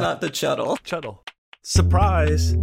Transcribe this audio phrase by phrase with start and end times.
[0.00, 0.78] not the Chuddle.
[0.84, 1.18] Chuddle.
[1.62, 2.54] Surprise.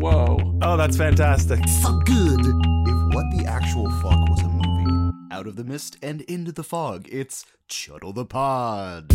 [0.00, 0.38] Whoa.
[0.62, 1.58] Oh, that's fantastic.
[1.82, 2.38] Fuck good.
[2.38, 6.62] If what the actual fuck was a movie, out of the mist and into the
[6.62, 9.10] fog, it's Chuddle the Pod.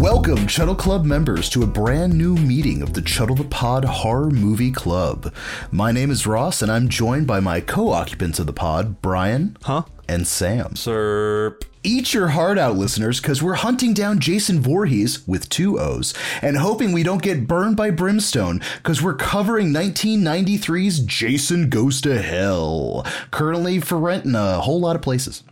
[0.00, 4.30] Welcome, Chuddle Club members, to a brand new meeting of the Chuddle the Pod Horror
[4.30, 5.30] Movie Club.
[5.70, 9.58] My name is Ross, and I'm joined by my co occupants of the pod, Brian
[9.62, 9.82] Huh?
[10.08, 10.70] and Sam.
[10.70, 11.64] Serp.
[11.82, 16.56] Eat your heart out, listeners, because we're hunting down Jason Voorhees with two O's and
[16.56, 23.04] hoping we don't get burned by brimstone because we're covering 1993's Jason Goes to Hell,
[23.30, 25.42] currently for rent in a whole lot of places.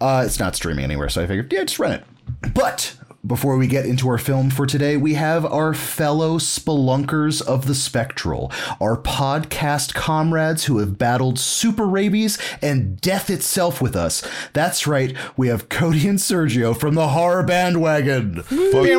[0.00, 2.54] Uh, it's not streaming anywhere, so I figured, yeah, just rent it.
[2.54, 2.94] But
[3.26, 7.74] before we get into our film for today, we have our fellow spelunkers of the
[7.74, 14.26] spectral, our podcast comrades who have battled super rabies and death itself with us.
[14.52, 18.42] That's right, we have Cody and Sergio from the horror bandwagon.
[18.42, 18.98] Fuck yeah.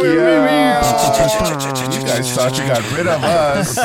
[1.92, 3.78] you guys thought you got rid of us.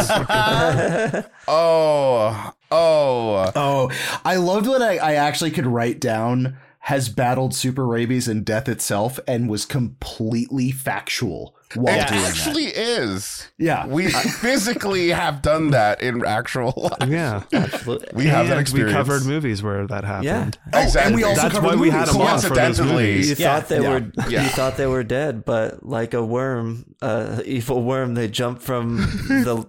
[1.48, 3.52] oh, oh.
[3.56, 3.90] Oh,
[4.24, 8.68] I loved when I, I actually could write down has battled super rabies and death
[8.68, 12.30] itself and was completely factual while It doing that.
[12.30, 13.48] actually is.
[13.58, 13.86] Yeah.
[13.86, 17.08] We physically have done that in actual life.
[17.08, 17.42] Yeah.
[17.52, 18.08] Absolutely.
[18.14, 18.92] We have that experience.
[18.92, 20.24] we covered movies where that happened.
[20.66, 20.70] Yeah.
[20.72, 21.06] Oh, Exactly.
[21.06, 22.12] and we also That's covered why the we had movies.
[22.14, 23.30] them on for those movies.
[23.30, 24.42] You Yeah, thought they yeah, were yeah.
[24.44, 28.96] you thought they were dead, but like a worm, uh, evil worm, they jump from
[29.28, 29.66] the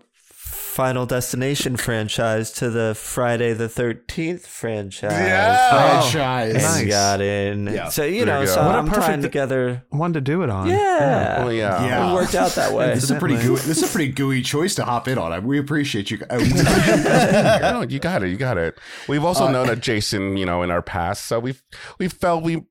[0.72, 5.12] Final Destination franchise to the Friday the Thirteenth franchise.
[5.12, 6.00] Yeah.
[6.00, 6.54] franchise.
[6.54, 6.88] And Nice.
[6.88, 7.68] got in.
[7.68, 7.90] Yeah.
[7.90, 9.84] So you There know, you so What a I'm tying perfect- together.
[9.90, 10.70] One to do it on.
[10.70, 11.44] Yeah.
[11.46, 11.86] Oh, yeah.
[11.86, 12.10] Yeah.
[12.12, 12.94] It worked out that way.
[12.94, 15.34] This is a pretty gooey, this is a pretty gooey choice to hop in on.
[15.34, 16.20] I- We appreciate you.
[16.32, 18.30] we- No, you got it.
[18.30, 18.80] You got it.
[19.10, 21.62] We've also Uh, known a Jason, you know, in our past, so we've
[22.00, 22.64] we felt we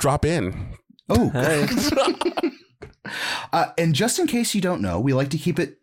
[0.00, 0.70] drop in.
[1.08, 1.68] oh, Hey.
[3.52, 5.78] uh, and just in case you don't know, we like to keep it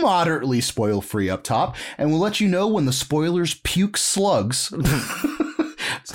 [0.00, 4.72] moderately spoil free up top, and we'll let you know when the spoilers puke slugs.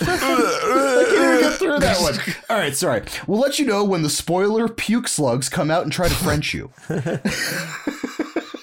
[0.01, 2.16] I can't get through that one.
[2.50, 3.03] All right, sorry.
[3.28, 6.53] We'll let you know when the spoiler puke slugs come out and try to French
[6.53, 6.72] you.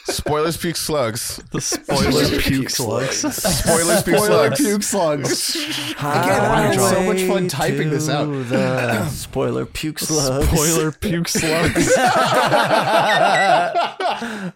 [0.04, 1.36] Spoilers, puke slugs.
[1.52, 3.18] The spoiler puke slugs.
[3.36, 4.60] Spoilers, puke Spoiler slugs.
[4.60, 5.54] puke slugs.
[5.56, 8.24] Again, I had so much fun typing this out.
[8.26, 10.48] The spoiler puke slugs.
[10.48, 11.92] Spoiler puke slugs.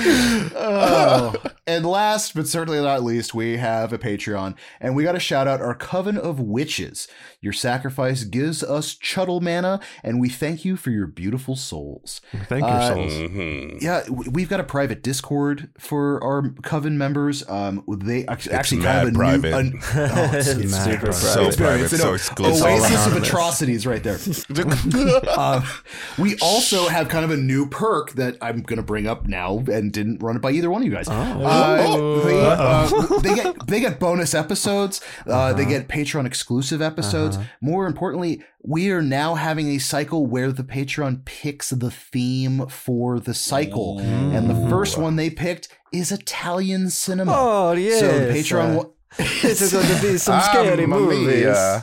[0.00, 1.34] Oh.
[1.66, 5.48] and last but certainly not least, we have a Patreon, and we got to shout
[5.48, 7.08] out our Coven of Witches.
[7.40, 12.20] Your sacrifice gives us Chuddle mana, and we thank you for your beautiful souls.
[12.48, 13.12] Thank you, Uh, souls.
[13.12, 13.80] Mhm.
[13.80, 17.48] Yeah, we've got a private Discord for our Coven members.
[17.48, 19.54] Um, they ac- actually kind of a mad new, private.
[19.54, 21.12] an- oh, it's, It's super private.
[21.14, 21.56] So private.
[21.58, 22.66] private, it's an so o- exclusive.
[22.66, 23.28] oasis of anonymous.
[23.28, 24.18] atrocities right there.
[25.38, 25.62] Um,
[26.18, 29.62] we also have kind of a new perk that I'm going to bring up now
[29.70, 31.06] and didn't run it by either one of you guys.
[31.08, 35.00] Uh, they, uh, they get they get bonus episodes.
[35.26, 37.27] Uh, They get Patreon exclusive episodes.
[37.60, 43.18] More importantly, we are now having a cycle where the Patreon picks the theme for
[43.20, 47.32] the cycle, and the first one they picked is Italian cinema.
[47.36, 47.98] Oh yeah.
[47.98, 48.76] So the Patreon.
[48.76, 48.86] wa-
[49.18, 51.26] It's going to be some scary Mamma movies.
[51.26, 51.80] mia.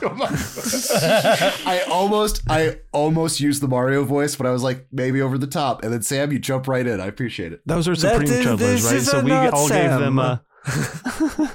[1.66, 5.48] I almost I almost used the Mario voice, but I was like maybe over the
[5.48, 5.82] top.
[5.82, 7.00] And then Sam, you jump right in.
[7.00, 7.60] I appreciate it.
[7.66, 9.02] Those are Supreme is- Chuddlers, right?
[9.02, 10.38] So we not all gave them uh,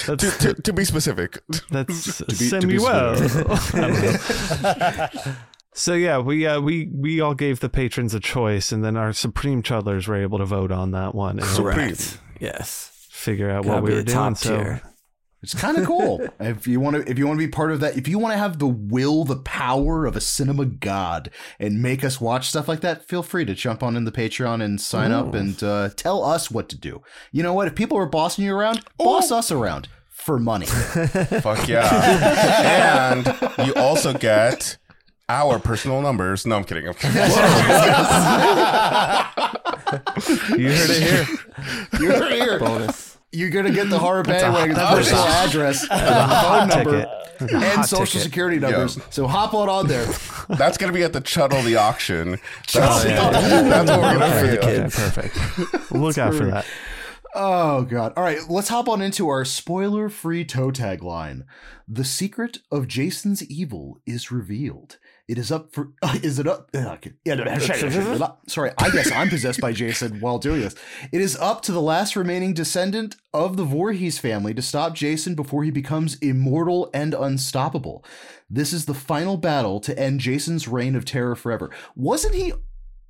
[0.00, 1.42] to, that's, to, to be specific.
[1.70, 3.16] that's be- to be Samuel.
[5.74, 9.12] so yeah, we uh, we we all gave the patrons a choice, and then our
[9.12, 12.18] Supreme Chuddlers were able to vote on that one and Correct.
[12.40, 12.90] Yes.
[13.10, 14.14] figure out Gotta what we were a doing.
[14.14, 14.82] top So tier.
[15.46, 16.26] It's kind of cool.
[16.40, 18.32] if you want to, if you want to be part of that, if you want
[18.34, 21.30] to have the will, the power of a cinema god,
[21.60, 24.60] and make us watch stuff like that, feel free to jump on in the Patreon
[24.60, 27.00] and sign up and uh, tell us what to do.
[27.30, 27.68] You know what?
[27.68, 30.66] If people are bossing you around, boss us around for money.
[30.66, 33.12] Fuck yeah.
[33.14, 34.78] and you also get
[35.28, 36.44] our personal numbers.
[36.44, 36.88] No, I'm kidding.
[36.88, 37.14] I'm kidding.
[40.58, 41.26] you heard it here.
[42.00, 42.58] You heard it here.
[42.58, 43.15] Bonus.
[43.36, 46.90] You're gonna get the horror a- bandwagon's that personal a- address, and a phone number,
[47.02, 47.08] ticket.
[47.38, 48.22] That's a and social ticket.
[48.22, 48.98] security numbers.
[49.10, 50.06] So hop on on there.
[50.48, 52.38] That's going to be at the Chuddle the auction.
[52.72, 53.30] That's, Oh, yeah.
[53.62, 54.80] that's what we're going For the to kid.
[54.84, 55.92] Okay, perfect.
[55.92, 56.64] Look out for that.
[57.38, 58.14] Oh god.
[58.16, 61.44] All right, let's hop on into our spoiler-free toe tag line.
[61.86, 64.96] The secret of Jason's evil is revealed.
[65.28, 65.90] It is up for
[66.22, 66.96] is it up uh,
[67.26, 67.34] yeah,
[68.46, 70.76] Sorry, I guess I'm possessed by Jason while doing this.
[71.12, 75.34] It is up to the last remaining descendant of the Voorhees family to stop Jason
[75.34, 78.02] before he becomes immortal and unstoppable.
[78.48, 81.70] This is the final battle to end Jason's reign of terror forever.
[81.94, 82.54] Wasn't he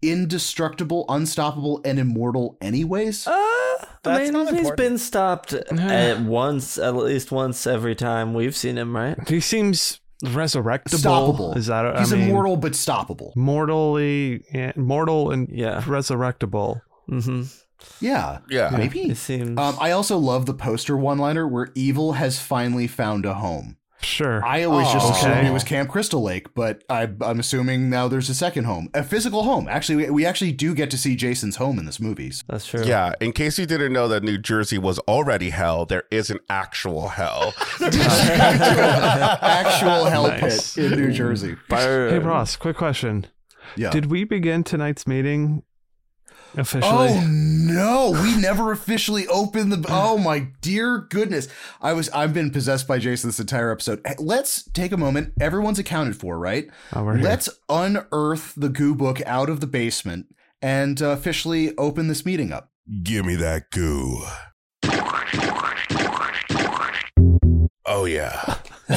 [0.02, 3.26] indestructible, unstoppable, and immortal anyways?
[3.26, 4.76] Uh, I That's mean, not he's important.
[4.76, 9.16] been stopped at once, at least once every time we've seen him, right?
[9.28, 10.98] He seems resurrectable.
[11.34, 11.56] Stoppable.
[11.56, 11.98] Is that?
[11.98, 13.34] He's I mean, immortal but stoppable.
[13.36, 15.82] mortally, yeah, mortal and Yeah.
[15.82, 16.80] resurrectable.
[17.10, 17.42] Mm-hmm.
[18.00, 18.38] Yeah.
[18.48, 18.70] Yeah.
[18.70, 19.10] Maybe.
[19.10, 19.58] It seems.
[19.58, 23.76] Um, I also love the poster one-liner where evil has finally found a home.
[24.02, 24.44] Sure.
[24.44, 25.12] I always just Aw.
[25.12, 28.88] assumed it was Camp Crystal Lake, but I, I'm assuming now there's a second home,
[28.94, 29.66] a physical home.
[29.68, 32.30] Actually, we, we actually do get to see Jason's home in this movie.
[32.48, 32.84] That's true.
[32.84, 36.38] Yeah, in case you didn't know that New Jersey was already hell, there is an
[36.48, 37.54] actual hell.
[39.42, 40.74] Actual hell Nice.
[40.74, 41.56] pit in New Jersey.
[41.68, 42.10] Burn.
[42.12, 43.26] hey Ross, quick question.
[43.76, 43.90] Yeah.
[43.90, 45.62] Did we begin tonight's meeting
[46.56, 47.08] officially?
[47.10, 51.48] Oh no, we never officially opened the Oh my dear goodness.
[51.80, 54.04] I was I've been possessed by Jason this entire episode.
[54.18, 55.32] Let's take a moment.
[55.40, 56.68] Everyone's accounted for, right?
[56.94, 57.24] Oh, we're here.
[57.24, 62.52] Let's unearth the goo book out of the basement and uh, officially open this meeting
[62.52, 62.70] up.
[63.02, 64.22] Give me that goo.
[67.84, 68.56] Oh yeah.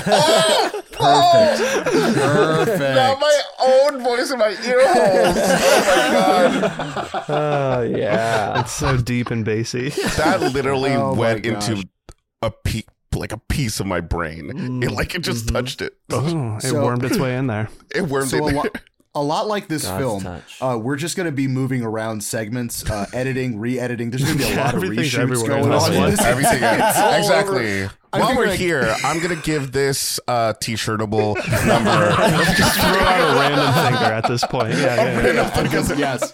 [0.99, 1.85] Perfect.
[2.25, 2.79] Perfect.
[2.79, 5.37] Now my own voice in my ear holes.
[5.71, 7.23] Oh my god.
[7.29, 8.59] Oh yeah.
[8.61, 9.89] It's so deep and bassy.
[9.89, 11.83] That literally Oh went into
[12.41, 12.83] a pe-
[13.15, 14.81] like a piece of my brain.
[14.83, 15.55] It like it just Mm-hmm.
[15.55, 15.97] touched it.
[16.11, 17.69] Oh, it So- wormed its way in there.
[17.93, 18.71] It wormed So in a there.
[19.15, 22.23] Lot, a lot like this God's film, uh, we're just going to be moving around
[22.23, 24.11] segments, uh, editing, re-editing.
[24.11, 25.93] There's going to be a lot of Everything's reshoots going on.
[25.93, 26.21] in this.
[26.25, 27.83] Everything exactly.
[27.83, 27.93] over.
[28.11, 31.35] While we're I- here, I'm gonna give this uh, t-shirtable
[31.67, 32.09] number.
[32.57, 34.73] Just throw out a random finger at this point.
[34.73, 35.61] Yeah, yeah, yeah.
[35.61, 36.33] because yes.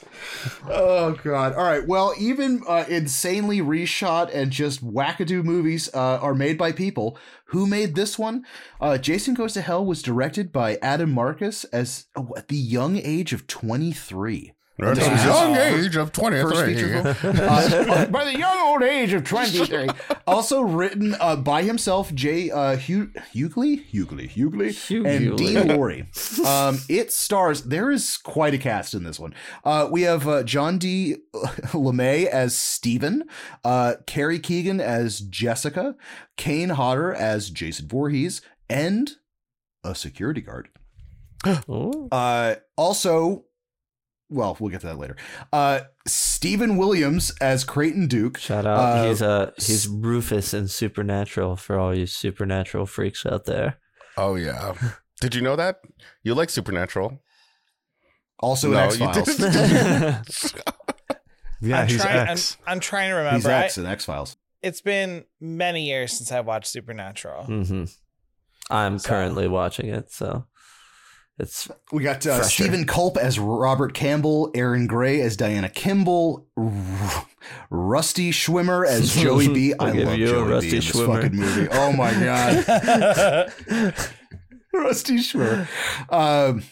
[0.70, 1.54] Oh god.
[1.54, 1.88] All right.
[1.88, 7.18] Well, even uh, insanely reshot and just wackadoo movies uh, are made by people.
[7.50, 8.46] Who made this one?
[8.82, 12.98] Uh, Jason Goes to Hell was directed by Adam Marcus as oh, at the young
[12.98, 14.55] age of 23.
[14.82, 16.76] At This a was young age of 23.
[17.46, 19.88] Uh, by the young old age of 23.
[20.28, 23.86] Also written uh, by himself, Jay uh, Hugh, Hughley?
[23.92, 24.28] Hughley.
[24.28, 25.06] Hughley.
[25.06, 25.38] And Hughley.
[25.38, 26.46] Dean Lorey.
[26.46, 29.36] Um, it stars, there is quite a cast in this one.
[29.64, 31.18] Uh, we have uh, John D.
[31.34, 33.24] LeMay as Steven,
[33.64, 35.96] uh, Kari Keegan as Jessica,
[36.38, 39.12] Kane Hodder as Jason Voorhees, and
[39.84, 40.70] a security guard.
[41.70, 42.08] Ooh.
[42.12, 43.46] Uh, also,
[44.30, 45.16] well, we'll get to that later.
[45.54, 48.38] Uh, Steven Williams as Creighton Duke.
[48.38, 48.80] Shout out.
[48.80, 53.78] Uh, he's uh he's Rufus in Supernatural for all you supernatural freaks out there.
[54.18, 54.74] Oh yeah.
[55.22, 55.78] Did you know that?
[56.24, 57.22] You like Supernatural?
[58.40, 59.38] Also in No, X you Files.
[59.38, 60.54] didn't.
[61.62, 62.58] Yeah, I'm he's trying, I'm, X.
[62.68, 63.36] I'm trying to remember.
[63.38, 63.62] He's remember.
[63.64, 64.36] I- X in X Files.
[64.62, 67.46] it's been many years since I've watched Supernatural.
[67.46, 67.86] hmm
[68.70, 70.46] I'm So- currently watching it, so
[71.38, 77.26] it's We got uh, Steven Culp as Robert Campbell, Erin Gray as Diana Kimble, R-
[77.70, 79.74] Rusty Schwimmer as Joey B.
[79.80, 81.22] I love Joey Rusty B in this Schwimmer.
[81.22, 81.68] fucking movie.
[81.72, 83.54] Oh my god,
[84.74, 85.68] Rusty Schwimmer.
[86.10, 86.64] Um,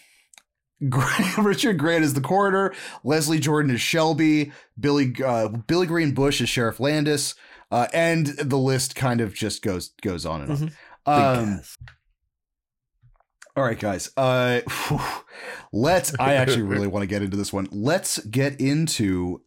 [1.44, 2.74] Richard Grant is the coroner.
[3.04, 4.51] Leslie Jordan is Shelby.
[4.80, 7.36] Billy uh, Billy Green Bush is Sheriff Landis.
[7.71, 10.57] Uh, and the list kind of just goes goes on and on.
[10.60, 10.71] Mhm.
[11.06, 11.62] Um,
[13.56, 14.10] all right, guys.
[14.18, 14.62] Uh,
[15.72, 16.13] let's.
[16.20, 17.68] I actually really want to get into this one.
[17.72, 19.42] Let's get into.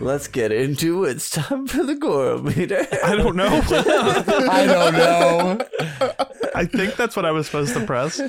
[0.00, 1.12] Let's get into it.
[1.16, 2.86] it's time for the Goro meter.
[3.04, 3.46] I don't know.
[3.68, 5.58] I don't know.
[6.54, 8.20] I think that's what I was supposed to press.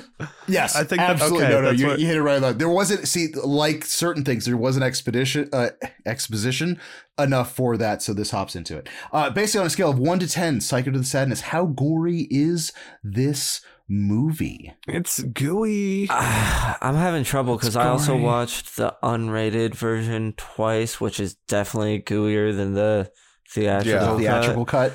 [0.48, 1.44] Yes, I think that- absolutely.
[1.46, 2.58] okay, no, no, that's you, what- you hit it right on.
[2.58, 3.08] There wasn't.
[3.08, 5.70] See, like certain things, there was an expedition, uh,
[6.06, 6.80] exposition
[7.20, 8.02] enough for that.
[8.02, 8.90] So this hops into it.
[9.12, 12.28] Uh, basically, on a scale of one to ten, Psycho to the Sadness, how gory
[12.32, 12.72] is
[13.04, 14.74] this movie?
[14.88, 16.08] It's gooey.
[16.10, 22.56] I'm having trouble because I also watched the unrated version twice, which is definitely gooier
[22.56, 23.12] than the
[23.50, 24.22] theatrical.
[24.22, 24.32] Yeah.
[24.32, 24.42] cut.
[24.42, 24.94] Theatrical cut.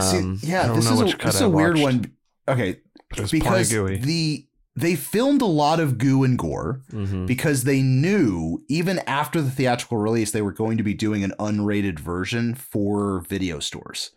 [0.00, 1.84] See, Um, yeah, this is a, cut this is I a weird watched.
[1.84, 2.12] one.
[2.48, 2.76] Okay,
[3.10, 3.96] But it was plenty because gooey.
[3.98, 4.46] the
[4.76, 7.26] they filmed a lot of goo and gore mhm.
[7.28, 11.32] because they knew even after the theatrical release they were going to be doing an
[11.38, 14.10] unrated version for video stores.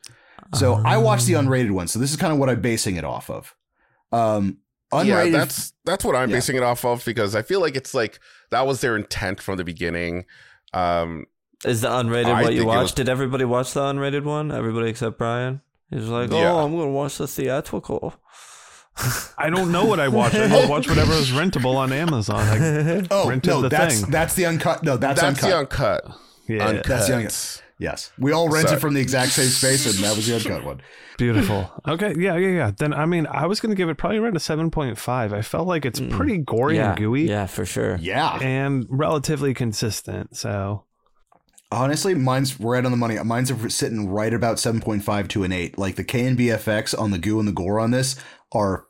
[0.55, 1.41] So I watched the Oh.
[1.41, 1.87] unrated one.
[1.87, 3.53] So this is kind of what I'm basing it off of.
[4.11, 4.57] Um,
[4.93, 5.05] Unrated.
[5.07, 6.37] Yeah, that's that's what I'm Yeah.
[6.37, 8.19] basing it off of because I feel like it's like
[8.51, 10.25] that was their intent from the beginning.
[10.73, 11.25] Um,
[11.65, 12.81] Is the unrated I what you watched?
[12.81, 14.51] was- Did everybody watch the unrated one?
[14.51, 15.61] Everybody except Brian.
[15.89, 16.53] He's was like, "Oh, Yeah.
[16.55, 18.13] I'm gonna watch the theatrical."
[19.37, 20.33] I don't know what I watch.
[20.35, 22.39] I just watch whatever is rentable on Amazon.
[22.39, 24.09] I, oh rented no, the that's thing.
[24.11, 24.83] that's the uncut.
[24.83, 25.49] No, that's, that's, uncut.
[25.49, 26.17] the uncut.
[26.47, 26.85] yeah, Uncut.
[26.85, 27.63] That's the uncut.
[27.79, 28.81] Yes, we all rented Sorry.
[28.81, 30.81] from the exact same space, and that was the uncut one.
[31.17, 31.71] beautiful.
[31.87, 32.71] Okay, yeah, yeah, yeah.
[32.75, 35.31] Then I mean, I was gonna give it probably around a seven point five.
[35.31, 36.09] I felt like it's mm.
[36.09, 37.97] pretty gory yeah, and gooey yeah, for sure.
[37.97, 40.35] Yeah, and relatively consistent.
[40.35, 40.85] So
[41.71, 43.21] honestly, mine's right on the money.
[43.23, 45.77] Mine's sitting right about seven point five to an eight.
[45.77, 48.15] Like the K and B effects on the goo and the gore on this
[48.51, 48.87] are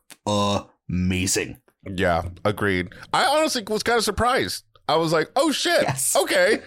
[0.89, 1.60] amazing.
[1.89, 2.89] Yeah, agreed.
[3.13, 4.63] I honestly was kind of surprised.
[4.88, 5.82] I was like, "Oh shit!
[5.82, 6.15] Yes.
[6.22, 6.62] Okay,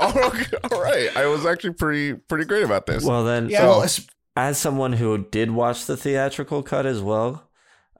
[0.00, 3.04] okay, all right." I was actually pretty pretty great about this.
[3.04, 3.66] Well, then, Yeah.
[3.66, 3.86] Well,
[4.36, 7.48] as someone who did watch the theatrical cut as well,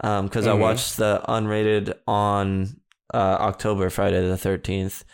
[0.01, 0.61] because I Mhm.
[0.61, 2.81] watched the unrated on
[3.15, 5.05] uh, October Friday the thirteenth,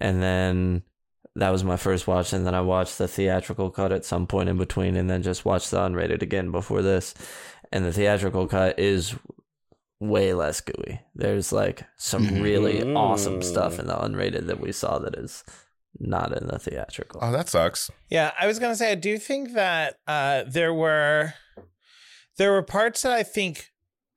[0.00, 0.82] and then
[1.36, 4.48] that was my first watch, and then I watched the theatrical cut at some point
[4.48, 7.14] in between, and then just watched the unrated again before this,
[7.72, 9.14] and the theatrical cut is
[10.00, 11.00] way less gooey.
[11.14, 15.42] There's like some really awesome stuff in the unrated that we saw that is
[15.98, 17.20] not in the theatrical.
[17.22, 17.90] oh, that sucks.
[18.08, 21.34] Yeah, I was gonna say I do think that uh, there were
[22.36, 23.72] there were parts that I think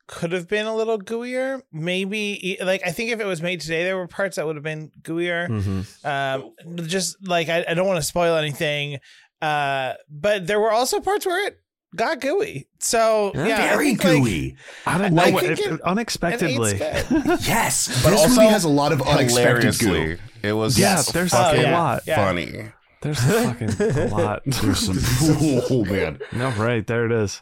[0.07, 1.61] could have been a little gooier.
[1.71, 4.57] Maybe e- like I think if it was made today, there were parts that would
[4.57, 5.47] have been gooier.
[5.47, 6.53] hmm Um,
[6.87, 8.99] just like I, I don't want to spoil anything,
[9.41, 11.57] uh, but there were also parts where it
[11.95, 12.67] got gooey.
[12.79, 13.47] So Yeah.
[13.47, 14.55] yeah, very think, like, gooey.
[14.85, 15.23] I don't know.
[15.23, 16.81] think it- uh, it- unexpectedly.
[16.81, 17.11] eight's
[17.47, 20.17] yes, But this also movie has a lot of unexpected goo.
[20.43, 22.01] It was Yeah, there's fucking a yeah, lot.
[22.07, 22.15] yeah.
[22.25, 22.71] funny.
[23.01, 24.41] There's a fucking a lot.
[24.45, 24.97] There's some.
[25.69, 26.19] oh man.
[26.31, 27.41] no, right there it is.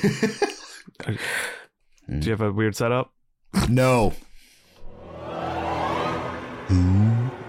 [0.00, 1.18] Do
[2.08, 3.12] you have a weird setup?
[3.68, 4.12] No.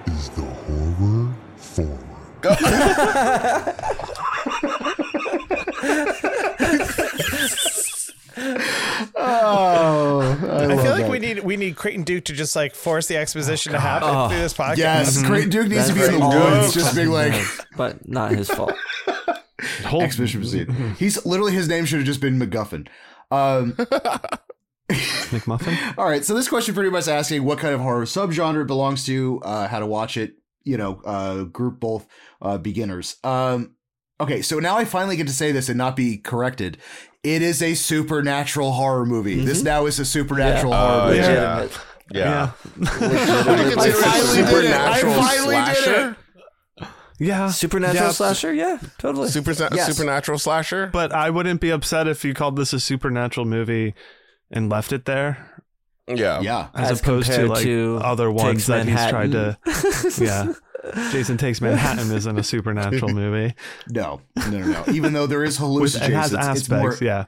[0.06, 2.00] is the horror forward.
[9.16, 10.20] Oh,
[10.70, 13.72] I feel like we need we need Creighton Duke to just like force the exposition
[13.74, 14.30] to happen Oh.
[14.30, 14.78] through this podcast.
[14.78, 17.34] Yes, Great Duke needs to be in the That's all woods, just being like
[17.76, 18.74] but not his fault.
[19.86, 20.70] Whole exposition proceed.
[20.98, 22.88] He's literally his name should have just been MacGuffin.
[23.32, 23.74] Um,
[24.90, 25.98] McMuffin.
[25.98, 29.06] all right, so this question pretty much asking what kind of horror subgenre it belongs
[29.06, 30.34] to, uh, how to watch it.
[30.66, 32.08] You know, uh, group both
[32.42, 33.18] uh, beginners.
[33.24, 33.73] Um,
[34.20, 36.78] okay, so now I finally get to say this and not be corrected.
[37.24, 39.44] It is a supernatural horror movie.
[39.46, 41.20] This now is a supernatural Uh, horror movie.
[41.20, 41.56] yeah.
[41.56, 41.80] Legitimate.
[42.12, 42.20] Yeah.
[42.20, 42.52] Yeah.
[42.76, 44.74] Would you consider it a finally did it.
[44.74, 46.18] I supernatural finally did slasher?
[47.20, 47.50] Yeah.
[47.52, 49.30] Supernatural Yeah, slasher, yeah, totally.
[49.30, 49.86] Super, Yes.
[49.96, 50.88] supernatural slasher?
[50.92, 53.94] But I wouldn't be upset if you called this a supernatural movie
[54.52, 55.64] and left it there,
[56.08, 56.42] yeah.
[56.42, 56.68] Yeah.
[56.76, 59.58] as, As opposed to like to other ones Takes that he's tried to.
[60.22, 60.54] Yeah.
[61.12, 63.54] Jason Takes Manhattan isn't a supernatural movie.
[63.90, 64.84] No, no, no, no.
[64.94, 67.26] Even though there is hallucinations, it has it's, aspects, it's more yeah.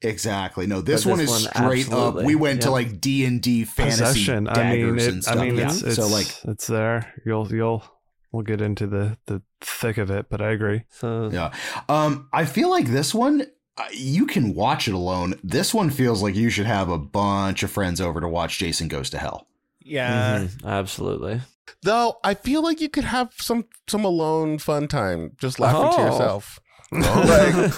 [0.00, 0.66] exactly.
[0.66, 2.16] No, this But one is one, straight up.
[2.22, 4.48] We went to like D and D fantasy Possession.
[4.48, 5.38] I mean, daggers it, and I stuff.
[5.38, 5.66] mean, yeah.
[5.66, 7.12] it's, it's so like it's there.
[7.24, 7.82] You'll you'll
[8.30, 10.84] we'll get into the the thick of it, but I agree.
[10.90, 11.52] So yeah.
[11.88, 13.46] Um, I feel like this one.
[13.76, 15.34] uh, You can watch it alone.
[15.42, 18.88] This one feels like you should have a bunch of friends over to watch Jason
[18.88, 19.46] Goes to Hell.
[19.84, 20.40] yeah.
[20.44, 21.40] mhm, absolutely.
[21.82, 25.96] Though I feel like you could have some some alone fun time just laughing to
[26.02, 26.06] Oh.
[26.06, 26.58] yourself.
[26.92, 27.72] Yeah,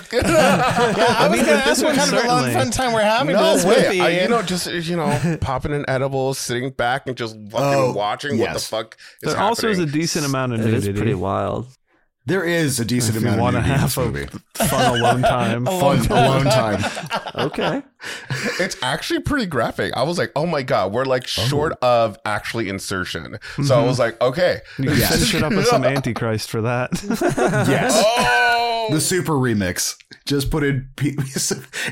[1.19, 2.93] I was mean, gonna this ask what one kind of a long certainly- fun time
[2.93, 4.01] we're having no to this way.
[4.01, 7.51] I, you know, just you know, popping an edible, sitting back, and just fucking
[7.81, 10.85] Oh, watching what the fuck is There also is a decent amount of It is
[10.87, 10.99] nudity.
[10.99, 11.69] pretty wild.
[12.27, 14.05] There is a decent If you amount want of to nudity in have this a
[14.07, 14.27] movie.
[14.55, 15.67] fun alone time.
[15.67, 16.85] Fun alone time.
[17.37, 17.83] Okay.
[18.61, 19.93] It's actually pretty graphic.
[19.97, 21.27] I was like, oh my god, we're like oh.
[21.27, 23.39] short of actually insertion.
[23.57, 23.87] So I mm-hmm.
[23.89, 25.13] was like, okay, You can Yes.
[25.15, 26.91] finish it up with some Antichrist for that.
[27.69, 27.93] Yes.
[28.07, 29.97] oh, The super remix.
[30.27, 30.89] Just put in.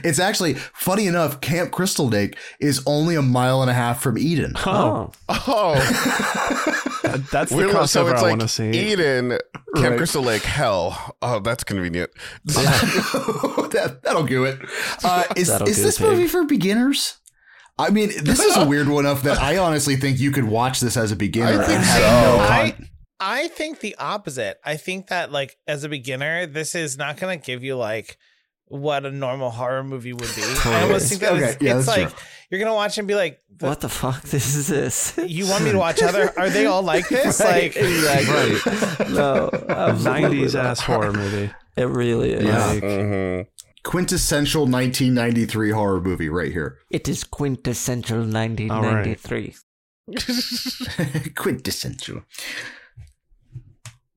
[0.05, 1.41] It's actually funny enough.
[1.43, 4.55] Camp Crystal Lake is only a mile and a half from Eden.
[4.65, 5.75] Oh, oh,
[7.03, 8.71] That- That's the we're so crossover it's I like want to see.
[8.71, 9.31] Eden,
[9.75, 9.97] Camp Right.
[9.99, 11.15] Crystal Lake, hell.
[11.21, 12.11] Oh, that's convenient.
[12.45, 14.59] that, that'll do it.
[15.05, 16.11] Uh, is That'll is do this it, pig.
[16.11, 17.19] movie for beginners?
[17.79, 20.81] I mean, this is a weird one enough that I honestly think you could watch
[20.81, 22.37] this as a beginner I think and have so.
[22.37, 22.89] no I, con-
[23.25, 24.59] I think the opposite.
[24.65, 28.17] I think that like as a beginner, this is not gonna give you like
[28.67, 30.43] what a normal horror movie would be.
[30.65, 32.19] I almost think that Okay, it's, yeah, it's like true.
[32.51, 34.23] you're gonna watch and be like, what the fuck?
[34.23, 35.15] This is this.
[35.25, 36.33] "You want me to watch other?
[36.39, 37.39] Are they all like this?
[37.41, 39.15] Right, Like, exactly.
[39.15, 41.51] no, 90s ass horror movie.
[41.77, 42.45] It really is.
[42.45, 42.67] Yeah.
[42.67, 43.41] Like, hmm
[43.85, 46.79] quintessential 1993 horror movie right here.
[46.89, 49.55] It is quintessential 1993.
[51.35, 52.23] quintessential.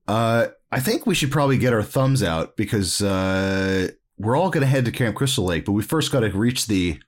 [0.08, 4.62] Uh, I think we should probably get our thumbs out because uh, we're all going
[4.62, 6.98] to head to Camp Crystal Lake, but we first got to reach the.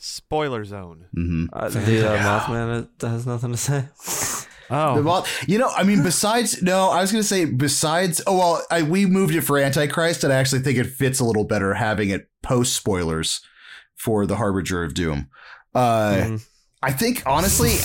[0.00, 1.06] Spoiler zone.
[1.16, 1.48] mhm.
[1.52, 3.84] Uh, the uh, Mothman has nothing to say.
[4.70, 8.20] Oh, The mo- you know, I mean, besides, no, I was going to say, besides,
[8.26, 11.24] oh, well, I, we moved it for Antichrist, and I actually think it fits a
[11.24, 13.40] little better having it post spoilers
[13.96, 15.30] for The Harbinger of Doom.
[15.74, 16.46] Uh, Mhm.
[16.82, 17.76] I think, honestly,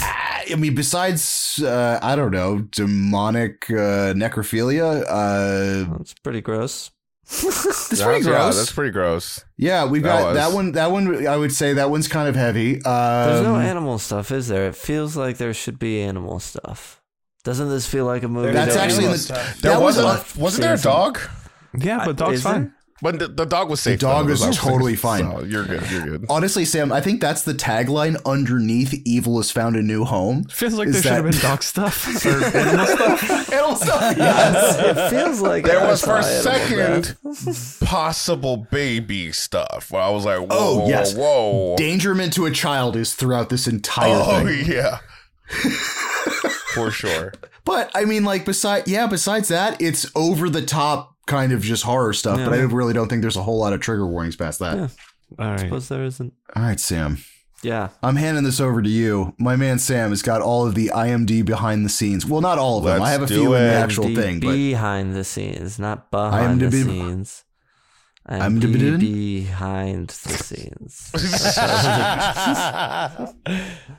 [0.51, 6.91] I mean, besides, uh, I don't know, demonic uh, necrophilia, uh, That's pretty gross.
[7.23, 7.41] it's
[7.89, 8.57] That's- pretty Yeah, gross.
[8.57, 9.43] that's pretty gross.
[9.57, 10.35] Yeah, we've That got was.
[10.37, 10.71] that one.
[10.73, 12.75] That one, I would say that one's kind of heavy.
[12.83, 14.67] Um, There's no animal stuff, is there?
[14.67, 17.01] It feels like there should be animal stuff.
[17.43, 18.51] Doesn't this feel like a movie?
[18.51, 19.59] That's that actually in the- stuff.
[19.61, 20.37] There That was wasn't.
[20.37, 21.19] a- wasn't there a dog?
[21.77, 22.53] yeah, but dog's Is there?
[22.53, 22.73] fine.
[23.03, 23.99] But the, the dog was safe.
[23.99, 24.31] The dog though.
[24.31, 24.63] was That safe.
[24.63, 25.29] totally fine.
[25.29, 25.91] So you're good.
[25.91, 26.25] You're good.
[26.29, 30.73] honestly, Sam, I think that's the tagline underneath "Evil has found a new home." Feels
[30.75, 33.51] like Is there should have been dog stuff or animal stuff.
[33.51, 34.79] Animal stuff, yes.
[34.79, 37.15] it feels like There was for a saw animal death.
[37.57, 39.91] second possible baby stuff.
[39.91, 41.13] Where I was like, whoa, Oh, whoa, yes.
[41.13, 41.75] whoa.
[41.77, 44.65] Dangerment to a child is throughout this entire Oh thing.
[44.71, 44.99] yeah,
[46.73, 47.33] for sure.
[47.65, 51.83] But I mean, like, beside yeah, besides that, it's over the top kind of just
[51.83, 52.37] horror stuff.
[52.37, 54.77] But I really don't think there's a whole lot of trigger warnings past that.
[54.77, 54.87] Yeah.
[55.39, 55.59] All right.
[55.59, 56.33] Suppose there isn't.
[56.55, 57.19] All right, Sam.
[57.63, 57.89] Yeah.
[58.03, 59.33] I'm handing this over to you.
[59.39, 62.25] My man Sam has got all of the IMD behind the scenes.
[62.25, 62.99] Well, not all of them.
[62.99, 65.79] Let's I have a do few in the actual The thing, but behind the scenes,
[65.79, 67.43] not behind the IMDb scenes.
[68.25, 70.13] I'm I'm the behind the
[70.43, 71.11] scenes.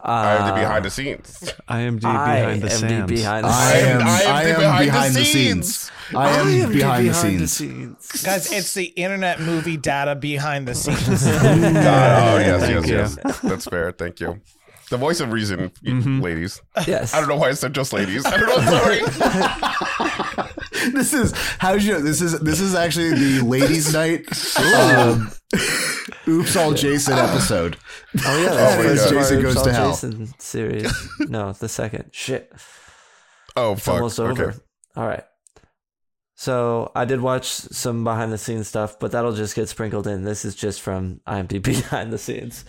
[0.02, 1.54] I have the uh, behind the scenes.
[1.68, 3.24] I am the behind the scenes.
[3.26, 5.78] I am I the am behind the behind the scenes.
[5.78, 5.90] scenes.
[6.14, 7.52] I am behind the scenes.
[7.52, 8.22] scenes.
[8.24, 11.26] Guys, it's the internet movie data behind the scenes.
[11.26, 13.40] Oh yes, yes, yes.
[13.40, 13.92] That's fair.
[13.92, 14.40] Thank you.
[14.94, 16.62] The voice of reason, ladies.
[16.86, 17.14] Yes.
[17.14, 18.24] I don't know why I said just ladies.
[18.24, 18.78] I don't know.
[18.78, 20.50] Sorry.
[20.92, 24.26] This is how you this is this is actually the ladies' night.
[24.56, 25.32] Um,
[26.28, 27.76] Oops, all Jason episode.
[28.24, 29.90] Oh yeah, Oh that's my the first Jason part Goes of to Hell.
[29.90, 31.08] Jason series.
[31.20, 32.10] No, the second.
[32.12, 32.52] Shit,
[33.56, 33.94] Oh it's fuck.
[33.94, 34.50] almost over.
[34.50, 34.58] Okay.
[34.94, 35.24] All right.
[36.36, 40.22] So I did watch some behind the scenes stuff, but that'll just get sprinkled in.
[40.24, 42.64] This is just from IMDb behind the scenes.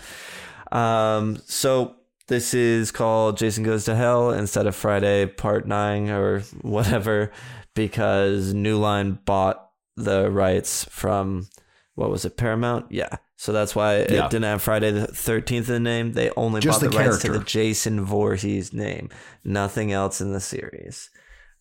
[0.71, 1.95] Um, so
[2.27, 7.31] this is called Jason Goes to Hell instead of Friday Part Nine or whatever,
[7.73, 11.47] because New Line bought the rights from
[11.95, 12.91] what was it Paramount?
[12.91, 13.17] Yeah.
[13.37, 14.27] So that's why it Yeah.
[14.27, 16.13] didn't have Friday the Thirteenth in the name.
[16.13, 17.39] They only Just bought the the, rights to the.
[17.39, 19.09] Jason Voorhees name,
[19.43, 21.09] nothing else in the series.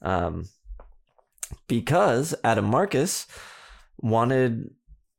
[0.02, 0.46] Um,
[1.68, 3.26] because Adam Marcus
[4.00, 4.70] wanted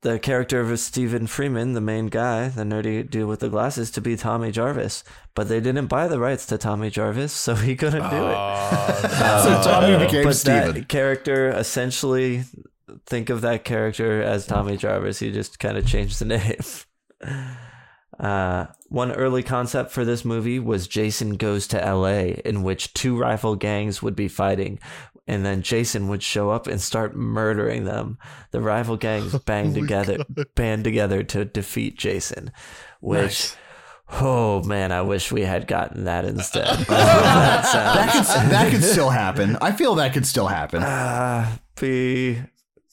[0.06, 4.02] the character of Steven Freeman, the main guy, the nerdy dude with the glasses, to
[4.02, 8.08] be Tommy Jarvis, but they didn't buy the rights to Tommy Jarvis, so he couldn't
[8.12, 8.36] do it.
[9.46, 10.74] So Tommy became but Steven.
[10.76, 12.44] that character, essentially,
[13.08, 15.18] think of that character as Tommy Jarvis.
[15.20, 16.26] He just kind of changed the
[17.26, 17.56] name.
[18.20, 23.18] Uh, one early concept for this movie was Jason Goes to LA, in which two
[23.18, 24.80] rival gangs would be fighting,
[25.28, 28.18] and then Jason would show up and start murdering them.
[28.52, 30.18] The rival gangs bang together,
[30.56, 32.52] band together to defeat Jason,
[33.02, 33.22] which.
[33.22, 33.58] Nice.
[34.22, 36.68] Oh man, I wish we had gotten that instead.
[36.88, 39.58] that That could that could still happen.
[39.62, 40.84] I feel that could still happen.
[40.84, 42.40] uh, be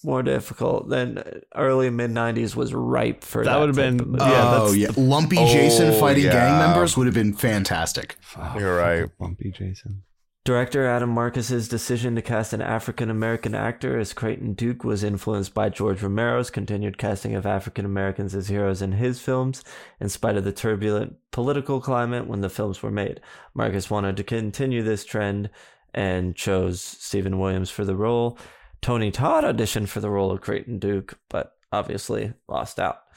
[0.03, 1.23] more difficult than
[1.55, 3.51] early mid '90s was ripe for that.
[3.53, 4.25] That would've been- of movie.
[4.25, 8.16] yeah, oh that's- yeah, lumpy Jason Oh, fighting gang members would have been fantastic.
[8.59, 9.07] You're right.
[9.18, 10.05] Bumpy Jason.
[10.44, 15.55] Director Adam Marcus's decision to cast an African American actor as Creighton Duke was influenced
[15.55, 19.62] by George Romero's continued casting of African Americans as heroes in his films,
[20.00, 23.20] in spite of the turbulent political climate when the films were made.
[23.55, 25.48] Marcus wanted to continue this trend
[25.94, 28.37] and chose Steven Williams for the role.
[28.81, 32.98] Tony Todd auditioned for the role of Creighton Duke, but obviously lost out.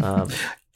[0.00, 0.28] Um,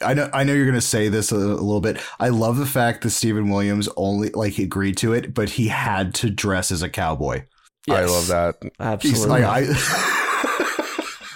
[0.02, 1.98] I know I know you're gonna say this a, a little bit.
[2.20, 6.14] I love the fact that Steven Williams only like agreed to it, but he had
[6.16, 7.44] to dress as a cowboy.
[7.88, 8.56] I love that.
[8.80, 9.28] Absolutely.
[9.28, 9.60] like I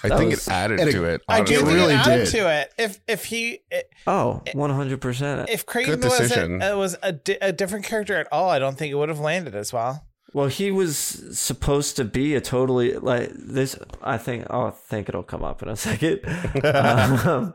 [0.03, 1.23] I That think was- it added it- to it.
[1.29, 2.31] I do It really it added did.
[2.33, 2.73] to it.
[2.79, 3.61] If if he
[4.07, 5.49] oh, 100%.
[5.51, 6.63] if Creighton Good was decision.
[6.63, 9.11] a, uh, was a, di- a different character at all, I don't think it would
[9.11, 10.07] have landed as well.
[10.33, 13.77] Well, he was supposed to be a totally like this.
[14.03, 14.47] I think.
[14.49, 16.21] Oh, I think it'll come up in a second.
[16.65, 17.53] um,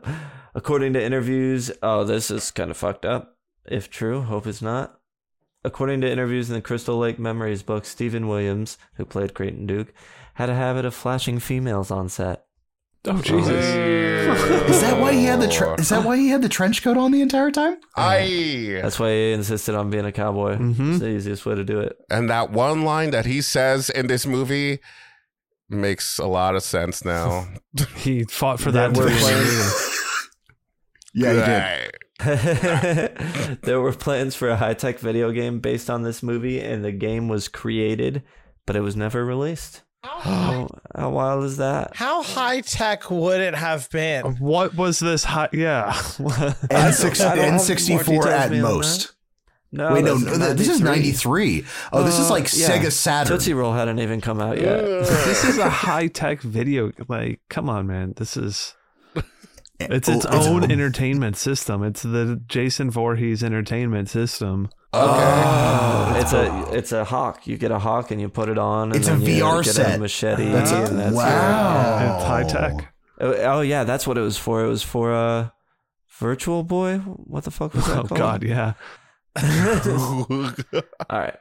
[0.56, 3.36] according to interviews, oh, this is kind of fucked up.
[3.64, 4.98] If true, hope it's not.
[5.64, 9.92] according to interviews in the Crystal Lake Memories book, Steven Williams, who played Creighton Duke,
[10.34, 12.44] had a habit of flashing females on set.
[13.08, 13.64] Oh Jesus!
[14.70, 16.96] Is that why he had the tre- is that why he had the trench coat
[16.96, 17.76] on the entire time?
[17.96, 20.56] I That's why he insisted on being a cowboy.
[20.56, 20.90] Mhm.
[20.90, 21.96] It's the easiest way to do it.
[22.10, 24.78] and that one line that he says in this movie
[25.68, 27.46] makes a lot of sense now.
[27.96, 28.98] He fought for That that.
[29.00, 29.92] we're to be in the playing- movie.
[31.16, 31.92] Yeah, he did.
[33.62, 36.92] There were plans for a high tech video game based on this movie, and the
[36.92, 38.22] game was created,
[38.66, 39.82] but it was never released.
[40.04, 41.96] How, how wild is that?
[41.96, 44.36] How high tech would it have been?
[44.36, 45.24] What was this?
[45.24, 46.00] High- yeah.
[46.70, 49.12] N six I don't have N more sixty four at most.
[49.72, 50.84] No, Wait, no, no, this is 93.
[50.84, 51.64] ninety three.
[51.92, 52.68] Oh, this is Uh, like yeah.
[52.68, 53.36] Sega Saturn.
[53.36, 54.80] Tootsie Roll hadn't even come out yet.
[54.84, 56.92] this is a high tech video.
[57.08, 58.14] Like, come on, man.
[58.16, 58.74] This is.
[59.78, 61.82] It's its Oh, own entertainment system.
[61.82, 64.68] It's the Jason Voorhees entertainment system.
[64.94, 66.20] Okay.
[66.20, 67.46] it's a it's a hawk.
[67.46, 68.88] You get a hawk and you put it on.
[68.92, 69.96] And It's a you VR get set.
[69.96, 70.50] A machete.
[70.50, 72.16] That's a- and that's wow.
[72.16, 72.94] It's high tech.
[73.20, 74.64] Oh, oh yeah, that's what it was for.
[74.64, 75.48] It was for uh,
[76.18, 76.98] Virtual Boy.
[76.98, 78.18] What the fuck was that Oh called?
[78.18, 78.72] God, yeah.
[81.10, 81.36] All right.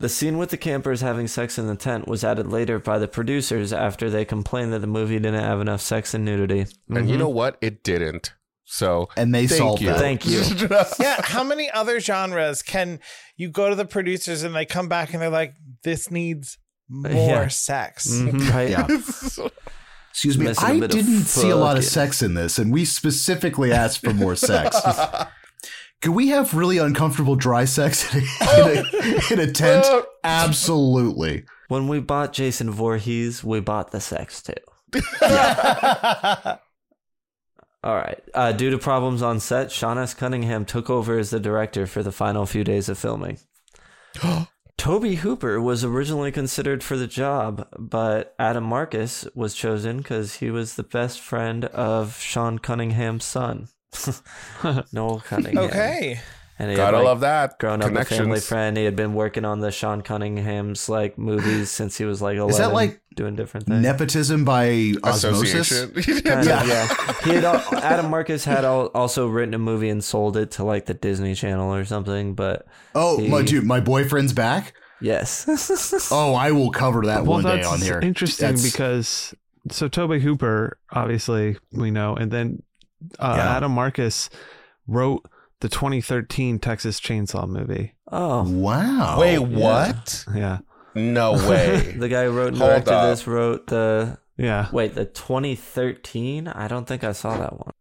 [0.00, 3.08] The scene with the campers having sex in the tent was added later by the
[3.08, 6.66] producers after they complained that the movie didn't have enough sex and nudity.
[6.88, 7.58] and you know what?
[7.60, 8.32] It didn't.
[8.64, 9.88] So And they thank solved you.
[9.88, 9.98] that.
[9.98, 10.42] Thank you.
[11.00, 13.00] yeah, how many other genres can
[13.36, 16.58] you go to the producers and they come back and they're like, this needs
[16.88, 17.48] more Yeah.
[17.48, 18.08] sex?
[18.08, 18.50] Mhm.
[18.52, 18.70] Right?
[18.70, 18.86] Yeah.
[20.10, 20.44] Excuse me.
[20.46, 22.84] Missing a I bit of didn't see a lot of sex in this, and we
[22.84, 24.76] specifically asked for more sex.
[26.00, 29.86] Could we have really uncomfortable dry sex in a, in a, in a tent?
[30.24, 31.44] Absolutely.
[31.68, 34.54] When we bought Jason Voorhees, we bought the sex too.
[37.84, 38.20] All right.
[38.34, 40.14] Uh, due to problems on set, Sean S.
[40.14, 43.38] Cunningham took over as the director for the final few days of filming.
[44.78, 50.50] Tobe Hooper was originally considered for the job, but Adam Marcus was chosen because he
[50.50, 53.68] was the best friend of Sean Cunningham's son,
[54.92, 55.64] Noel Cunningham.
[55.64, 56.20] Okay.
[56.58, 57.58] and he Gotta had, like, love that.
[57.58, 58.76] grown up a family friend.
[58.76, 62.50] He had been working on the Sean Cunningham's like movies since he was like eleven.
[62.50, 63.82] Is that like doing different things?
[63.82, 65.70] Nepotism by osmosis?
[65.94, 66.64] Kind of, Yeah.
[66.64, 67.12] yeah.
[67.24, 70.94] He had Adam Marcus had also written a movie and sold it to like the
[70.94, 72.34] Disney Channel or something.
[72.34, 74.74] But Oh, my dude, my boyfriend's back.
[75.00, 78.00] yes, Oh, I will cover that well, one day on here.
[78.00, 79.34] interesting That's- because
[79.70, 82.62] so Tobe Hooper, obviously we know, and then
[83.18, 83.56] uh, Yeah.
[83.56, 84.30] Adam Marcus
[84.86, 85.24] wrote
[85.60, 87.94] the 2013 Texas Chainsaw movie.
[88.10, 89.16] oh, wow.
[89.20, 90.24] Wait, what?
[90.34, 90.58] Yeah,
[90.94, 91.92] No way.
[91.98, 96.46] the guy who wrote and Hold directed this wrote the yeah, wait the 2013.
[96.48, 97.72] I don't think I saw that one.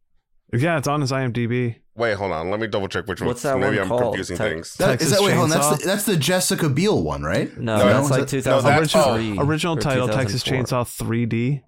[0.53, 0.77] yeah.
[0.79, 1.75] It's on his IMDb.
[1.95, 2.49] Wait, hold on.
[2.51, 3.59] Let me double check which What's one.
[3.61, 4.01] that Maybe one I'm called?
[4.15, 4.75] confusing Te- things.
[4.75, 5.33] That, is Texas that wait?
[5.35, 5.59] Hold on.
[5.59, 7.55] That's the, that's the Jessica Biel one, right?
[7.57, 9.29] No, No, that's that- like no, 2003.
[9.29, 11.61] that's- Original or title: Texas Chainsaw 3D.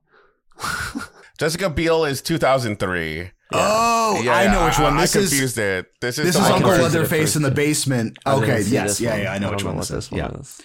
[1.38, 3.32] Jessica Biel is 2003.
[3.52, 4.98] Oh, yeah, I know which one.
[4.98, 5.88] I, This is confused it.
[6.02, 8.18] This is this is Uncle where- confused it at Leatherface in the basement.
[8.26, 10.12] I Okay, yes, yeah, yeah, I know which one what this is.
[10.12, 10.62] Yeah, is.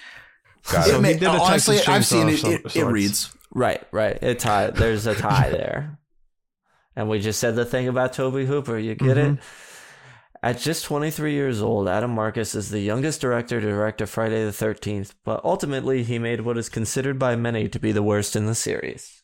[0.70, 1.05] Got So it.
[1.07, 2.44] he It may- honestly, I've seen it.
[2.44, 3.35] It, it reads.
[3.53, 4.18] Right, right.
[4.23, 4.70] It tie.
[4.70, 5.99] There's a tie there.
[6.97, 8.79] And we just said the thing about Tobe Hooper.
[8.79, 9.33] You get it?
[9.33, 9.42] Mm-hmm.
[10.44, 14.44] At just 23 years old, Adam Marcus is the youngest director to direct a Friday
[14.44, 18.37] the 13th, but ultimately he made what is considered by many to be the worst
[18.37, 19.23] in the series.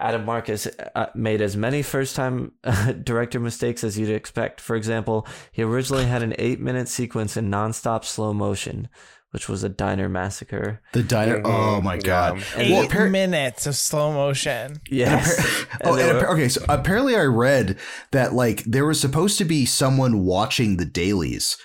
[0.00, 2.52] Adam Marcus uh, made as many first time
[3.04, 4.60] director mistakes as you'd expect.
[4.60, 8.88] For example, he originally had an eight minute sequence in nonstop slow motion,
[9.32, 10.80] which was a diner massacre.
[10.92, 11.42] The diner.
[11.44, 12.00] Oh my Yeah.
[12.00, 12.44] god.
[12.56, 14.80] Eight Well, appar- minutes of slow motion.
[14.90, 15.38] Yes.
[15.84, 16.48] oh, And there and were- appa- okay.
[16.48, 17.78] So apparently, I read
[18.12, 21.56] that like there was supposed to be someone watching the dailies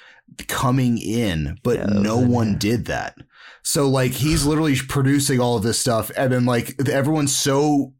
[0.47, 2.57] coming in, but Yeah, no in one here.
[2.59, 3.15] did that.
[3.63, 7.83] So like he's literally producing all of this stuff, and then like everyone's so a
[7.85, 7.93] bit,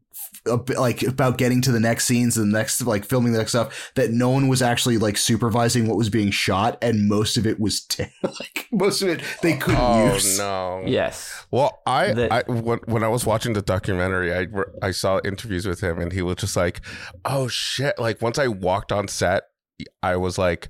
[0.76, 3.90] like about getting to the next scenes and the next like filming the next stuff
[3.96, 7.58] that no one was actually like supervising what was being shot and most of it
[7.60, 10.82] was t- like most of it they couldn't Oh use no.
[10.86, 11.46] yes.
[11.50, 14.46] Well, I, The- I when, when I was watching the documentary, I
[14.82, 16.80] I saw interviews with him, and he was just like,
[17.24, 19.44] "Oh shit!" Like once I walked on set,
[20.02, 20.68] I was like,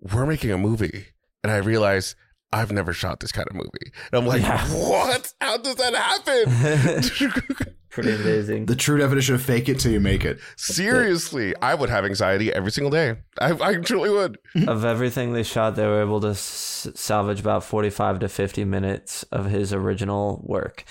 [0.00, 1.06] "We're making a movie,"
[1.42, 2.14] and I realized
[2.52, 3.92] I've never shot this kind of movie.
[4.12, 4.62] And I'm like, Yeah.
[4.68, 5.32] "What?
[5.40, 8.64] How does that happen?" Pretty amazing.
[8.66, 12.50] the true definition of fake it till you make it Seriously, I would have anxiety
[12.50, 13.16] every single day.
[13.38, 14.38] I, I truly would.
[14.66, 19.24] of everything they shot, they were able to s- salvage about 45 to 50 minutes
[19.24, 20.84] of his original work.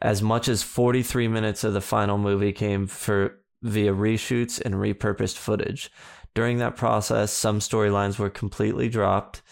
[0.00, 5.36] As much as 43 minutes of the final movie came for via reshoots and repurposed
[5.36, 5.90] footage.
[6.34, 9.42] During that process, some storylines were completely dropped.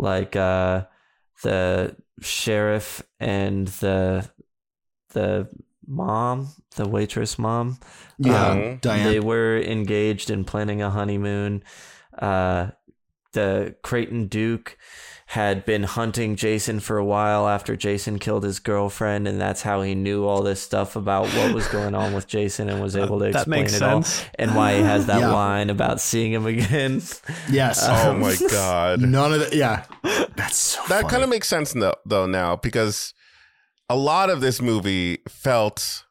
[0.00, 0.86] Like uh,
[1.42, 4.28] the sheriff and the
[5.10, 5.48] the
[5.86, 7.78] mom, the waitress mom.
[8.18, 9.06] Yeah, Um, Diane.
[9.12, 11.62] They were engaged in planning a honeymoon.
[12.16, 12.70] Uh,
[13.32, 14.76] the Creighton Duke
[15.30, 19.80] had been hunting Jason for a while after Jason killed his girlfriend, and that's how
[19.80, 23.04] he knew all this stuff about what was going on with Jason and was uh,
[23.04, 24.22] able to that explain makes it sense.
[24.24, 25.28] all and why he has that Yeah.
[25.32, 27.00] line about seeing him again.
[27.48, 27.80] yes.
[27.86, 29.00] Um, oh my god.
[29.02, 29.54] None of that.
[29.54, 29.84] Yeah.
[30.34, 33.14] That's so That kind of makes sense though, though now because
[33.88, 36.06] a lot of this movie felt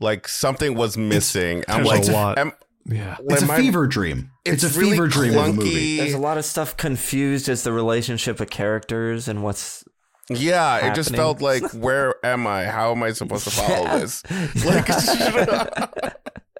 [0.00, 1.64] like something was missing.
[1.66, 2.38] I'm There's like, a lot.
[2.38, 2.52] am-
[2.86, 3.16] Yeah.
[3.28, 4.30] It's a am I- fever dream.
[4.44, 5.96] It's, a really fever dream of a movie.
[5.96, 9.84] There's a lot of stuff confused as the relationship of characters and what's
[10.28, 12.64] Yeah, it just felt like, where am I?
[12.66, 13.98] How am I supposed to follow Yeah.
[13.98, 14.22] this?
[14.64, 14.88] Like,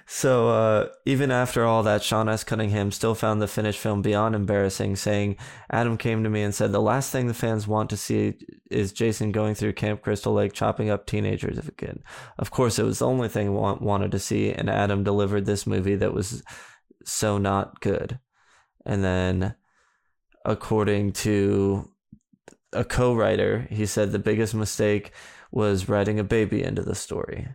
[0.10, 2.46] so uh, even after all that, Sean S.
[2.46, 5.36] Cunningham still found the finished film beyond embarrassing, saying,
[5.70, 8.36] Adam came to me and said, The last thing the fans want to see
[8.72, 12.04] is Jason going through Camp Crystal Lake chopping up teenagers again.
[12.39, 15.67] Of course, it was the only thing I wanted to see, and Adam delivered this
[15.67, 16.41] movie that was
[17.04, 18.17] so not good.
[18.86, 19.56] And then,
[20.46, 21.91] according to
[22.72, 25.12] a co writer, he said the biggest mistake
[25.52, 27.50] was writing a baby into the story.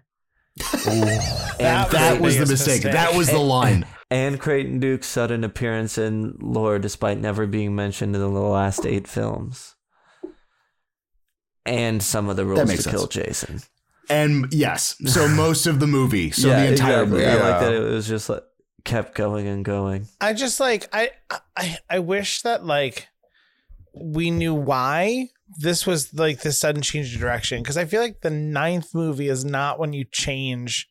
[0.57, 2.85] That that was the mistake.
[2.85, 2.93] mistake.
[2.93, 3.87] That was the line.
[4.11, 9.09] And Creighton Duke's sudden appearance in lore despite never being mentioned in the last eight
[9.09, 9.75] films.
[11.65, 13.07] And some of the rules to makes kill.
[13.07, 13.63] Jason.
[14.11, 17.11] And yes, so most of the movie, so the entire exactly.
[17.11, 17.25] movie.
[17.25, 18.45] I like that it was just like
[18.85, 20.09] kept going and going.
[20.21, 21.13] I just like I
[21.57, 23.09] I I wish that like
[23.95, 28.21] we knew why this was like this sudden change of direction because I feel like
[28.21, 30.89] the ninth movie is not when you change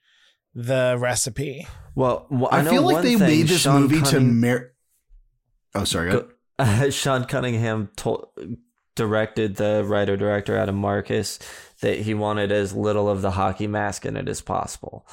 [0.53, 1.67] the recipe.
[1.95, 4.11] Well, wh- I, I, know feel like one they thing, made this Sean movie to
[4.11, 4.73] Cunning- mer-
[5.73, 6.11] Oh, sorry.
[6.11, 6.27] go-
[6.59, 8.27] Go- Sean Cunningham told,
[8.95, 11.39] directed the writer director Adam Marcus
[11.81, 15.07] that he wanted as little of the hockey mask in it as possible.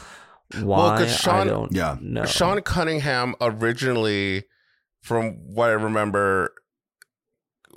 [0.61, 0.99] Why?
[0.99, 1.97] 'cause Sean- I don't Yeah.
[2.01, 2.25] know.
[2.25, 4.45] Sean Cunningham originally,
[5.03, 6.53] from what I remember,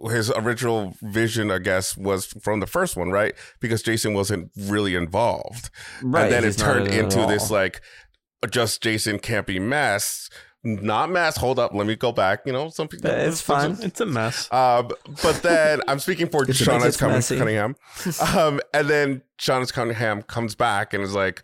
[0.09, 3.33] his original vision, I guess, was from the first one, right?
[3.59, 5.69] Because Jason wasn't really involved.
[6.01, 7.81] right, and then it turned into this like
[8.49, 10.33] just Jason can't be masked.
[10.63, 11.39] Not masked.
[11.39, 12.41] Hold up, let me go back.
[12.45, 13.09] You know, some people.
[13.09, 13.77] It's fine.
[13.81, 14.47] It's a mess.
[14.51, 14.89] Um,
[15.23, 16.97] but then I'm speaking for It's a- Sean S.
[16.97, 17.75] Cunningham.
[18.35, 19.71] Um, and then Sean S.
[19.71, 21.41] Cunningham comes back and is like,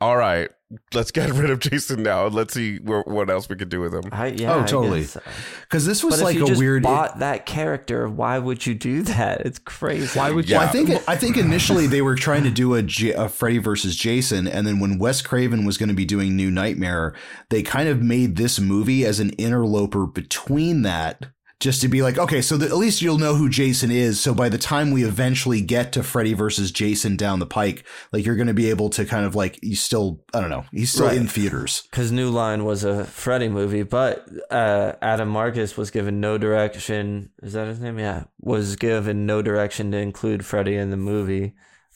[0.00, 0.50] all right,
[0.94, 2.26] let's get rid of Jason now.
[2.26, 4.02] and Let's see wh- what else we could do with him.
[4.12, 5.02] I, yeah, Oh, totally.
[5.02, 6.82] Because uh, this was But like if you a just weird.
[6.82, 9.42] bought that character, why would you do that?
[9.42, 10.18] It's crazy.
[10.18, 10.58] Why would Yeah.
[10.58, 13.58] Well, I think I think initially they were trying to do a, J- a Freddy
[13.58, 17.14] versus Jason, and then when Wes Craven was going to be doing New Nightmare,
[17.50, 21.26] they kind of made this movie as an interloper between that,
[21.62, 24.18] just to be like, okay, so that at least you'll know who Jason is.
[24.20, 28.26] So by the time we eventually get to Freddy versus Jason down the pike, like
[28.26, 30.90] you're going to be able to kind of like you still, I don't know, he's
[30.92, 31.16] still Right.
[31.16, 31.84] in theaters.
[31.88, 37.30] Because New Line was a Freddy movie, but uh, Adam Marcus was given no direction.
[37.44, 37.98] Is that his name?
[37.98, 41.54] Yeah, was given no direction to include Freddy in the movie.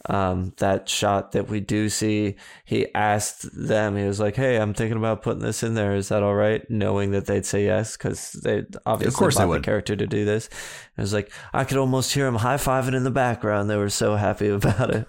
[0.08, 3.96] Um, that shot that we do see, he asked them.
[3.96, 5.94] He was like, "Hey, I'm thinking about putting this in there.
[5.96, 9.44] Is that all right?" Knowing that they'd say yes because they obviously of course they
[9.44, 10.46] bought the character to do this.
[10.46, 13.68] It was like I could almost hear him high fiving in the background.
[13.68, 15.08] They were so happy about it.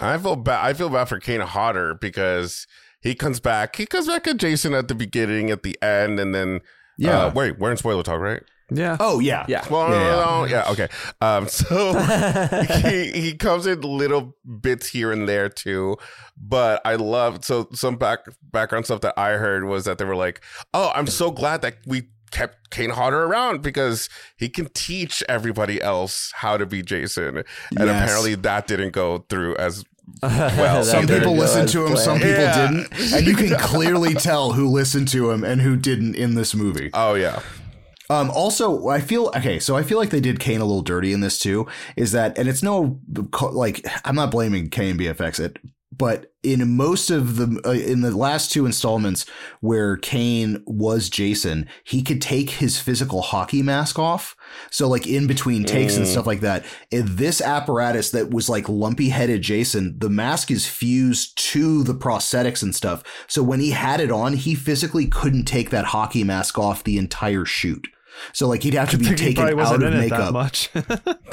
[0.00, 0.64] I feel bad.
[0.64, 2.66] I feel bad for Kane Hodder because
[3.00, 3.76] he comes back.
[3.76, 6.60] He comes back at Jason at the beginning, at the end, and then
[6.98, 7.26] Yeah.
[7.26, 8.42] Uh, wait, we're in spoiler talk, right?
[8.70, 8.96] Yeah.
[9.00, 9.64] Oh yeah, Yeah.
[9.68, 9.98] Well, Yeah.
[9.98, 10.88] no, no, yeah, okay.
[11.20, 11.98] Um, so
[12.88, 15.96] he he comes in little bits here and there too,
[16.36, 18.20] but I love so some back
[18.52, 20.40] background stuff that I heard was that they were like,
[20.74, 25.82] "Oh, I'm so glad that we kept Kane Hodder around because he can teach everybody
[25.82, 27.88] else how to be Jason," and Yes.
[28.04, 29.84] apparently that didn't go through as
[30.22, 30.82] well.
[30.84, 32.68] Some people listened to him, some people Yeah.
[32.70, 36.54] didn't, and you can clearly tell who listened to him and who didn't in this
[36.54, 36.90] movie.
[36.94, 37.40] Oh yeah,
[38.10, 39.60] Um, also, I feel okay.
[39.60, 41.66] So I feel like they did Kane a little dirty in this too.
[41.96, 43.00] Is that, and it's no
[43.52, 45.58] like I'm not blaming KNB EFX it,
[45.96, 49.26] but in most of the uh, in the last two installments
[49.60, 54.34] where Kane was Jason, he could take his physical hockey mask off.
[54.72, 56.10] So like in between takes and Mm.
[56.10, 56.64] stuff like that.
[56.90, 61.94] In this apparatus that was like lumpy headed Jason, the mask is fused to the
[61.94, 63.04] prosthetics and stuff.
[63.28, 66.98] So when he had it on, he physically couldn't take that hockey mask off the
[66.98, 67.86] entire shoot.
[68.32, 70.10] So like he'd have to be think he probably taken out wasn't of in it
[70.10, 70.32] that makeup.
[70.32, 70.70] much.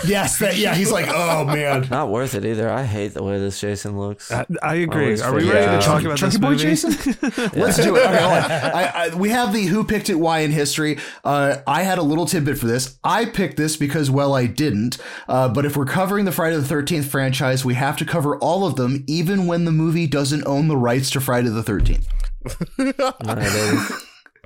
[0.06, 0.76] Yes, that, yeah.
[0.76, 1.88] He's like, oh man.
[1.92, 2.70] Not worth it either.
[2.70, 4.32] I hate the way this Jason looks.
[4.32, 5.06] I, I agree.
[5.06, 5.82] Always Are we ready out.
[5.82, 6.64] to talk about Chunky this Boy movie?
[6.64, 6.92] Jason?
[7.60, 8.06] Let's do it.
[8.06, 8.52] Okay, hold on.
[8.52, 11.00] I, I, we have the who picked it, why in history.
[11.24, 13.00] Uh, I had a little tidbit for this.
[13.04, 14.98] I picked this because, well, I didn't.
[15.28, 18.68] Uh, but if we're covering the Friday the 13th franchise, we have to cover all
[18.68, 22.06] of them, even when the movie doesn't own the rights to Friday the 13th.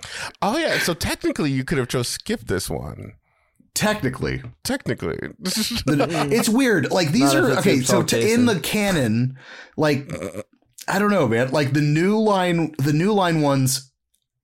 [0.04, 0.32] No, it is.
[0.42, 3.14] Oh yeah, so technically you could have just skipped this one.
[3.74, 6.92] Technically, Technically, it's weird.
[6.92, 7.80] Like these Not are okay.
[7.80, 9.38] So fault, to, in the canon,
[9.78, 10.12] like
[10.88, 11.52] I don't know, man.
[11.52, 13.92] Like the new line, the new line ones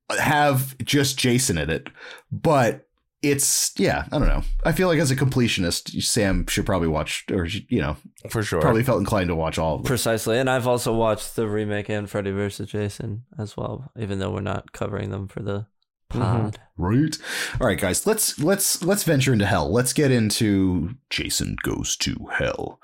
[0.10, 1.90] have just Jason in it,
[2.32, 2.87] but
[3.22, 4.06] it's yeah.
[4.12, 4.44] I don't know.
[4.64, 7.98] I feel like as a completionist, Sam should probably watch, or you know,
[8.30, 8.62] for sure.
[8.62, 9.88] probably felt inclined to watch all of them.
[9.88, 10.38] Precisely.
[10.38, 12.70] And I've also watched the remake and Freddy vs.
[12.70, 15.66] Jason as well, even though we're not covering them for the
[16.10, 16.60] pod.
[16.78, 17.18] Right.
[17.60, 18.06] All right, guys.
[18.06, 19.72] Let's let's let's venture into hell.
[19.72, 22.80] Let's get into Jason Goes to Hell.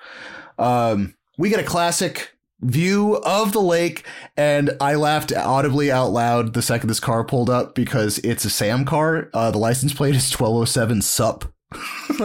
[0.58, 2.33] Um, we get a classic
[2.64, 4.06] view of the lake,
[4.38, 8.50] and I laughed audibly out loud the second this car pulled up because it's a
[8.50, 9.30] Sam car.
[9.34, 11.46] Uh, the license plate is twelve oh seven Sup.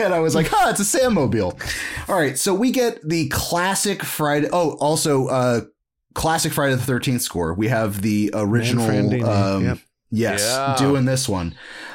[0.00, 1.58] and I was like, "Huh, it's a Sam mobile."
[2.08, 4.48] All right, so we get the classic Friday.
[4.52, 5.60] Oh, also, uh,
[6.14, 7.54] classic Friday the Thirteenth score.
[7.54, 8.86] We have the original.
[8.86, 9.78] Manfredini, Um, yep.
[10.10, 10.76] Yes, Yeah.
[10.78, 11.54] doing this one.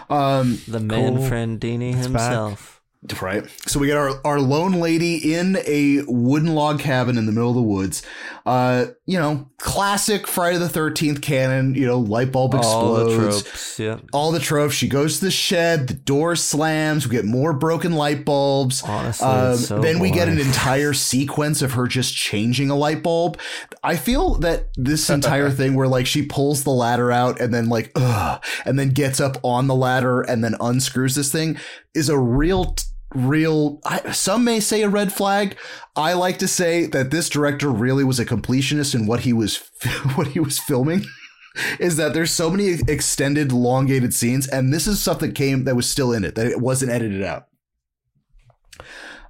[0.09, 1.27] Um, The man Cool.
[1.29, 2.29] Friendini It's back.
[2.31, 2.80] himself.
[3.19, 3.43] Right.
[3.65, 7.49] So we get our, our lone lady in a wooden log cabin in the middle
[7.49, 8.03] of the woods.
[8.45, 13.41] Uh, you know, classic Friday the 13th canon, you know, light bulb All the explodes.
[13.43, 13.79] tropes.
[13.79, 13.99] Yeah.
[14.13, 14.75] All the tropes.
[14.75, 18.83] She goes to the shed, the door slams, we get more broken light bulbs.
[18.83, 23.01] Honestly, Um, so then we get an entire sequence of her just changing a light
[23.01, 23.39] bulb.
[23.83, 27.67] I feel that this entire thing where like she pulls the ladder out and then
[27.67, 31.57] like ugh, and then gets up on the ladder and then unscrews this thing
[31.95, 32.75] is a real
[33.13, 35.57] real I, some may say a red flag.
[35.95, 39.57] I like to say that this director really was a completionist in what he was
[40.15, 41.03] what he was filming.
[41.81, 45.75] Is that there's so many extended, elongated scenes, and this is stuff that came that
[45.75, 47.47] was still in it that it wasn't edited out.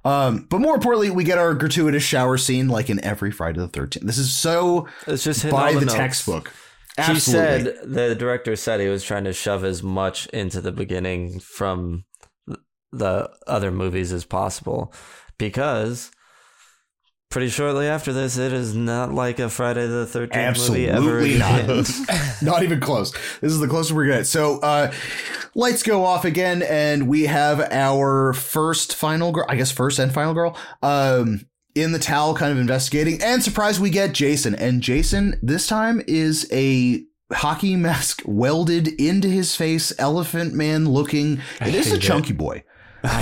[0.04, 3.68] Um, but more importantly, we get our gratuitous shower scene like in every Friday the
[3.68, 4.02] 13th.
[4.02, 5.96] This is so It's just hitting by the, the, notes.
[5.96, 6.52] textbook.
[6.96, 7.72] He Absolutely.
[7.72, 12.04] said the director said he was trying to shove as much into the beginning from
[12.92, 14.92] the other movies as possible
[15.38, 16.10] because
[17.30, 21.38] pretty shortly after this it is not like a Friday the 13th movie ever Absolutely
[21.38, 22.42] not.
[22.42, 23.12] Not even close.
[23.40, 24.26] This is the closest we're gonna get.
[24.26, 24.92] So, uh,
[25.54, 29.46] lights go off again, and we have our first final girl.
[29.48, 30.56] I guess first and final girl.
[30.82, 34.54] Um, in the towel, kind of investigating, and surprise, we get Jason.
[34.54, 41.40] And Jason this time is a hockey mask welded into his face, elephant man looking.
[41.60, 42.06] It is a hate it.
[42.06, 42.64] chunky boy.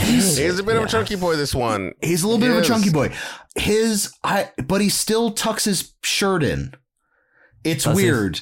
[0.01, 1.37] He's a bit of a chunky boy.
[1.37, 1.93] This one.
[2.03, 3.13] He's a little bit He of a chunky boy.
[3.57, 6.75] His, I, but he still tucks his shirt in.
[7.65, 8.05] It's Does he?
[8.05, 8.41] weird.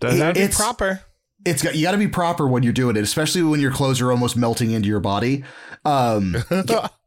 [0.00, 1.00] Does It- that- it's Proper.
[1.48, 4.00] It's got you got to be proper when you're doing it, especially when your clothes
[4.00, 5.44] are almost melting into your body.
[5.84, 6.36] Um,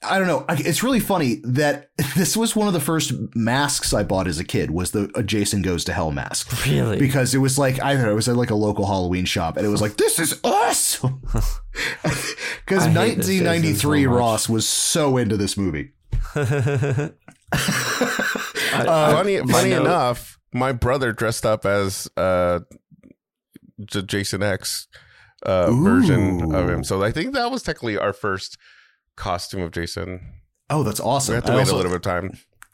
[0.03, 0.45] I don't know.
[0.49, 4.43] It's really funny that this was one of the first masks I bought as a
[4.43, 4.71] kid.
[4.71, 6.97] Was the a Jason Goes to Hell mask really?
[6.97, 8.11] because it was like I don't know.
[8.11, 11.21] It was at like a local Halloween shop, and it was like this is awesome.
[12.65, 14.09] Because I hate this Jason 1993 so.
[14.09, 15.91] Ross was so into this movie.
[16.35, 17.11] I-
[19.13, 22.59] funny, funny enough, my brother dressed up as uh,
[23.85, 24.87] J- Jason X
[25.45, 26.83] uh, version of him.
[26.83, 28.57] So I think that was technically our first
[29.17, 30.21] costume of Jason.
[30.69, 31.33] Oh, that's awesome.
[31.33, 32.31] We have to I wait also- a little bit of time.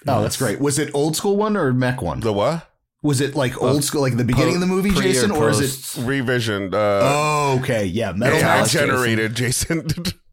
[0.07, 0.59] Oh, that's great.
[0.61, 2.19] Was it old school one or mech one?
[2.19, 2.69] The what?
[3.01, 5.49] Was it like old school, like the beginning of the movie, Pre or Jason, or
[5.49, 6.01] is it?
[6.05, 6.73] Revisioned.
[6.73, 8.87] Uh, Oh, okay, yeah, metal Jason.
[8.87, 9.87] generated Jason.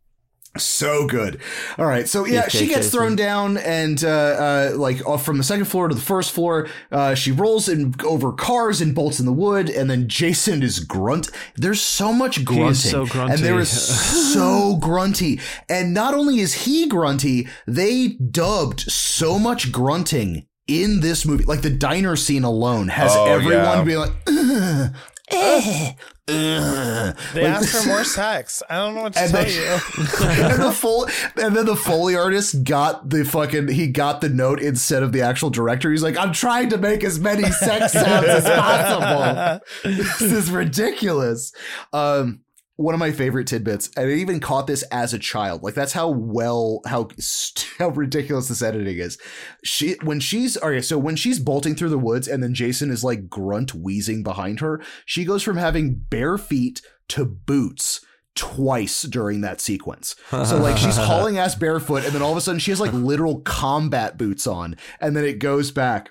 [0.57, 1.40] So good.
[1.79, 5.43] All right, so yeah, she gets thrown down and uh, uh, like off from the
[5.43, 6.69] second floor to the first floor.
[6.93, 10.79] Uh, she rolls in over cars and bolts in the wood, and then Jason is
[10.79, 11.29] grunt.
[11.57, 13.33] There's so much grunting, so grunty.
[13.35, 13.69] and there is
[14.35, 15.40] so grunty.
[15.69, 21.45] And not only is he grunty, they dubbed so much grunting in this movie.
[21.45, 23.85] Like the diner scene alone has Oh, everyone yeah.
[23.85, 24.93] being like.
[25.33, 25.93] "Ugh, eh,
[26.29, 28.63] ugh." They Like- asked for more sex.
[28.69, 29.63] I don't know what to And tell they- you.
[30.53, 31.09] and the full
[31.41, 35.23] and then the foley artist got the fucking he got the note instead of the
[35.23, 35.91] actual director.
[35.91, 39.61] He's like, I'm trying to make as many sex sounds as possible.
[39.85, 41.53] this is ridiculous.
[41.93, 42.41] Um
[42.77, 45.63] one of my favorite tidbits, and I even caught this as a child.
[45.63, 47.09] Like that's how well how
[47.79, 49.19] how ridiculous this editing is.
[49.63, 53.05] She when she's okay, so when she's bolting through the woods, and then Jason is
[53.05, 58.05] like grunt wheezing behind her, she goes from having bare feet to boots
[58.35, 60.16] twice during that sequence.
[60.31, 62.93] So like she's hauling ass barefoot, and then all of a sudden she has like
[62.93, 66.11] literal combat boots on, and then it goes back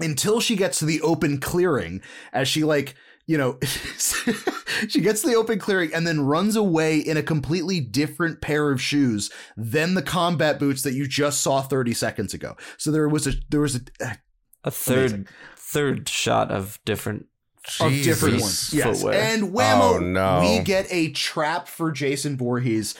[0.00, 2.00] until she gets to the open clearing
[2.32, 2.94] as she like
[3.28, 3.58] you know
[4.88, 8.80] she gets the open clearing and then runs away in a completely different pair of
[8.82, 13.26] shoes than the combat boots that you just saw 30 seconds ago so there was
[13.26, 13.80] a there was a
[14.64, 15.28] A third Amazing.
[15.56, 17.26] third shot of different
[17.80, 18.72] of different Jesus.
[18.72, 19.20] ones yes footwear.
[19.22, 20.40] and whammo Oh, no.
[20.40, 22.94] we get a trap for jason Voorhees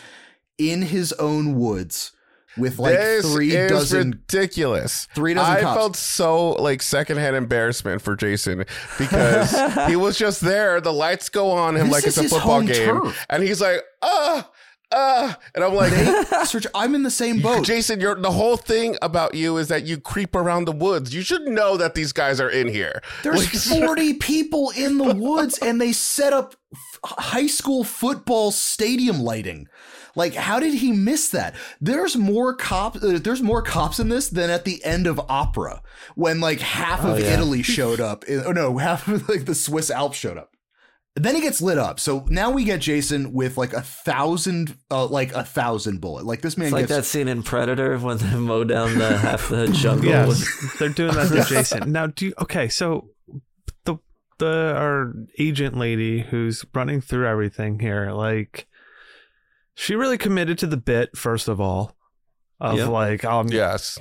[0.59, 2.13] in his own woods
[2.59, 5.07] with like this three is dozen ridiculous.
[5.15, 5.77] three dozen I cops.
[5.79, 8.65] felt so like secondhand embarrassment for Jason
[8.99, 10.81] because he was just there.
[10.81, 13.27] The lights go on him This like it's a football game, turf.
[13.31, 14.51] and he's like, ah,
[14.93, 15.93] ah, and I'm like.
[16.47, 19.85] Search, i'm in the same boat Jason, you're, the whole thing about you is that
[19.85, 21.15] you creep around the woods.
[21.15, 23.03] You should know that these guys are in here.
[23.23, 23.39] There's
[23.71, 29.21] Like- 40 people in the woods and they set up f- high school football stadium
[29.21, 29.67] lighting.
[30.19, 31.55] Like how did he miss that?
[31.81, 35.81] There's more cops uh, there's more cops in this than at the end of opera
[36.17, 37.35] when like half of yeah.
[37.35, 38.25] Italy showed up.
[38.25, 40.51] in- Oh no, half of like the Swiss Alps showed up.
[41.15, 41.99] Then he gets lit up.
[41.99, 46.25] So now we get Jason with like a thousand, uh, like a thousand bullet.
[46.25, 49.17] Like this man It's like gets that scene in Predator when they mow down the
[49.27, 50.05] half the jungle.
[50.09, 51.91] Yes, with- they're doing that to Jason.
[51.93, 52.69] Now, do you, okay?
[52.69, 53.11] So
[53.85, 53.97] the
[54.39, 58.69] the our agent lady who's running through everything here, like,
[59.81, 61.17] she really committed to the bit.
[61.17, 61.97] First of all,
[62.61, 62.89] of Yep.
[62.89, 63.97] like, um, yes.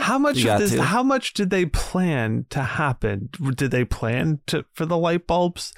[0.00, 0.72] how much You of this?
[0.72, 0.82] to.
[0.82, 3.28] How much did they plan to happen?
[3.54, 5.72] Did they plan to for the light bulbs?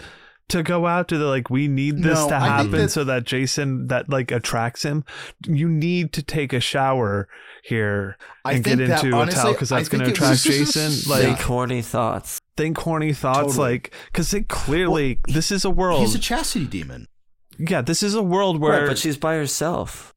[0.49, 3.25] To go out, do they like we need this No, to happen that- so that
[3.25, 5.03] Jason that like attracts him?
[5.47, 7.29] You need to take a shower
[7.63, 10.19] here I and think get that, into honestly, a towel because that's going to think
[10.19, 11.11] it was- attract Jason.
[11.11, 12.43] Like Like, corny thoughts.
[12.59, 13.71] think horny thoughts, Totally.
[13.71, 16.01] like because it clearly this is a world.
[16.03, 17.09] he's a chastity demon.
[17.59, 20.15] Yeah, this is a world where Right, but she's by herself.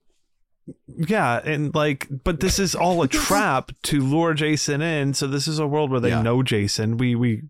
[0.87, 5.13] yeah, and like, but this is all a trap to lure Jason in.
[5.13, 6.21] So this is a world where they Yeah.
[6.21, 6.97] know Jason.
[6.97, 7.43] We we.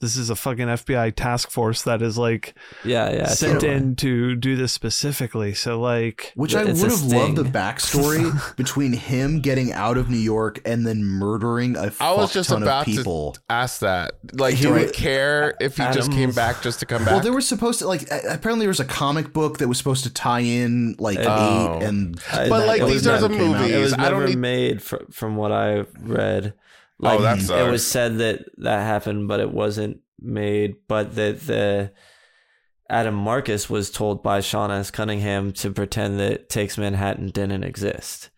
[0.00, 2.54] This is a fucking FBI task force that is like
[2.84, 3.26] Yeah, yeah.
[3.26, 3.72] sent totally.
[3.74, 5.52] in to do this specifically.
[5.52, 10.16] So like, Which I would have loved the backstory between him getting out of New
[10.16, 13.32] York and then murdering a fuck I was just ton about of people.
[13.32, 14.12] to ask that.
[14.32, 17.12] Like, He do we care if he just came back just to come back?
[17.12, 20.04] Well, there was supposed to like apparently there was a comic book that was supposed
[20.04, 21.76] to tie in like Oh.
[21.78, 23.70] eight and I- But, that- like, these are the never- movies.
[23.70, 26.54] It was I don't never need- made fr- from what I read.
[27.02, 30.76] Oh, that it was said that that happened, but it wasn't made.
[30.88, 31.92] But that the
[32.88, 34.90] Adam Marcus was told by Sean S.
[34.90, 38.30] Cunningham to pretend that Takes Manhattan didn't exist.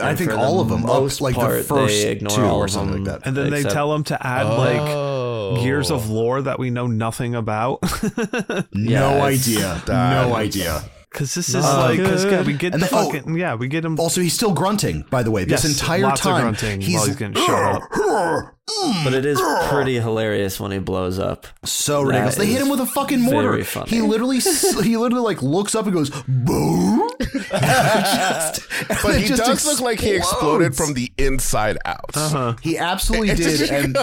[0.00, 2.60] I think all the of them, up, most like the first they ignore two all
[2.60, 3.28] or of something them, like that.
[3.28, 5.52] and then they tell him to add Oh.
[5.54, 6.14] like years of oh.
[6.14, 7.82] lore that we know nothing about.
[7.82, 10.82] no Yeah, it's- idea, that no idea.
[11.12, 12.46] Because this is Not like, good.
[12.46, 14.00] we get And the then- oh, fucking yeah, we get him.
[14.00, 15.04] Also, he's still grunting.
[15.10, 18.54] By the way, this Yes, entire lots of grunting he's, while he's getting shot up.
[19.04, 21.46] But it is pretty hilarious when he blows up.
[21.64, 22.34] so That ridiculous.
[22.36, 23.50] They hit is him with a fucking mortar.
[23.50, 23.90] very funny.
[23.90, 27.10] He literally, s- he literally like looks up and goes boom.
[27.20, 28.62] Just-
[29.02, 32.16] but he does look like he exploded from the inside out.
[32.16, 32.54] Uh-huh.
[32.62, 33.96] He absolutely It- it- did, and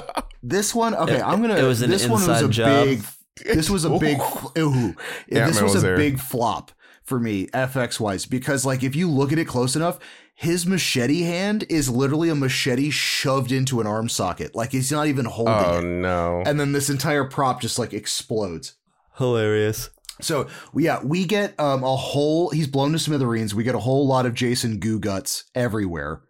[0.44, 0.94] this one.
[0.94, 1.56] Okay, It- I'm gonna.
[1.58, 2.86] it was an this one was a job.
[2.86, 3.02] big.
[3.46, 4.20] This was a big.
[4.58, 4.94] Ooh,
[5.30, 5.98] this Ant-Man was was a there.
[5.98, 6.72] big flop
[7.10, 10.00] for me, FX wise, because like if you look at it close enough,
[10.34, 14.56] his machete hand is literally a machete shoved into an arm socket.
[14.56, 16.44] Like he's not even holding Oh it, no.
[16.46, 18.76] and then this entire prop just like explodes.
[19.18, 19.90] Hilarious.
[20.22, 22.50] So yeah, we get um, a whole.
[22.52, 23.54] He's blown to smithereens.
[23.56, 26.22] We get a whole lot of Jason goo guts everywhere.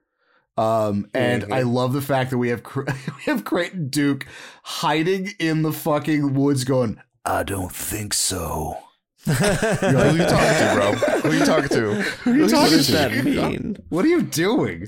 [0.58, 1.54] Um, and Mhm.
[1.54, 2.82] I love the fact that we have Cr-
[3.18, 4.26] we have Creighton Duke
[4.64, 8.78] hiding in the fucking woods, going, "I don't think so."
[9.26, 10.92] Who are you talking to, bro?
[11.20, 11.94] Who are you talking to?
[11.94, 12.92] Who are you What does to?
[12.94, 13.76] that mean?
[13.90, 14.88] What are you doing?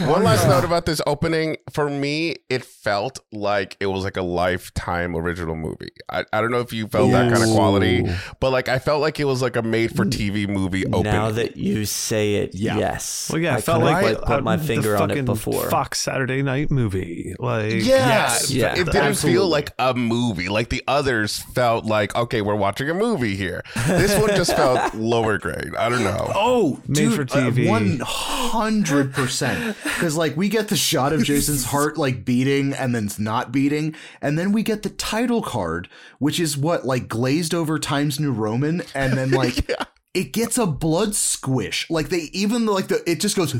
[0.00, 1.56] One last note about this opening.
[1.72, 5.88] For me, it felt like it was like a lifetime original movie.
[6.10, 8.06] I, I don't know if you felt that kind of quality,
[8.38, 11.04] but like I felt like it was like a made for TV movie opening.
[11.04, 12.76] Now that you say it, Yeah.
[12.76, 13.30] yes.
[13.32, 15.70] Well, yeah, I I felt couldn't like quite put my finger on it fucking before.
[15.70, 17.34] Fox Saturday Night movie.
[17.38, 19.32] Like, yeah, Yeah, it didn't absolutely.
[19.38, 20.48] feel like a movie.
[20.50, 23.62] Like the others felt like, okay, we're watching a movie here.
[23.86, 25.74] This one just felt lower grade.
[25.76, 26.30] I don't know.
[26.34, 27.66] Oh, Made dude, for TV.
[27.66, 29.76] Uh, one hundred percent.
[29.82, 33.52] Because like we get the shot of Jason's heart like beating and then it's not
[33.52, 38.18] beating, and then we get the title card, which is what like glazed over Times
[38.20, 39.70] New Roman, and then like
[40.14, 41.88] it gets a blood squish.
[41.90, 43.54] Like they even like the it just goes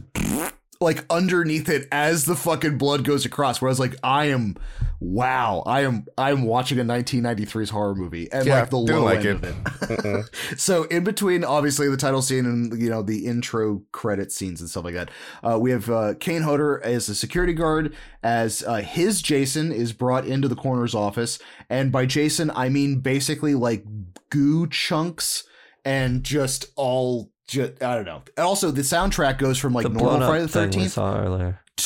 [0.83, 3.61] like underneath it as the fucking blood goes across.
[3.61, 4.57] Where I was like, I am,
[4.99, 9.05] wow, I am, I am watching a 1993's horror movie, and Yeah, like the low
[9.05, 9.55] like end it.
[9.91, 10.31] of it.
[10.59, 14.71] So in between, obviously the title scene and you know the intro credit scenes and
[14.71, 15.11] stuff like that,
[15.43, 19.93] uh, we have uh, Kane Hodder as a security guard as uh, his Jason is
[19.93, 23.85] brought into the coroner's office, and by Jason I mean basically like
[24.31, 25.45] goo chunks
[25.85, 27.30] and just all.
[27.51, 28.23] Just, I don't know.
[28.37, 30.95] And also, the soundtrack goes from like the normal blown Friday the Thirteenth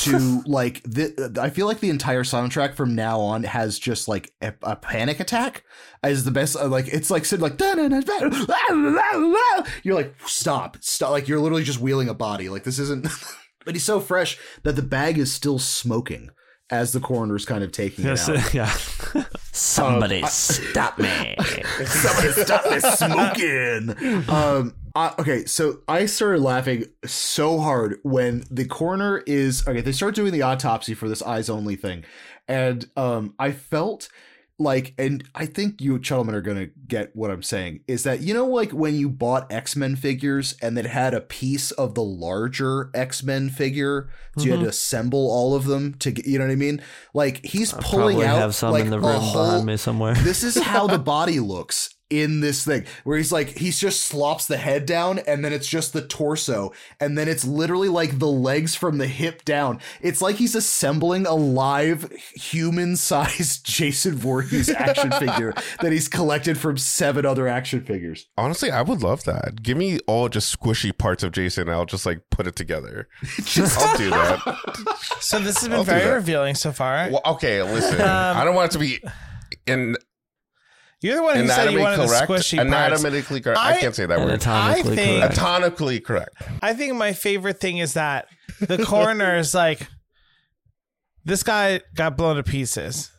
[0.02, 4.32] to like the, I feel like the entire soundtrack from now on has just like
[4.42, 5.64] a, a panic attack
[6.02, 6.54] as the best.
[6.56, 7.58] uh, Like it's like said like
[9.82, 13.06] you're like stop stop like you're literally just wheeling a body like this isn't.
[13.64, 16.28] but he's so fresh that the bag is still smoking
[16.70, 18.54] as the coroner's kind of taking Yes, it out.
[19.16, 19.24] yeah.
[19.52, 21.36] Somebody stop me.
[21.86, 24.28] Somebody stop me smoking.
[24.28, 24.74] Um.
[24.95, 29.80] I, okay, so I started laughing so hard when the coroner is okay.
[29.80, 32.05] They start doing the autopsy for this eyes only thing,
[32.47, 34.09] and um, I felt
[34.57, 37.80] like, and I think you gentlemen are gonna get what I'm saying.
[37.88, 41.20] Is that you know like when you bought X Men figures and it had a
[41.20, 45.95] piece of the larger X Men figure, so you had to assemble all of them
[45.95, 46.24] to get.
[46.24, 46.80] You know what I mean?
[47.14, 50.14] Like he's I pulling out have some like in the room whole, behind me somewhere.
[50.14, 54.46] this is how the body looks in this thing where he's like he's just slops
[54.46, 58.26] the head down and then it's just the torso and then it's literally like the
[58.26, 64.70] legs from the hip down it's like he's assembling a live human sized jason Voorhees
[64.70, 69.62] action figure that he's collected from seven other action figures Honestly, I would love that.
[69.62, 71.62] Give me all just squishy parts of Jason.
[71.68, 73.08] And I'll just like put it together.
[73.56, 74.98] I'll do that.
[75.20, 77.08] So this has been I'll very revealing so far.
[77.10, 78.00] Well, okay, listen.
[78.00, 79.00] Um, I don't want it to be
[79.66, 79.96] in
[81.05, 82.28] You're the one who said you anatomically wanted correct.
[82.28, 83.02] the squishy parts.
[83.05, 83.59] Anatomically correct.
[83.61, 84.30] I, I- can't say that word.
[84.30, 85.38] Anatomically I think- correct.
[85.38, 86.42] Anatomically correct.
[86.62, 88.26] I think my favorite thing is that
[88.59, 89.86] the coroner is like,
[91.22, 93.11] this guy got blown to pieces.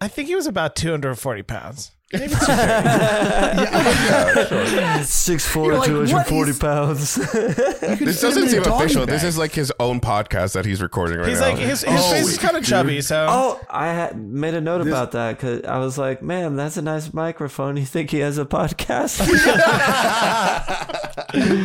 [0.00, 1.92] I think he was about 240 pounds.
[2.12, 2.38] Maybe 230.
[5.08, 7.14] Six four, You're like, two hundred forty is- pounds.
[7.98, 9.04] This doesn't seem official.
[9.06, 11.48] This is like his own podcast that he's recording right He's now.
[11.50, 13.26] like, his, his Oh, face is kind of chubby, so.
[13.28, 16.82] oh, I had made a note about that because I was like, "Man, that's a
[16.82, 17.76] nice microphone.
[17.76, 19.18] You think he has a podcast?"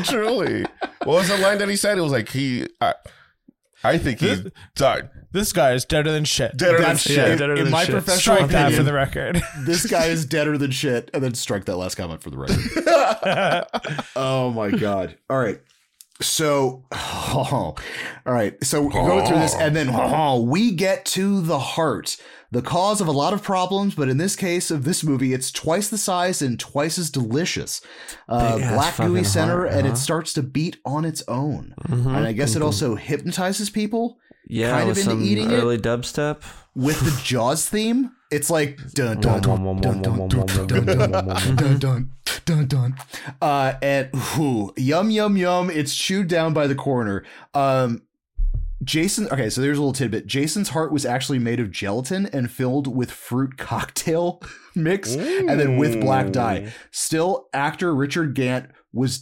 [0.05, 0.65] Truly.
[1.03, 1.97] What was the line that he said?
[1.97, 2.67] It was like he.
[2.81, 2.93] I,
[3.83, 4.43] I think he's
[4.75, 5.09] died.
[5.31, 6.55] This guy is deader than shit.
[6.55, 7.17] Deader than That's shit.
[7.17, 7.91] Yeah, in, deader in than my shit.
[7.91, 9.41] professional Strike that opinion, for the record.
[9.65, 12.59] this guy is deader than shit and then strike that last comment for the record
[14.15, 15.59] oh my god all right
[16.21, 17.75] so all
[18.25, 22.17] right so we go through this and then we get to the heart
[22.53, 25.51] the cause of a lot of problems but in this case of this movie it's
[25.51, 27.81] twice the size and twice as delicious
[28.29, 29.81] uh, black gooey center heart, and huh?
[29.81, 29.93] Mm-hmm.
[29.93, 34.71] it starts to beat on its own and i guess it also hypnotizes people yeah,
[34.71, 35.53] Kind of into some eating it?
[35.53, 36.43] early dubstep.
[36.75, 40.85] with the jaws theme it's like dun dun dun dun dun dun
[41.55, 42.09] dun dun
[42.45, 42.95] dun dun
[43.41, 47.23] uh and ooh, yum yum yum it's chewed down by the coroner
[47.53, 48.01] um
[48.83, 52.51] Jason okay so there's a little tidbit Jason's heart was actually made of gelatin and
[52.51, 54.41] filled with fruit cocktail
[54.75, 59.17] mix and then with black dye still actor Richard Gant was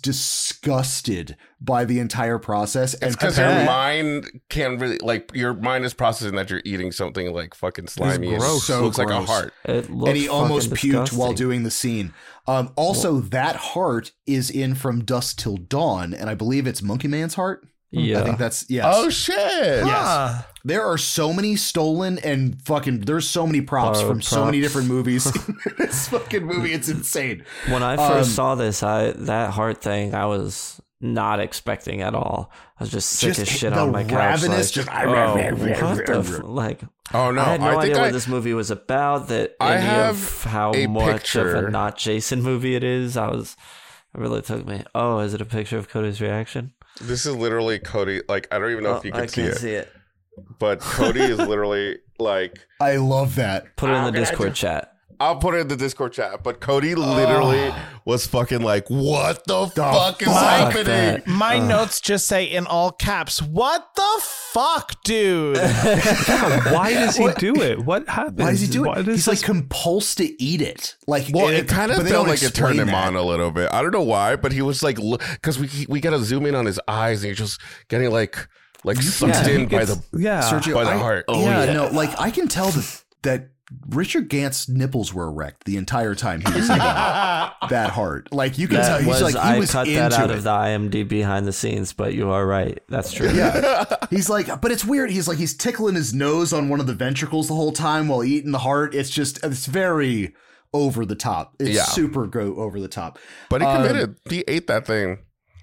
[0.52, 5.94] disgusted by the entire process and Because your mind can't really like your mind is
[5.94, 8.30] processing that you're eating something like fucking slimy.
[8.30, 8.64] and gross.
[8.66, 9.54] So looks like a heart.
[9.64, 12.14] It looked and he almost fucking puked while doing the scene.
[12.48, 17.08] Um, also, that heart is in From Dusk Till Dawn, and I believe it's Monkey
[17.08, 17.66] Man's heart.
[17.92, 18.86] Yeah, I think that's yes.
[18.88, 19.36] Oh shit!
[19.38, 19.86] Yes.
[19.88, 20.42] Huh.
[20.64, 23.02] There are so many stolen and fucking.
[23.02, 25.26] There's so many props Borrowed from so many different movies.
[25.26, 27.44] in this fucking movie, it's insane.
[27.68, 32.14] When I first Um, saw this, I that heart thing, I was not expecting at
[32.16, 32.52] all.
[32.80, 34.42] I was just sick Just as shit on my couch.
[34.44, 35.36] ravenous, like, just- oh,
[35.96, 36.44] what the f-?
[36.44, 36.82] like?
[37.14, 37.42] Oh no!
[37.42, 39.28] I had no I think idea I, what this movie was about.
[39.28, 43.18] That I any have of how a much of a not Jason movie it is.
[43.18, 43.58] I was.
[44.16, 44.84] It really took me.
[44.96, 46.74] Oh, is it a picture of Cody's reaction?
[47.00, 48.22] This is literally Cody.
[48.28, 49.92] Like I don't even know Oh, if you I can see can't it, see it.
[50.60, 53.76] but Cody is literally like I love that.
[53.76, 54.91] Put it in the Discord chat.
[55.22, 56.44] I'll put it in the Discord chat.
[56.44, 57.74] But Cody literally
[58.06, 60.36] was fucking like, "What the, fuck is fuck
[60.74, 61.28] happening?" that.
[61.28, 65.58] My notes just say in all caps, "What the fuck, dude?"
[66.72, 67.80] Why does he do it?
[67.86, 68.40] What happens?
[68.40, 69.06] Why does he do Why it?
[69.06, 70.96] He's this- like compulsed to eat it.
[71.08, 73.52] Like, Well, and it kind of felt like it turned explain him on a little
[73.52, 73.70] bit.
[73.72, 74.98] I don't know why, but he was like,
[75.34, 78.48] because we we got to zoom in on his eyes, and he's just getting like
[78.84, 80.42] like sucked Yeah, in he by the yeah.
[80.42, 81.26] Sergio, by the I- heart.
[81.28, 81.74] Oh, oh, yeah, Oh, yeah.
[81.74, 83.50] no, like I can tell that that
[83.90, 88.28] Richard Gant's nipples were erect the entire time he was eating that hard.
[88.32, 90.30] Like you can tell That he's was, like he I was cut into that out
[90.30, 90.36] it.
[90.38, 92.80] of the IMDb behind the scenes, but you are right.
[92.90, 93.30] That's true.
[93.32, 93.86] Yeah.
[94.10, 95.10] He's like, but it's weird.
[95.12, 98.24] He's like, he's tickling his nose on one of the ventricles the whole time while
[98.24, 98.94] eating the heart.
[98.94, 100.36] It's just, it's very
[100.74, 101.56] over the top.
[101.60, 101.84] It's Yeah.
[101.84, 103.20] super go over the top.
[103.50, 104.16] But he Um, committed.
[104.30, 105.20] he ate that thing.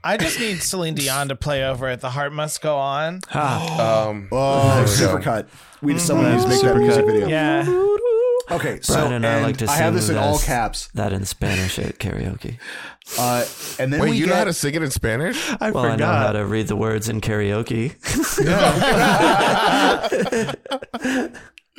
[0.08, 2.00] I just need Celine Dion to play over it.
[2.00, 3.20] The heart must go on.
[3.34, 5.22] Um, Oh, There we super go.
[5.22, 5.48] cut.
[5.82, 6.78] We just someone needs to make that Supercut.
[6.80, 7.28] music video.
[7.28, 7.84] Yeah.
[8.50, 10.88] Okay, so Brian and I and like to I have sing this in all caps.
[10.94, 12.58] That in Spanish at karaoke.
[13.18, 13.44] Uh,
[13.78, 15.38] and then wait, we you get, know how to sing it in Spanish?
[15.60, 17.92] I Well, I know how to read the words in karaoke.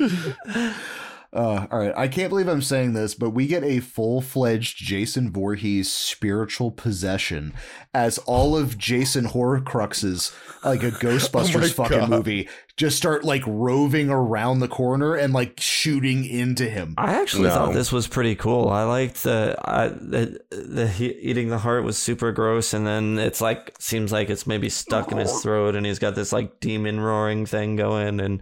[1.32, 4.78] Uh, all right, I can't believe I'm saying this, but we get a full fledged
[4.78, 7.54] Jason Voorhees spiritual possession
[7.94, 12.10] as all of Jason Horcruxes, like a Ghostbusters Oh fucking God.
[12.10, 16.94] movie, just start like roving around the corner and like shooting into him.
[16.98, 17.54] I actually No.
[17.54, 18.68] thought this was pretty cool.
[18.68, 23.18] I liked the I, the the he, eating the heart was super gross, and then
[23.20, 26.58] it's like seems like it's maybe stuck in his throat, and he's got this like
[26.58, 28.40] demon roaring thing going, and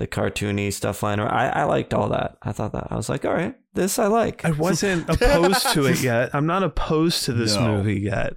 [0.00, 1.30] the cartoony stuff flying around.
[1.30, 2.36] I, I liked all that.
[2.42, 4.44] I thought that I was like, all right, this I like.
[4.44, 6.34] I wasn't opposed to it yet.
[6.34, 7.76] I'm not opposed to this No.
[7.76, 8.32] movie yet.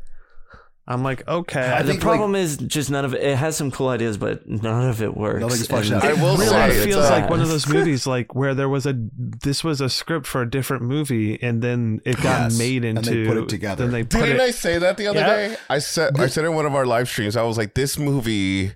[0.85, 1.61] I'm like, okay.
[1.71, 3.23] I the think, problem is just none of it.
[3.23, 5.39] It has some cool ideas, but none of it works.
[5.39, 6.09] Nothing's fleshed And out.
[6.09, 8.67] I will really say, it's feels like one of uh, those movies like where there
[8.67, 12.57] was a this was a script for a different movie and then it got Yes,
[12.59, 13.85] made and into they put it together.
[13.85, 15.27] Then they put Didn't it I say that the other Yeah.
[15.33, 15.57] day?
[15.69, 17.37] I said I said in one of our live streams.
[17.37, 18.73] I was like, this movie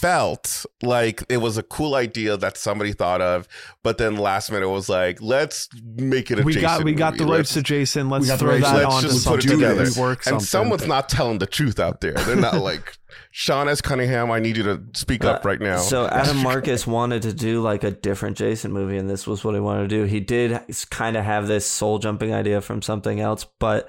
[0.00, 3.48] felt like it was a cool idea that somebody thought of,
[3.82, 7.16] but then last minute was like, let's make it a we Jason got we got
[7.16, 8.10] the rights to Jason.
[8.10, 10.00] Let's throw rights, that let's onto just put it something together.
[10.00, 10.46] work and something.
[10.46, 12.12] someone's not telling the truth out there.
[12.12, 12.98] They're not like
[13.30, 13.80] Sean S.
[13.80, 14.30] Cunningham.
[14.30, 15.78] I need you to speak uh, up right now.
[15.78, 19.54] So Adam Marcus wanted to do like a different Jason movie, and this was what
[19.54, 20.04] he wanted to do.
[20.04, 23.88] He did kind of have this soul jumping idea from something else, but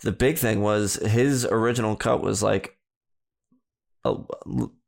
[0.00, 2.76] the big thing was his original cut was like
[4.04, 4.14] a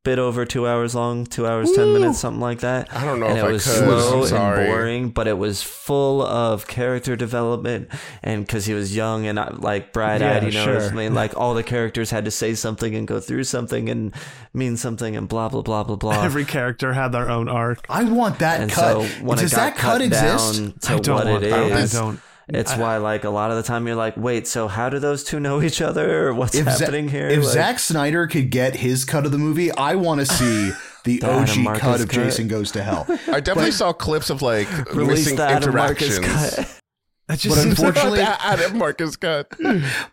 [0.02, 2.88] bit over two hours long, two hours ten minutes, something like that.
[2.94, 4.28] I don't know and if it I was could.
[4.30, 7.88] slow and boring, but it was full of character development.
[8.22, 10.74] And because he was young and uh, like bright eyed, Yeah, you know, sure.
[10.76, 13.90] what I mean, like all the characters had to say something and go through something
[13.90, 14.14] and
[14.54, 16.22] mean something and blah blah blah blah blah.
[16.24, 17.84] Every character had their own arc.
[17.90, 19.02] I want that and cut.
[19.02, 20.58] so when Does it got that cut, cut exist?
[20.58, 22.20] down to I don't what want it I is, don't.
[22.52, 25.22] It's why like a lot of the time you're like, wait, so how do those
[25.24, 26.28] two know each other?
[26.28, 27.28] Or what's If, Za- happening here?
[27.28, 30.70] if Like- Zack Snyder could get his cut of the movie, I want to see
[31.04, 32.14] the The Adam OG Marcus cut of cut.
[32.24, 33.06] Jason Goes to Hell.
[33.32, 36.54] I definitely saw clips of like release missing the Adam Marcus interactions.
[36.56, 36.76] cut.
[37.30, 39.52] That just But seems like- unfortunately, Adam Marcus cut.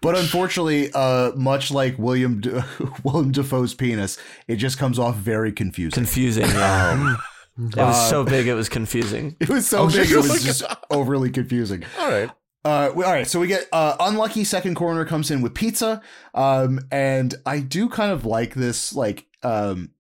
[0.01, 2.63] but unfortunately, uh, much like William De-
[3.03, 5.95] William Dafoe's penis, it just comes off very confusing.
[5.95, 6.45] confusing.
[6.45, 7.15] Yeah.
[7.57, 9.35] It was so big, it was confusing.
[9.39, 10.17] it was so Oh, big, it shit.
[10.17, 11.83] was just overly confusing.
[11.99, 12.29] All right.
[12.65, 16.01] Uh, we- all right, so we get uh, unlucky second corner comes in with pizza,
[16.33, 18.93] um, and I do kind of like this.
[18.93, 19.91] Like um,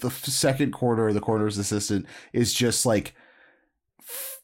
[0.00, 3.14] the f- second corner, the corner's assistant is just like
[4.00, 4.38] f-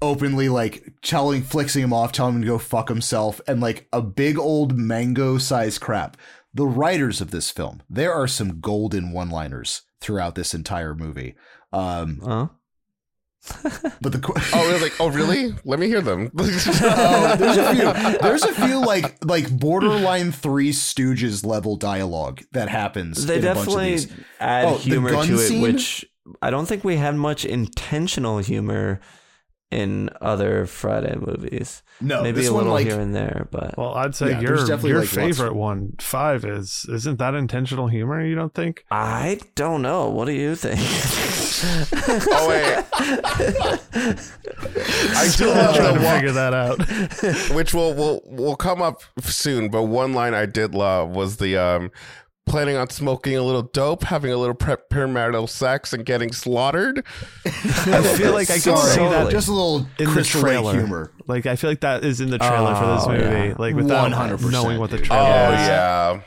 [0.00, 4.00] openly like telling, flixing him off, telling him to go fuck himself, and like a
[4.00, 6.16] big old mango sized crap.
[6.54, 11.34] The writers of this film, there are some golden one liners throughout this entire movie.
[11.72, 12.48] Um, Huh?
[14.00, 15.52] but the qu- Oh, it was like, oh, really?
[15.64, 16.30] Let me hear them.
[16.34, 18.18] There's a few.
[18.20, 23.26] There's a few like like borderline Three Stooges level dialogue that happens.
[23.26, 24.12] They in a bunch of definitely these.
[24.38, 25.62] add Oh, humor gun to it, scene?
[25.62, 26.04] which
[26.40, 29.00] I don't think we had much intentional humor
[29.72, 31.82] in other Friday movies.
[32.00, 34.40] No, Maybe this a one little like here and there, but Well, I'd say Yeah,
[34.40, 38.24] your definitely, your like, lots- favorite one, five, is isn't that intentional humor?
[38.24, 38.84] You don't think?
[38.90, 40.10] I don't know.
[40.10, 40.78] What do you think?
[42.30, 42.84] oh, wait.
[45.16, 46.78] I still I'm trying to one, figure that out.
[47.54, 49.68] which will will will come up soon.
[49.68, 51.90] But one line I did love was the um,
[52.46, 57.04] planning on smoking a little dope, having a little pre- premarital sex, and getting slaughtered.
[57.44, 60.50] I feel like I could Sorry, see that just a little in the Crystal Lake
[60.52, 60.72] trailer.
[60.74, 61.12] humor.
[61.26, 63.48] Like I feel like that is in the trailer for this Oh, movie.
[63.48, 63.54] yeah.
[63.58, 65.06] Like without 100%, knowing what the dude.
[65.06, 65.68] Oh trailer is.
[65.68, 66.20] yeah.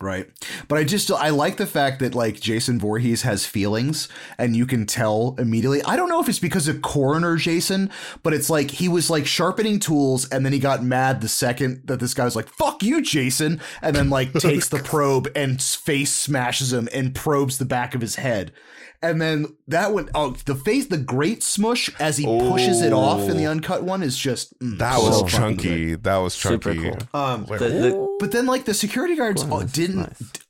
[0.00, 0.26] Right.
[0.66, 4.64] But I just I like the fact that like Jason Voorhees has feelings and you
[4.64, 5.82] can tell immediately.
[5.82, 7.90] I don't know if it's because of coroner Jason,
[8.22, 11.82] but it's like he was like sharpening tools and then he got mad the second
[11.86, 15.60] that this guy was like, "Fuck you, Jason." And then like takes the probe and
[15.62, 18.52] face smashes him and probes the back of his head.
[19.02, 23.30] And then that one, oh, the face, the great smush as he pushes it off
[23.30, 25.94] in the uncut one is just mm, That was fucking chunky.
[25.94, 26.90] That was Super chunky.
[26.90, 26.98] cool.
[27.18, 29.96] Um, The- the- but then, like the security guards Cool, uh, didn't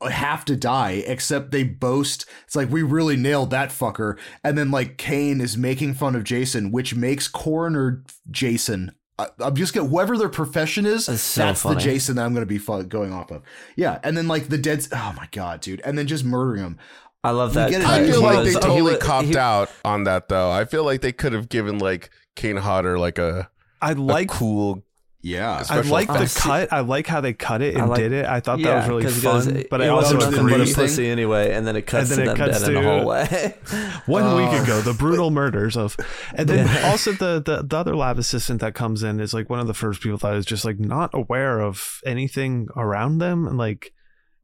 [0.03, 0.13] nice.
[0.13, 2.27] have to die, except they boast.
[2.45, 4.19] It's like we really nailed that fucker.
[4.43, 8.91] And then, like Kane is making fun of Jason, which makes coroner Jason.
[9.21, 11.07] I, I'm just gonna whoever their profession is.
[11.07, 11.75] That's so that's the.
[11.77, 13.43] Jason that I'm gonna be going off of.
[13.77, 14.85] Yeah, and then like the dead.
[14.93, 15.81] Oh my god, dude!
[15.85, 16.79] And then just murdering him.
[17.23, 17.71] I love that.
[17.71, 17.87] get it.
[17.87, 20.51] I He feel like they was- he totally was- copped he- out on that though.
[20.51, 23.51] I feel like they could have given like Kane Hodder like a
[23.83, 24.83] I like cool.
[25.23, 26.41] Yeah, I special like the effects.
[26.41, 26.73] cut.
[26.73, 28.25] I like how they cut it and like- did it.
[28.25, 29.53] I thought that was really 'cause it fun.
[29.55, 30.85] goes- but it I wasn't also the nothing but a breeze thing.
[30.87, 33.55] pussy anyway, and then it cuts then to it them cuts dead in the hallway.
[34.07, 34.63] one week Oh.
[34.63, 35.95] ago the brutal murders of
[36.35, 36.91] and then Yeah.
[36.91, 39.75] also the, the the other lab assistant that comes in is like one of the
[39.75, 43.93] first people that is just like not aware of anything around them and like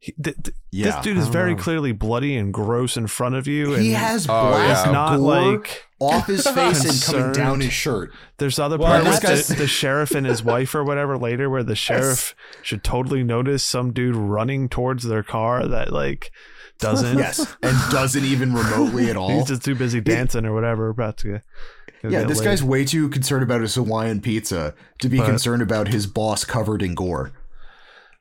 [0.07, 0.84] he, th- th- Yeah.
[0.92, 1.62] this dude is very know.
[1.62, 4.92] clearly bloody and gross in front of you and he has Oh, black yeah.
[4.92, 8.12] not gore like off his face and coming down his shirt.
[8.38, 11.64] there's other Well, part with the, the sheriff and his wife or whatever later where
[11.64, 16.30] the sheriff should totally notice some dude running towards their car that like
[16.78, 19.30] doesn't Yes, and doesn't even remotely at all.
[19.30, 21.40] he's just too busy dancing or whatever about to
[22.02, 22.44] go Yeah, this laid.
[22.44, 26.44] guy's way too concerned about his Hawaiian pizza to be But- concerned about his boss
[26.44, 27.32] covered in gore.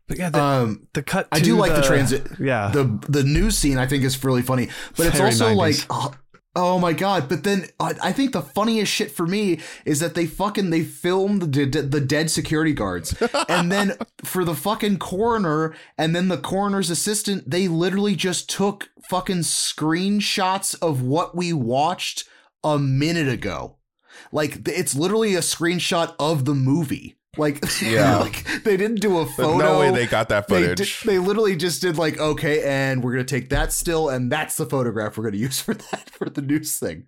[0.08, 2.28] But yeah the, Um, the cut I do like the transit.
[2.39, 5.56] yeah The the news scene I think is really funny, but it's Very also 90s.
[5.58, 5.76] like.
[5.89, 6.14] oh,
[6.58, 7.28] Oh my god!
[7.28, 10.84] But then uh, I think the funniest shit for me is that they fucking they
[10.84, 13.14] filmed the the dead security guards,
[13.49, 18.88] and then for the fucking coroner and then the coroner's assistant, they literally just took
[19.10, 22.24] fucking screenshots of what we watched
[22.64, 23.76] a minute ago.
[24.32, 27.18] Like it's literally a screenshot of the movie.
[27.38, 28.17] Like Yeah.
[28.19, 29.57] like they didn't do a There's photo.
[29.57, 31.01] no way they got that They, footage.
[31.03, 34.65] they literally just did like okay, and we're gonna take that still, and that's the
[34.65, 37.07] photograph we're gonna use for that for the news thing.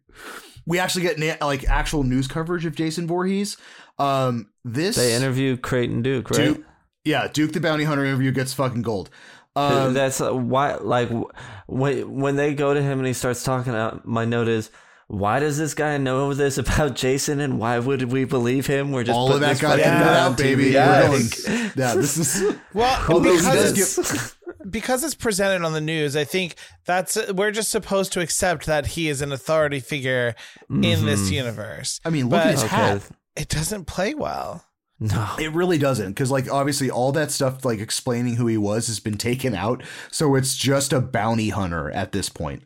[0.65, 3.57] We actually get na- like actual news coverage of Jason Voorhees.
[3.99, 6.53] Um, this they interview Creighton Duke, right?
[6.55, 6.63] Duke,
[7.05, 9.09] yeah, Duke the Bounty Hunter interview gets fucking gold.
[9.55, 11.30] Um, That's uh, why, like, w-
[11.65, 14.69] when when they go to him and he starts talking out, my note is,
[15.08, 18.91] why does this guy know this about Jason, and why would we believe him?
[18.91, 20.72] We're just all of that this got fucking edited guy on out, baby.
[20.72, 20.74] TV.
[20.74, 24.36] We're going- yeah, this is Well, because it's,
[24.70, 26.55] because it's presented on the news, I think
[26.86, 30.36] that's we're just supposed to accept that he is an authority figure
[30.70, 32.01] in this universe.
[32.03, 33.01] I mean, look But- at his okay, hat.
[33.38, 34.66] It doesn't play well.
[34.99, 38.88] no, It really doesn't, because like obviously all that stuff like explaining who he was
[38.88, 42.64] has been taken out, so it's just a bounty hunter at this point.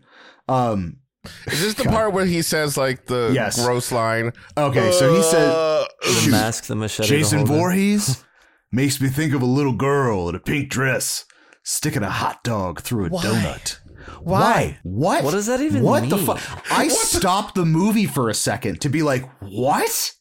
[0.47, 0.97] Um,
[1.47, 3.63] Is this the part where he says like the Yes.
[3.63, 4.31] gross line?
[4.57, 7.57] okay, so he said Uh, the mask, the machete, Jason whole.
[7.57, 8.23] Voorhees
[8.71, 11.25] makes me think of a little girl in a pink dress
[11.63, 13.77] sticking a hot dog through a donut.
[14.21, 14.79] Why?
[14.81, 15.23] What?
[15.23, 15.83] What does that even mean?
[15.83, 16.25] What the mean?
[16.25, 16.41] fuck?
[16.71, 20.13] I stopped the movie for a second to be like, what?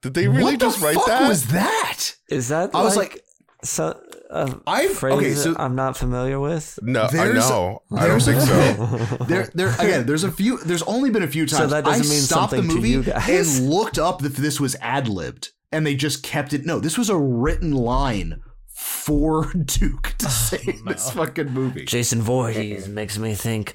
[0.00, 1.28] Did they really what just the write fuck that?
[1.28, 2.00] was that?
[2.30, 2.74] Is that?
[2.74, 3.20] I was like, like-
[3.62, 4.00] so,
[4.34, 6.78] a I've- phrase okay, that so- I'm not familiar with.
[6.82, 7.82] no, I know.
[7.92, 9.24] I don't there's think so.
[9.26, 10.06] There, there again.
[10.06, 10.58] There's a few.
[10.58, 11.62] There's only been a few times.
[11.62, 13.58] So that doesn't I mean stopped the something to movie you guys?
[13.58, 16.66] and looked up if this was ad libbed, and they just kept it.
[16.66, 18.40] No, this was a written line
[18.74, 21.84] for Duke to oh, say in this fucking movie.
[21.84, 23.74] Jason Voorhees makes me think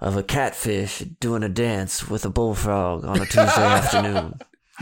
[0.00, 4.34] of a catfish doing a dance with a bullfrog on a Tuesday afternoon.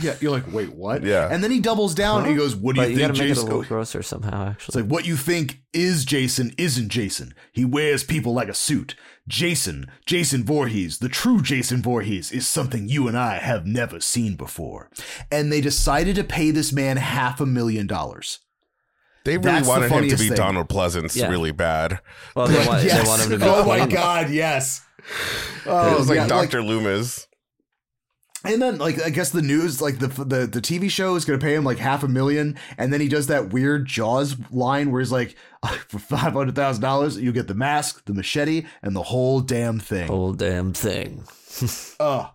[0.03, 1.03] Yeah, you're like, wait, what?
[1.03, 1.28] Yeah.
[1.30, 2.22] and then he doubles down.
[2.22, 3.62] and He goes, "What do But you you think, gotta make it a Jason?" little
[3.64, 4.82] grosser somehow, Actually, It's actually.
[4.82, 7.34] like what you think is Jason isn't Jason.
[7.53, 8.94] He wears people like a suit.
[9.28, 14.34] Jason, Jason Voorhees, the true Jason Voorhees is something you and I have never seen
[14.36, 14.90] before.
[15.30, 18.40] And they decided to pay this man half a million dollars.
[19.24, 20.36] They really That's the wanted him to funniest be thing.
[20.36, 21.28] Donald Pleasence Yeah.
[21.28, 22.01] really bad.
[22.34, 23.44] Well, they want, they want him to be.
[23.44, 23.88] oh my Clayton.
[23.90, 24.80] god, yes.
[25.66, 27.26] Oh, it Oh, was like yeah, Doctor Loomis.
[28.45, 31.38] And then, like, I guess the news, like the the the TV show is going
[31.38, 34.91] to pay him like half a million, and then he does that weird Jaws line
[34.91, 35.36] where he's like,
[35.88, 39.78] "For five hundred thousand dollars, you get the mask, the machete, and the whole damn
[39.78, 41.24] thing." Whole damn thing.
[42.01, 42.28] Uh,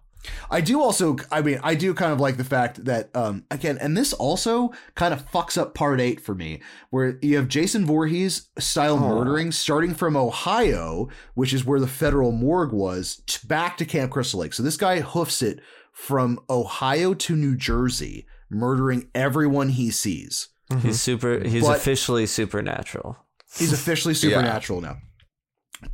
[0.49, 3.77] I do also, I mean, I do kind of like the fact that, um, again,
[3.79, 7.85] and this also kind of fucks up part eight for me, where you have Jason
[7.85, 13.85] Voorhees style murdering starting from Ohio, which is where the federal morgue was, back to
[13.85, 14.53] Camp Crystal Lake.
[14.53, 15.59] So this guy hoofs it
[15.95, 20.49] from Ohio to New Jersey, murdering everyone he sees.
[20.81, 21.39] He's super.
[21.47, 23.17] He's But- officially supernatural.
[23.57, 24.97] He's officially supernatural now.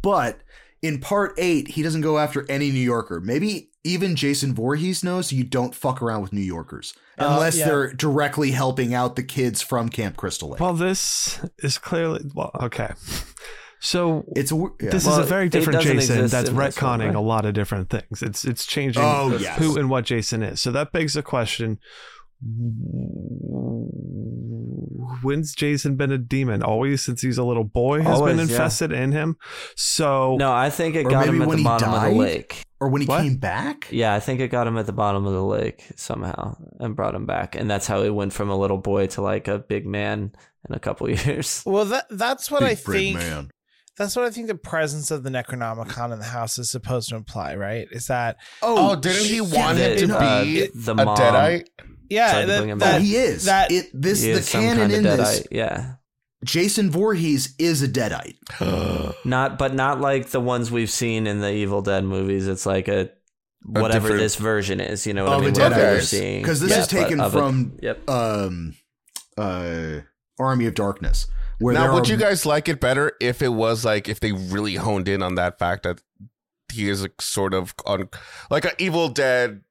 [0.01, 0.39] But
[0.81, 3.21] in part eight, he doesn't go after any New Yorker.
[3.21, 7.65] Maybe even Jason Voorhees knows you don't fuck around with New Yorkers Uh, unless yeah.
[7.67, 10.59] they're directly helping out the kids from Camp Crystal Lake.
[10.59, 12.51] Well, this is clearly well.
[12.61, 12.91] Okay,
[13.81, 14.67] so it's yeah.
[14.91, 17.15] this Well, is a very different Jason that's in one, retconning right?
[17.15, 18.21] a lot of different things.
[18.21, 19.57] It's it's changing Oh, yes.
[19.57, 20.61] who and what Jason is.
[20.61, 21.79] So that begs the question:
[25.23, 26.63] When's Jason been a demon?
[26.63, 28.53] Always since he's a little boy has Always, been yeah.
[28.53, 29.37] infested in him.
[29.75, 32.13] So No, I think it got him at when the he bottom of died?
[32.13, 32.63] the lake.
[32.79, 33.21] or when he What?
[33.21, 33.87] came back.
[33.91, 37.15] Yeah, I think it got him at the bottom of the lake somehow and brought
[37.15, 37.55] him back.
[37.55, 40.31] And that's how he went from a little boy to like a big man
[40.67, 41.63] in a couple years.
[41.65, 43.17] Well, that that's what I Big Fred think.
[43.17, 43.49] man.
[44.01, 47.15] That's what I think the presence of the Necronomicon in the house is supposed to
[47.15, 47.87] imply, right?
[47.91, 50.19] Is that Oh, oh didn't he shit, want yeah, it to no.
[50.19, 51.67] be uh, the a mom deadite?
[52.09, 53.45] yeah, that, bring him Oh, that- he is.
[53.45, 55.43] that- it, this He the is canon kind of in this.
[55.51, 55.93] Yeah.
[56.43, 58.35] Jason Voorhees is a deadite.
[59.25, 62.47] Not but not like the ones we've seen in the Evil Dead movies.
[62.47, 63.11] It's like a
[63.63, 65.53] whatever different- this version is, you know what Of I a mean?
[65.53, 65.63] Deadite.
[65.63, 66.01] Whatever you're Okay.
[66.01, 66.43] seeing.
[66.43, 68.09] 'Cause this Yeah, is taken but of a- from- Yep.
[68.09, 68.73] Um,
[69.37, 69.99] uh,
[70.39, 71.27] Army of Darkness.
[71.61, 74.31] Where Now, would are- you guys like it better if it was like if they
[74.31, 76.01] really honed in on that fact that
[76.73, 78.09] he is a sort of on
[78.49, 79.61] like an Evil Dead,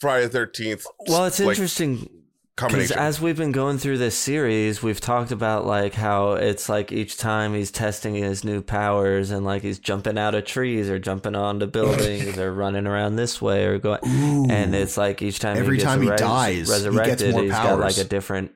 [0.00, 0.86] Friday Thirteenth?
[1.06, 2.08] Well, it's like, interesting
[2.54, 6.92] because as we've been going through this series, we've talked about like how it's like
[6.92, 10.98] each time he's testing his new powers and like he's jumping out of trees or
[10.98, 14.00] jumping onto buildings or running around this way or going.
[14.06, 14.46] Ooh.
[14.50, 17.32] And it's like each time Every he gets time he res- dies, he gets resurrected,
[17.32, 18.52] more has got like a different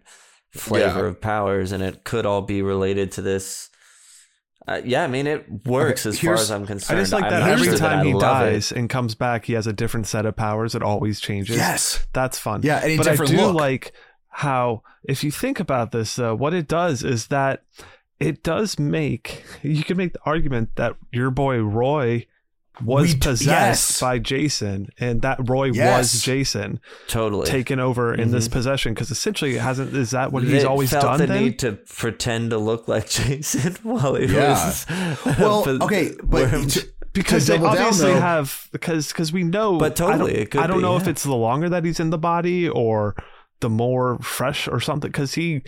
[0.58, 1.06] flavor Yeah.
[1.06, 3.70] of powers, and it could all be related to this.
[4.68, 6.98] Uh, yeah, I mean, it works Okay, as far as I'm concerned.
[6.98, 9.44] I just like I'm that every sure time I he love dies and comes back,
[9.44, 10.74] he has a different set of powers.
[10.74, 11.56] It always changes.
[11.56, 12.62] yes, That's fun.
[12.64, 13.54] Yeah, and a but I different do look.
[13.54, 13.92] like
[14.28, 17.62] how, if you think about this, uh, what it does is that
[18.18, 22.26] it does make you can make the argument that your boy Roy
[22.84, 24.00] was We possessed yes.
[24.00, 26.12] by Jason, and that Roy Yes.
[26.14, 28.52] was Jason totally taken over in this Mhm.
[28.52, 28.94] possession.
[28.94, 31.18] Because essentially, it hasn't is that what he's They always felt done?
[31.20, 34.50] the Then need to pretend to look like Jason while he Yeah.
[34.50, 34.86] was.
[35.38, 39.42] well, but- okay, but where- to- because they double down, obviously have because because we
[39.42, 41.70] know But totally, I don't, it could I don't be, know if it's the longer
[41.70, 43.16] that he's in the body or
[43.60, 45.62] the more fresh or something because he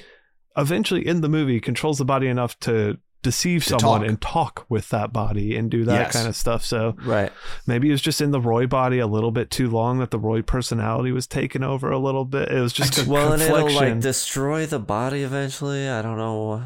[0.59, 4.09] eventually in the movie controls the body enough to deceive To someone talk.
[4.09, 6.13] and talk with that body and do that Yes.
[6.13, 7.33] kind of stuff so right.
[7.67, 10.19] maybe it was just in the roy body a little bit too long that the
[10.21, 13.71] roy personality was taken over a little bit it was just a Well, and it'll
[13.73, 15.89] like destroy the body eventually.
[15.89, 16.63] I don't know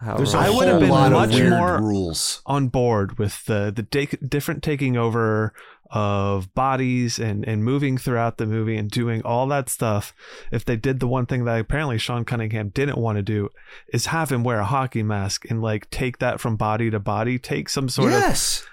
[0.00, 0.16] how.
[0.16, 2.42] there's a I would have been much more- rules.
[2.44, 5.54] on board with the the da- different taking over
[5.90, 10.12] of bodies and and moving throughout the movie and doing all that stuff
[10.50, 13.48] if they did the one thing that apparently Sean Cunningham didn't want to do
[13.92, 17.38] is have him wear a hockey mask and like take that from body to body
[17.38, 18.64] take some sort of yes.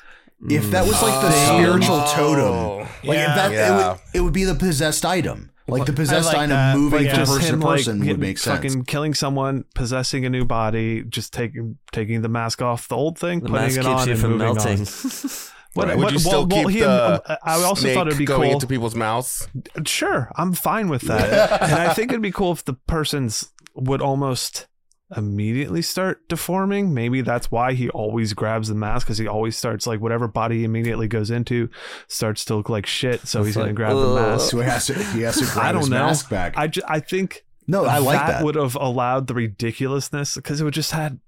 [0.50, 1.50] If that was like the mm.
[1.50, 1.60] Oh.
[1.60, 2.78] spiritual totem, Oh.
[3.04, 3.30] like Yeah.
[3.30, 3.90] if that, it, Yeah.
[3.92, 5.52] would, it would be the possessed item.
[5.68, 8.02] Like the possessed like item that, moving but from just person him to like person
[8.02, 8.56] him would make sense.
[8.56, 13.20] fucking killing someone possessing a new body just taking taking the mask off the old
[13.20, 14.86] thing The putting mask it keeps on you and from moving on.
[15.76, 15.76] melting.
[15.76, 15.98] What, Right.
[15.98, 18.20] what, Would you still well, well, keep he- the um, I also snake thought it'd
[18.20, 19.48] be going cool into people's mouths?
[19.86, 21.62] Sure, I'm fine with that.
[21.62, 24.68] and I think it'd be cool if the person's would almost
[25.16, 26.94] immediately start deforming.
[26.94, 30.60] Maybe that's why he always grabs the mask because he always starts like whatever body
[30.60, 31.70] he immediately goes into
[32.08, 33.28] starts to look like shit.
[33.28, 34.52] So It's he's gonna like, grab the mask.
[34.52, 36.06] so he has to he has to grab I don't his know.
[36.06, 36.58] mask back.
[36.58, 38.44] I ju- I think no, I like that.
[38.44, 41.20] would have allowed the ridiculousness because it would just had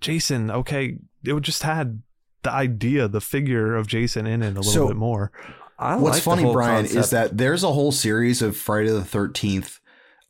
[0.00, 0.50] Jason.
[0.50, 2.02] Okay, it would just had
[2.46, 5.30] the idea, the figure of Jason in it a little So- bit more.
[5.78, 9.04] I What's like funny, whole Brian, is that there's a whole series of Friday the
[9.04, 9.78] Thirteenth,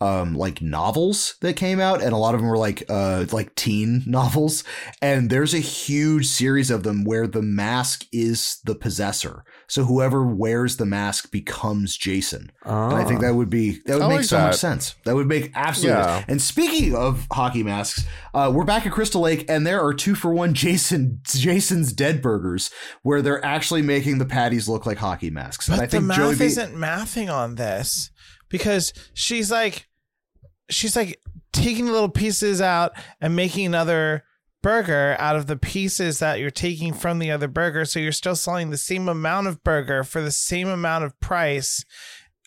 [0.00, 3.54] um, like novels that came out, and a lot of them were like, uh, like
[3.54, 4.62] teen novels.
[5.00, 9.44] And there's a huge series of them where the mask is the possessor.
[9.68, 12.52] So whoever wears the mask becomes Jason.
[12.64, 13.22] And I think Ah.
[13.28, 14.94] that would be that would I make like so much sense.
[15.04, 15.90] That would make absolute.
[15.92, 16.24] Yeah.
[16.28, 20.14] And speaking of hockey masks, uh, we're back at Crystal Lake, and there are two
[20.14, 22.70] for one Jason Jason's Dead Burgers,
[23.02, 25.68] where they're actually making the patties look like hockey masks.
[25.68, 28.10] But and I think the Joey math B- isn't mathing on this
[28.48, 29.88] because she's like,
[30.68, 31.20] she's like
[31.52, 34.24] taking little pieces out and making another
[34.62, 37.84] burger out of the pieces that you're taking from the other burger.
[37.84, 41.84] So you're still selling the same amount of burger for the same amount of price.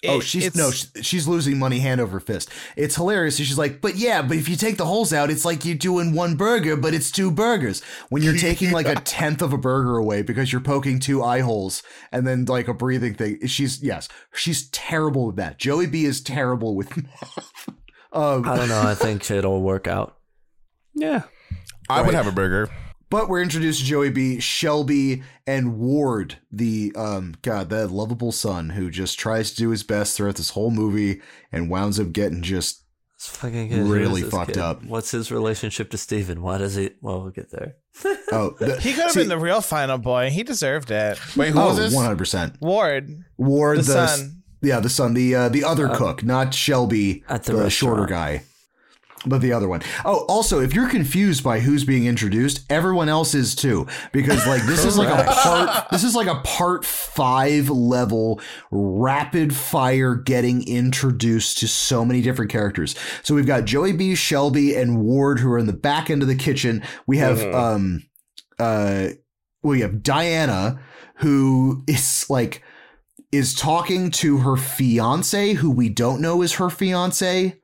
[0.07, 2.49] Oh, she's no, she's losing money hand over fist.
[2.77, 3.35] It's hilarious.
[3.35, 6.13] She's like, but yeah, but if you take the holes out, it's like you're doing
[6.13, 7.81] one burger, but it's two burgers.
[8.07, 11.41] When you're taking like a tenth of a burger away because you're poking two eye
[11.41, 13.45] holes and then like a breathing thing.
[13.47, 15.57] She's yes, she's terrible with that.
[15.57, 17.67] Joey B is terrible with math.
[18.13, 18.81] um, I don't know.
[18.81, 20.17] I think it'll work out.
[20.93, 21.23] Yeah,
[21.89, 22.69] I would have a burger.
[23.09, 28.69] But we're introduced to Joey B, Shelby, and Ward, the um God, that lovable son
[28.71, 32.41] who just tries to do his best throughout this whole movie and winds up getting
[32.43, 32.83] just
[33.17, 34.57] fucking Really fucked kid?
[34.59, 34.83] up.
[34.85, 36.41] What's his relationship to Steven?
[36.41, 36.91] Why does he?
[37.01, 37.75] Well, we'll get there.
[38.31, 40.29] oh the, He could have see- been the real final boy.
[40.29, 41.19] He deserved it.
[41.35, 41.95] Wait, who oh was this?
[41.95, 42.61] 100%.
[42.61, 44.43] Ward, Ward the, the, son.
[44.61, 48.43] yeah the son the uh, the other cook, not Shelby, At the the, shorter guy.
[49.25, 49.81] But the other one.
[50.05, 53.85] Oh, also, if you're confused by who's being introduced, everyone else is too.
[54.13, 58.39] Because like this is like a part this is like a part five level
[58.71, 62.95] rapid fire getting introduced to so many different characters.
[63.23, 66.29] So we've got Joey B, Shelby, and Ward who are in the back end of
[66.29, 66.81] the kitchen.
[67.05, 67.53] We have Mhm.
[67.55, 68.03] um
[68.57, 69.07] uh
[69.61, 70.79] we have Diana,
[71.15, 72.63] who is like
[73.33, 77.57] is talking to her fiance, who we don't know is her fiance,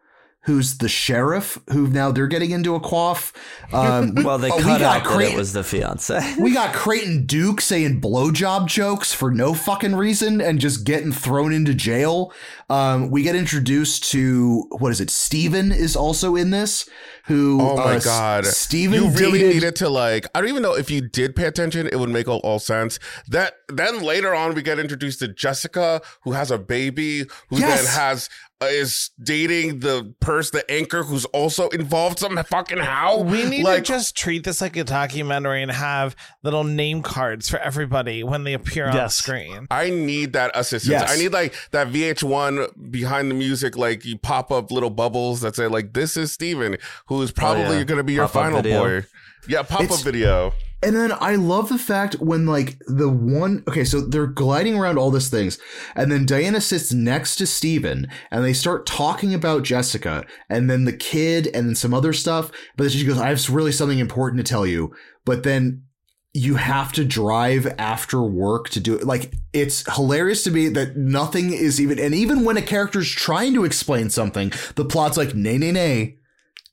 [0.46, 3.34] who's the sheriff, who now they're getting into a quaff.
[3.74, 6.36] Um, Well, they oh, we cut got out that Creighton- it was the fiance.
[6.40, 11.52] we got Creighton Duke saying blowjob jokes for no fucking reason and just getting thrown
[11.54, 12.32] into jail.
[12.70, 15.10] Um, we get introduced to what is it?
[15.10, 16.88] Steven is also in this.
[17.26, 17.60] Who?
[17.60, 20.28] Oh my uh, god, Steven You really dated- needed to like.
[20.36, 21.88] I don't even know if you did pay attention.
[21.88, 23.00] It would make all, all sense.
[23.28, 27.84] That then later on we get introduced to Jessica, who has a baby, who Yes.
[27.84, 28.30] then has
[28.62, 33.22] is dating the person, the anchor, who's also involved some fucking how.
[33.22, 37.50] We need like, to just treat this like a documentary and have little name cards
[37.50, 39.16] for everybody when they appear on the Yes.
[39.16, 39.68] screen.
[39.70, 40.90] I need that assistance.
[40.90, 41.12] Yes.
[41.12, 45.56] I need like that VH1 behind the music, like you pop up little bubbles that
[45.56, 46.78] say like this is Steven,
[47.08, 47.84] who is probably oh, yeah.
[47.84, 48.80] going to be your Pop-up final video.
[49.02, 49.06] boy.
[49.48, 50.54] Yeah, pop up video.
[50.86, 55.00] And then I love the fact when like the one okay, so they're gliding around
[55.00, 55.58] all these things,
[55.96, 60.86] and then Diana sits next to Steven and they start talking about Jessica and then
[60.86, 62.52] the kid and then some other stuff.
[62.78, 64.94] But then she goes, I have really something important to tell you.
[65.26, 65.86] But then
[66.34, 69.06] you have to drive after work to do it.
[69.06, 73.56] Like it's hilarious to me that nothing is even and even when a character's trying
[73.56, 76.18] to explain something, the plot's like, nay, nay, nay.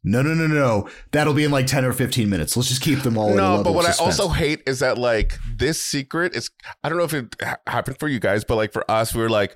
[0.04, 0.88] No, no, no, no.
[1.12, 2.56] That'll be in like 10 or 15 minutes.
[2.56, 5.80] Let's just keep them all No, but what I also hate is that like this
[5.80, 6.50] secret is
[6.82, 9.22] I don't know if it ha- happened for you guys, but like for us, we
[9.22, 9.54] were like,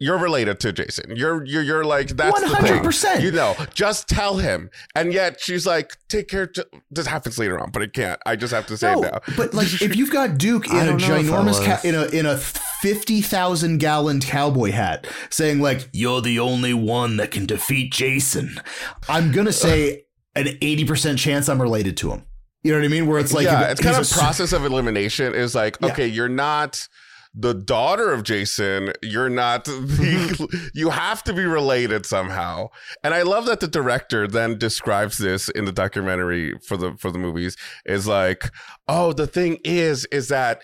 [0.00, 1.16] you're related to Jason.
[1.16, 3.22] You're you're you're like that's 100%.
[3.22, 4.70] You know, just tell him.
[4.94, 6.46] And yet she's like, take care.
[6.46, 8.20] To, this happens later on, but it can't.
[8.24, 9.34] I just have to say No, it now.
[9.36, 12.26] but like if you've got Duke in a don't know ginormous ca- in a in
[12.26, 17.92] a fifty thousand gallon cowboy hat, saying like "You're the only one that can defeat
[17.92, 18.60] Jason,"
[19.08, 20.04] I'm gonna say
[20.36, 22.24] an eighty percent chance I'm related to him.
[22.62, 23.06] You know what I mean?
[23.06, 25.34] Where it's like yeah, it's kind of a a- process of elimination.
[25.34, 25.88] Is like, Yeah.
[25.92, 26.86] okay, you're not
[27.34, 28.92] the daughter of Jason.
[29.02, 29.68] You're not.
[29.98, 32.68] The, you have to be related somehow.
[33.02, 37.10] And I love that the director then describes this in the documentary for the for
[37.10, 37.56] the movies.
[37.84, 38.50] Is like,
[38.86, 40.62] oh, the thing is, is that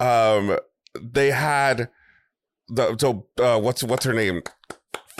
[0.00, 0.58] um
[1.00, 1.88] they had
[2.68, 4.42] the so uh, what's what's her name?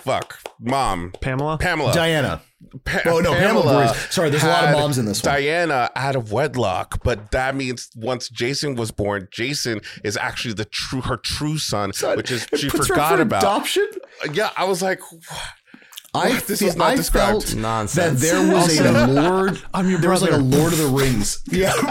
[0.03, 1.59] Fuck, mom, Pamela.
[1.59, 1.93] Pamela.
[1.95, 2.43] Diana.
[2.85, 3.63] Pa- Oh no, Pamela.
[3.87, 4.15] Voorhees.
[4.15, 5.35] Sorry, there's a lot of moms in this one.
[5.35, 10.65] Diana out of wedlock, but that means once Jason was born, Jason is actually the
[10.65, 13.43] true her true son, which is she forgot for about.
[13.43, 13.87] adoption.
[14.25, 15.01] Uh, yeah, I was like,
[16.15, 16.47] I What?
[16.47, 17.45] This fe- was not I described.
[17.45, 18.21] felt Nonsense.
[18.21, 19.63] that there was a Lord.
[19.75, 20.57] I'm your there was like a brother.
[20.59, 21.43] Lord of the Rings.
[21.51, 21.73] Yeah,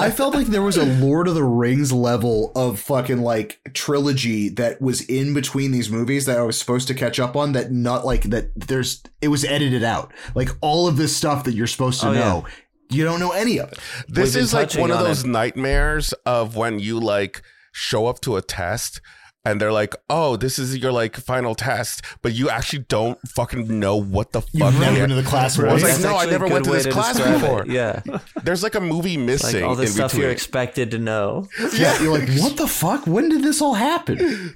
[0.00, 4.48] I felt like there was a Lord of the Rings level of fucking like trilogy
[4.50, 7.52] that was in between these movies that I was supposed to catch up on.
[7.52, 8.50] That not like that.
[8.56, 10.12] There's it was edited out.
[10.34, 12.18] Like all of this stuff that you're supposed to Oh, yeah.
[12.20, 12.46] know,
[12.90, 13.78] you don't know any of it.
[14.08, 15.28] this been is like touching one of on those it.
[15.28, 17.42] nightmares of when you like
[17.72, 19.00] show up to a test.
[19.48, 23.78] And they're like, "Oh, this is your like final test," but you actually don't fucking
[23.80, 24.50] know what the fuck.
[24.52, 24.80] You've fuck.
[24.80, 25.58] never the- been to the class.
[25.58, 27.40] I was like, That's no, I never went to way this class describe it.
[27.40, 27.64] before.
[27.66, 28.02] Yeah,
[28.44, 30.22] There's like a movie like missing all the in stuff between.
[30.24, 31.48] you're expected to know.
[31.74, 33.06] yeah, you're like, what the fuck?
[33.06, 34.54] When did this all happen?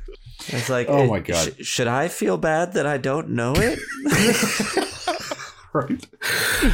[0.48, 1.54] It's like, Oh it- my God.
[1.58, 3.78] sh- should I feel bad that I don't know it?
[5.72, 6.06] right.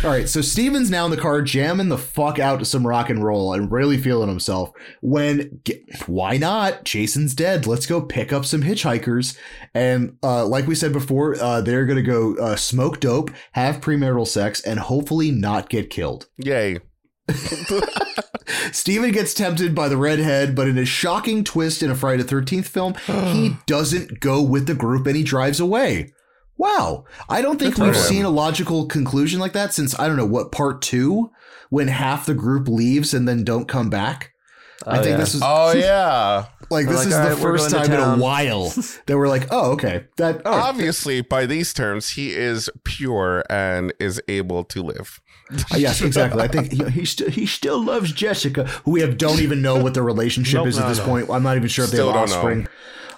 [0.04, 0.28] All right.
[0.28, 3.52] So Steven's now in the car, jamming the fuck out to some rock and roll
[3.52, 4.70] and really feeling himself.
[5.00, 5.60] When,
[6.06, 6.84] why not?
[6.84, 7.66] Jason's dead.
[7.66, 9.36] Let's go pick up some hitchhikers.
[9.74, 13.80] And uh, like we said before, uh, they're going to go uh, smoke dope, have
[13.80, 16.26] premarital sex, and hopefully not get killed.
[16.38, 16.78] Yay!
[18.72, 22.34] Steven gets tempted by the redhead, but in a shocking twist in a Friday the
[22.34, 22.94] 13th film,
[23.34, 26.12] he doesn't go with the group and he drives away.
[26.58, 27.04] Wow.
[27.28, 28.02] I don't think Good for we've him.
[28.02, 31.30] seen a logical conclusion like that since, I don't know, what, part two?
[31.70, 34.32] When half the group leaves and then don't come back?
[34.86, 35.16] I think yeah.
[35.16, 36.46] this is Oh yeah.
[36.70, 38.68] like We're this like, is the right, first time in a while
[39.06, 40.62] that we're like, oh, okay, that all right.
[40.68, 45.20] Obviously, by these terms, he is pure and is able to live.
[45.50, 46.42] Uh, yes, exactly.
[46.42, 49.82] I think he, he still he still loves Jessica, who we have don't even know
[49.82, 51.04] what their relationship Nope, is at no, this no.
[51.06, 51.30] point.
[51.30, 52.68] I'm not even sure if Still they have don't offspring.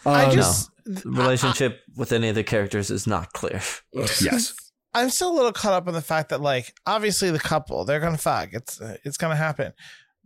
[0.07, 0.70] I Um, just The
[1.05, 3.61] relationship with any of the characters is not clear.
[3.95, 4.55] yes.
[4.93, 8.01] I'm still a little caught up in the fact that like obviously the couple they're
[8.01, 8.49] gonna fuck.
[8.53, 9.73] It's uh, it's gonna happen.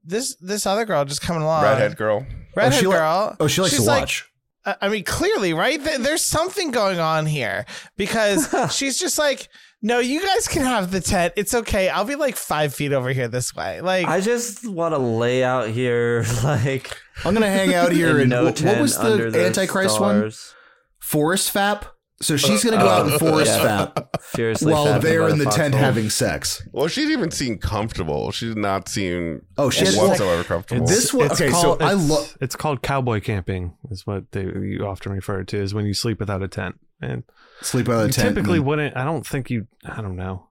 [0.04, 2.26] This this other girl just coming along, Redhead girl.
[2.56, 3.36] redhead Oh, she li- girl.
[3.40, 4.30] Oh, she likes she's to like- watch.
[4.64, 5.78] I I mean, clearly, right?
[5.82, 7.66] There's something going on here
[7.98, 9.48] because she's just like,
[9.86, 11.34] no, you guys can have the tent.
[11.36, 11.90] It's okay.
[11.90, 13.82] I'll be like five feet over here this way.
[13.82, 16.90] Like, I just want to lay out here, like
[17.24, 20.00] I'm gonna hang out here in and no what, what tent was under the Antichrist
[20.00, 20.32] one?
[20.98, 21.84] Forest Fap.
[22.22, 23.86] So she's gonna go uh, out and uh, Forest yeah.
[23.86, 25.80] Fap Furiously while fapping they're in the tent foxhole.
[25.80, 26.66] having sex.
[26.72, 28.30] Well, she didn't even seem comfortable.
[28.30, 30.86] She did not seem Oh, she had- whatsoever comfortable.
[30.86, 32.38] This one- It's okay, so called- I it's- love.
[32.40, 36.18] It's called cowboy camping, is what they you often refer to is when you sleep
[36.20, 36.76] without a tent.
[37.00, 37.24] And
[37.62, 38.34] Sleep out of the tent.
[38.34, 38.96] typically and- wouldn't.
[38.96, 39.66] I don't think you.
[39.84, 40.48] I don't know.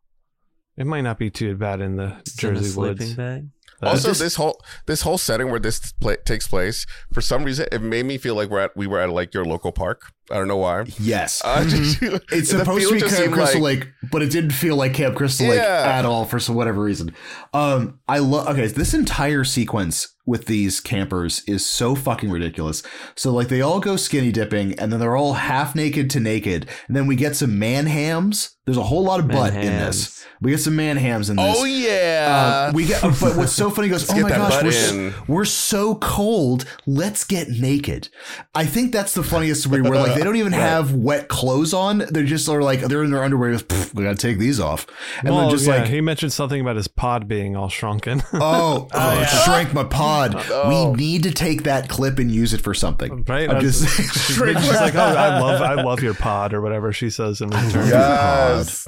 [0.78, 3.14] It might not be too bad in the It's Jersey sleeping woods.
[3.16, 3.48] bag.
[3.80, 7.44] but- also, this- this, whole this whole setting where this pla takes place, for some
[7.44, 10.12] reason, it made me feel like we're at we were at like your local park.
[10.32, 10.86] I don't know why.
[11.00, 11.42] yes.
[11.44, 12.02] Uh, just-
[12.32, 15.48] It's supposed to be Camp Crystal like- Lake, but it didn't feel like Camp Crystal
[15.48, 15.84] Lake Yeah.
[15.98, 17.14] at all for some whatever reason.
[17.54, 18.48] Um, I love.
[18.48, 22.82] Okay, this entire sequence with these campers is so fucking ridiculous.
[23.16, 26.68] So like they all go skinny dipping, and then they're all half naked to naked,
[26.88, 28.56] and then we get some man hams.
[28.66, 30.26] There's a whole lot of butt in this.
[30.40, 31.56] We get some man hams in this.
[31.58, 32.68] Oh yeah.
[32.70, 35.14] Um, we get, but what's so funny he goes, oh my gosh, we're, s- in."
[35.28, 36.66] we're so cold.
[36.86, 38.08] Let's get naked.
[38.56, 39.82] I think that's the funniest to me.
[39.82, 42.00] Where like they don't even have wet clothes on.
[42.10, 43.52] They're just sort of like they're in their underwear.
[43.52, 44.86] Goes, "Pff, we gotta take these off,
[45.20, 48.22] and well, then just yeah, like, he mentioned something about his pod being all shrunken.
[48.34, 49.26] oh, oh, oh yeah.
[49.26, 50.36] shrank my pod.
[50.54, 50.92] Oh.
[50.92, 53.24] We need to take that clip and use it for something.
[53.28, 53.50] right?
[53.50, 53.88] I'm just
[54.28, 57.88] She's like, oh, I love, I love your pod, or whatever she says in return.
[57.88, 58.88] yes.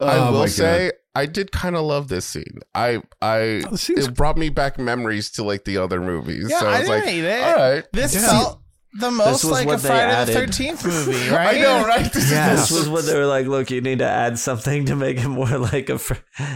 [0.00, 2.58] I Oh, will my say I did kind of love this scene.
[2.74, 6.48] I I Oh, it brought me back memories to like the other movies.
[6.50, 7.42] yeah, so I I was didn't like, hate it.
[7.42, 7.84] all right.
[7.92, 8.20] This Yeah.
[8.28, 8.60] felt
[8.94, 10.34] the most was like a what they Friday the added.
[10.34, 11.56] Thirteenth movie, right?
[11.56, 12.12] I know, right?
[12.12, 12.54] This Yeah.
[12.54, 13.46] This was what they were like.
[13.46, 16.14] Look, you need to add something to make it more like a, fr-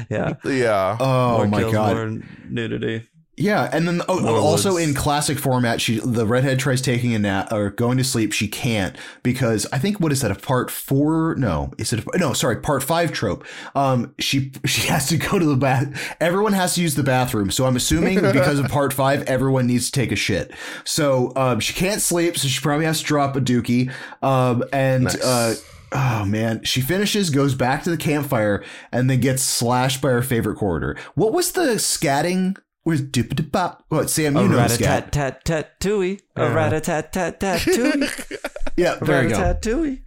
[0.08, 0.34] yeah.
[0.44, 0.96] yeah.
[0.98, 1.96] oh more my kills, god.
[1.96, 3.08] more nudity.
[3.36, 7.50] Yeah, and then oh, also in classic format, she the redhead tries taking a nap
[7.50, 8.32] or going to sleep.
[8.34, 11.34] She can't because I think what is that a part four?
[11.36, 12.34] No, is it a, no?
[12.34, 13.46] Sorry, part five trope.
[13.74, 16.14] Um, she she has to go to the bath.
[16.20, 17.50] Everyone has to use the bathroom.
[17.50, 20.52] So I'm assuming because of part five, everyone needs to take a shit.
[20.84, 23.90] So um, she can't sleep, so she probably has to drop a dookie.
[24.22, 25.24] Um, and Nice.
[25.24, 25.54] uh.
[25.94, 30.22] Oh man, she finishes, goes back to the campfire, and then gets slashed by her
[30.22, 30.96] favorite corridor.
[31.14, 32.56] What was the scatting?
[32.84, 33.84] Was dip dip bop?
[33.88, 34.34] What Sam?
[34.34, 35.12] You a know rat a scat.
[35.12, 36.20] tat tat tat tooey.
[36.36, 36.52] A Yeah.
[36.54, 38.38] rat a tat tat tat tooey.
[38.76, 39.38] Yeah, A there rat you a go.
[39.38, 40.02] tat tooey.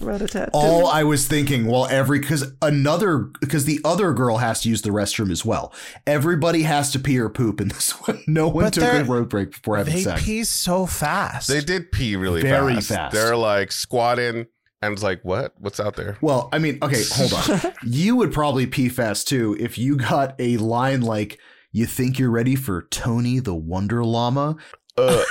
[0.00, 0.92] Rat a tat All tooey.
[0.92, 4.90] I was thinking, while every because another because the other girl has to use the
[4.90, 5.72] restroom as well.
[6.06, 8.22] Everybody has to pee or poop in this one.
[8.26, 10.24] No one But took a they're- road break before having They sex.
[10.24, 11.48] pee so fast.
[11.48, 12.88] They did pee really Very fast.
[12.88, 13.14] fast.
[13.14, 14.46] They're like squatting
[14.82, 15.54] and it's like, what?
[15.58, 16.18] What's out there?
[16.20, 17.72] Well, I mean, okay, hold on.
[17.84, 21.38] you would probably pee fast too if you got a line like,
[21.78, 24.56] "You think you're ready for Tony the Wonder Llama?"
[24.96, 25.24] Uh,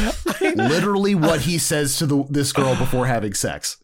[0.40, 3.76] Literally, what he says to the this girl before having sex.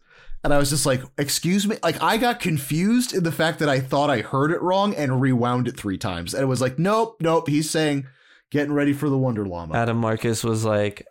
[0.43, 3.69] And I was just like, "Excuse me." Like I got confused in the fact that
[3.69, 6.77] I thought I heard it wrong and rewound it three times, and it was like,
[6.77, 8.05] "Nope, nope." He's saying,
[8.51, 11.05] "Getting ready for the Wonder Llama." Adam Marcus was like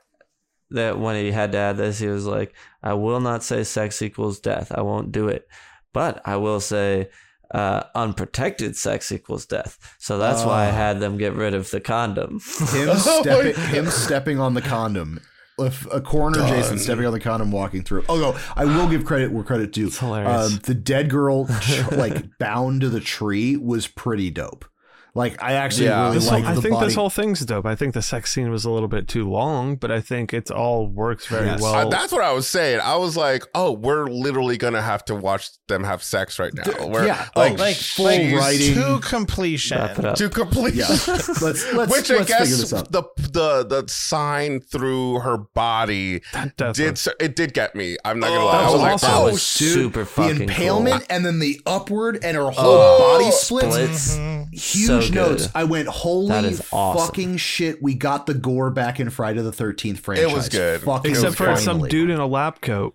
[0.71, 1.99] that when he had to add this.
[1.99, 4.73] He was like, "I will not say sex equals death.
[4.75, 5.49] I won't do it,
[5.93, 7.09] but I will say."
[7.51, 10.73] Uh, unprotected sex equals death, so that's why I Oh.
[10.73, 12.41] had them get rid of the condom.
[12.41, 12.41] him
[12.93, 15.21] Oh stepping him stepping on the condom.
[15.59, 16.49] If a coroner Done.
[16.51, 18.05] Jason stepping on the condom walking through.
[18.09, 19.87] Oh no, I will give credit where credit due.
[19.87, 20.53] It's hilarious.
[20.53, 21.47] Um, the dead girl
[21.93, 24.67] like bound to the tree was pretty dope.
[25.15, 26.03] Like I actually Yeah.
[26.05, 26.87] really This whole, liked I think body.
[26.87, 27.67] this whole thing's dope.
[27.67, 30.51] I think the sex scene was a little bit too long, but I think it
[30.51, 31.61] all works very Yes.
[31.61, 31.75] well.
[31.75, 32.81] Uh, that's what I was saying.
[32.83, 36.87] I was like, oh, we're literally gonna have to watch them have sex right now.
[36.87, 38.75] We're, yeah, like, oh, like full like writing.
[38.75, 39.79] to completion.
[39.79, 40.17] Wrap it up.
[40.17, 40.75] to complete.
[40.75, 42.93] yeah, let's let's Which let's I guess this out.
[42.93, 47.97] the the the sign through her body That did it did get me.
[48.05, 48.53] I'm not Oh, gonna lie.
[48.53, 49.11] I that was was like, awesome.
[49.11, 51.07] That oh, was super the fucking impalement cool.
[51.11, 53.75] and then the upward and her whole Oh, body splits.
[53.75, 54.17] splits.
[54.17, 54.55] Mhm.
[54.55, 55.31] Huge So good.
[55.33, 55.49] notes.
[55.55, 57.07] I went, holy That is awesome.
[57.07, 57.83] fucking shit.
[57.83, 60.31] We got the gore back in Friday the 13th franchise.
[60.31, 60.81] It was good.
[60.83, 61.59] Fucking Except was for good.
[61.59, 62.95] some dude in a lab coat.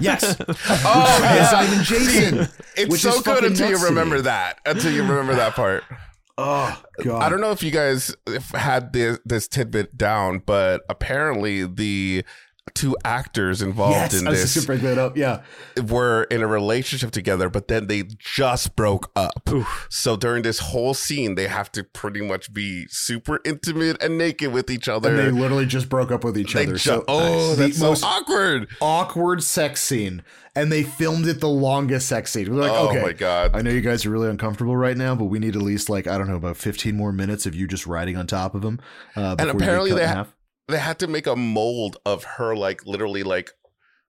[0.00, 0.36] Yes.
[0.86, 1.48] Oh, Yes, yeah.
[1.50, 2.38] Simon Jason.
[2.76, 3.98] It's which so is good until you nuts to me.
[4.00, 4.58] remember that.
[4.66, 5.84] Until you remember that part.
[6.36, 7.22] Oh god.
[7.22, 8.12] I don't know if you guys
[8.52, 12.24] had this, this tidbit down, but apparently the
[12.72, 15.16] two actors involved Yes, in I was this bring that up.
[15.16, 15.42] Yeah.
[15.86, 19.48] were in a relationship together, but then they just broke up.
[19.90, 24.52] So during this whole scene, they have to pretty much be super intimate and naked
[24.52, 25.10] with each other.
[25.10, 26.72] And they literally just broke up with each They other.
[26.72, 28.68] ju- so oh, the that's so most awkward.
[28.80, 30.22] awkward sex scene.
[30.56, 32.48] And they filmed it the longest sex scene.
[32.54, 33.02] We're like, oh okay.
[33.02, 33.56] my god!
[33.56, 36.06] I know you guys are really uncomfortable right now, but we need at least like
[36.06, 38.78] I don't know about 15 more minutes of you just riding on top of him.
[39.16, 40.34] Uh, get apparently they in ha- half.
[40.68, 43.50] They had to make a mold of her, like literally, like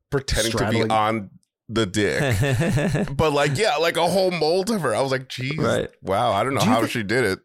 [0.10, 1.30] pretending to be on
[1.68, 3.07] the dick.
[3.18, 4.94] But like, yeah, like a whole mold of her.
[4.95, 5.90] I was like, geez, Right.
[6.02, 6.32] wow.
[6.32, 7.40] I don't know Do how thi- she did it.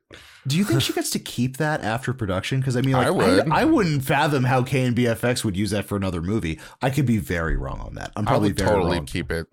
[0.47, 2.61] Do you think she gets to keep that after production?
[2.61, 3.51] Because I mean, like, I would.
[3.51, 6.59] I, wouldn't fathom how KNB EFX would use that for another movie.
[6.81, 8.13] I could be very wrong on that.
[8.17, 9.07] I'm I probably totally wrong.
[9.07, 9.47] keep it.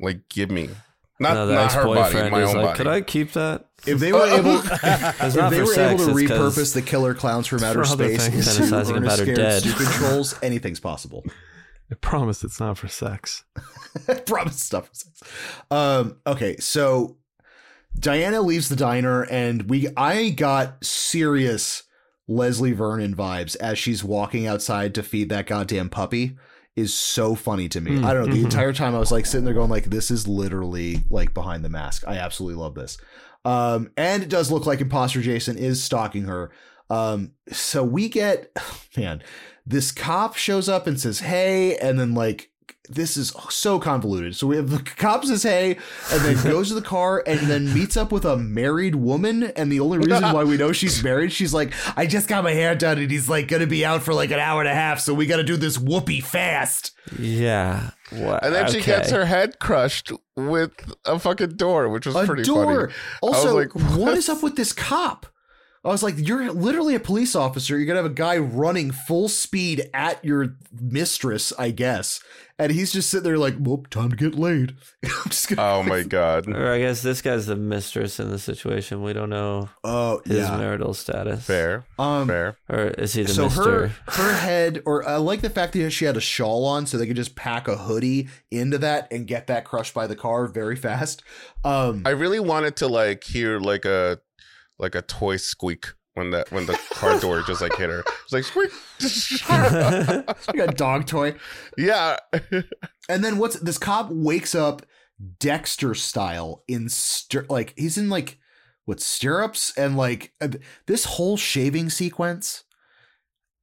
[0.00, 0.70] Like, give me
[1.22, 2.76] not no, the not her body, my own like, body.
[2.76, 3.66] could I keep that?
[3.86, 7.46] If they were able, It's if they were sex, able to repurpose the killer clowns
[7.46, 8.56] from outer space things.
[8.58, 9.62] into Fantasizing Ernest about her dead.
[9.62, 11.24] Stu controls, anything's possible.
[11.90, 13.44] I promise it's not for sex.
[14.26, 14.90] Promise stuff.
[15.70, 17.18] Um, okay, so
[17.98, 21.82] Diana leaves the diner, and we I got serious
[22.26, 26.36] Leslie Vernon vibes as she's walking outside to feed that goddamn puppy.
[26.74, 27.92] Is so funny to me.
[27.92, 28.34] Mm, I don't know.
[28.34, 28.44] The mhm.
[28.44, 31.68] entire time I was like sitting there going like, "This is literally like behind the
[31.68, 32.96] mask." I absolutely love this.
[33.44, 36.50] Um, and it does look like imposter Jason is stalking her.
[36.88, 38.56] Um, so we get,
[38.96, 39.22] man,
[39.66, 42.51] this cop shows up and says, "Hey," and then like
[42.88, 44.34] this is so convoluted.
[44.34, 45.78] So we have the cop says, "Hey,"
[46.10, 49.44] and then goes to the car and then meets up with a married woman.
[49.44, 52.52] And the only reason why we know she's married, she's like, "I just got my
[52.52, 55.00] hair done, and he's like gonna be out for like an hour and a half,
[55.00, 57.90] so we got to do this whoopee fast." Yeah.
[58.10, 58.44] What?
[58.44, 60.72] and then she gets her head crushed with
[61.06, 62.88] a fucking door, which was a pretty door.
[62.88, 62.92] funny.
[63.22, 64.18] Also, like, what what?
[64.18, 65.26] is up with this cop?
[65.84, 67.76] I was like, you're literally a police officer.
[67.76, 72.20] You're gonna have a guy running full speed at your mistress, I guess,
[72.56, 75.60] and he's just sitting there like, "Well, time to get laid." I'm just gonna.
[75.60, 76.46] Oh my god!
[76.48, 79.02] Or I guess this guy's the mistress in the situation.
[79.02, 80.56] We don't know Oh his yeah.
[80.56, 81.44] marital status.
[81.44, 82.28] Fair, Um.
[82.28, 82.56] fair.
[82.68, 83.88] Or is he the So mister?
[83.88, 86.96] her her head, or I like the fact that she had a shawl on, so
[86.96, 90.46] they could just pack a hoodie into that and get that crushed by the car
[90.46, 91.24] very fast.
[91.64, 94.20] Um, I really wanted to like hear like a
[94.82, 98.04] like a toy squeak when that when the car door just like hit her.
[98.24, 98.70] It's like squeak.
[100.48, 101.34] like a dog toy.
[101.78, 102.16] yeah.
[103.08, 104.82] And then what's this cop wakes up
[105.38, 108.38] Dexter style in stir like he's in like
[108.86, 110.48] what stirrups and like uh,
[110.86, 112.64] this whole shaving sequence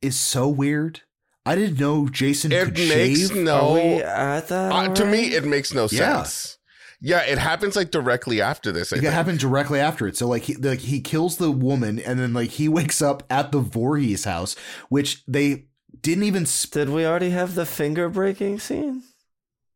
[0.01, 1.01] is so weird.
[1.45, 3.35] I didn't know Jason It could makes shave.
[3.35, 3.71] no.
[3.71, 4.71] Are we at that?
[4.71, 6.23] uh, to me, it makes no Yeah.
[6.23, 6.57] sense.
[7.01, 8.91] Yeah, it happens like directly after this.
[8.91, 9.13] I It think.
[9.13, 10.17] happened directly after it.
[10.17, 13.51] So like he like he kills the woman and then like he wakes up at
[13.51, 14.55] the Voorhees house,
[14.89, 15.65] which they
[16.01, 19.03] didn't even sp- Did we already have the finger breaking scene?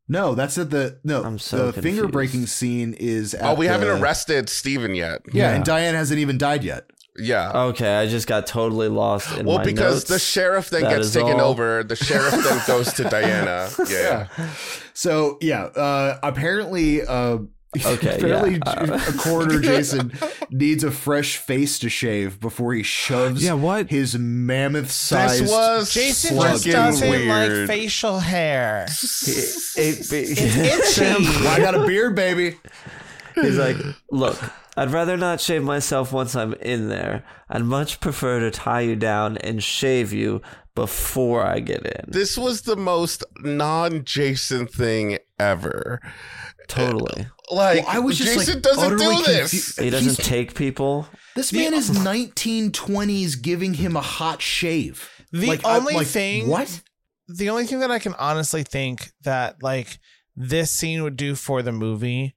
[0.09, 3.53] no, that's at the no I'm so the finger breaking scene is oh, at Oh,
[3.55, 5.21] we haven't arrested Steven yet.
[5.31, 5.55] Yeah, Yeah.
[5.55, 6.89] and Diane hasn't even died yet.
[7.17, 7.51] Yeah.
[7.67, 10.09] Okay, I just got totally lost in well, my because notes.
[10.09, 11.51] the sheriff then That gets taken all.
[11.51, 11.83] over.
[11.83, 13.69] The sheriff then goes to Diana.
[13.87, 14.27] Yeah.
[14.93, 17.37] So yeah, uh, apparently, uh,
[17.83, 18.71] Okay, apparently, yeah.
[18.71, 20.11] Uh, a coroner Jason
[20.51, 23.89] needs a fresh face to shave before he shoves Yeah, what?
[23.89, 25.43] his mammoth-sized.
[25.43, 27.59] This was Jason just doesn't weird.
[27.59, 28.85] like facial hair.
[28.87, 28.95] It-
[29.75, 31.23] it- It's itchy.
[31.43, 32.57] Well, I got a beard, baby.
[33.33, 33.77] He's like,
[34.11, 34.37] look,
[34.75, 37.23] I'd rather not shave myself once I'm in there.
[37.49, 40.41] I'd much prefer to tie you down and shave you
[40.75, 42.05] before I get in.
[42.07, 46.01] This was the most non-Jason thing ever.
[46.67, 47.27] Totally.
[47.51, 49.41] Uh, like Well, I was just Jason like doesn't utterly do this.
[49.51, 49.79] confused.
[49.81, 51.07] He doesn't He's- take people.
[51.35, 55.09] This man is 1920s giving him a hot shave.
[55.31, 56.81] The Like, I- only like, thing What?
[57.27, 59.99] the only thing that I can honestly think that like
[60.35, 62.35] this scene would do for the movie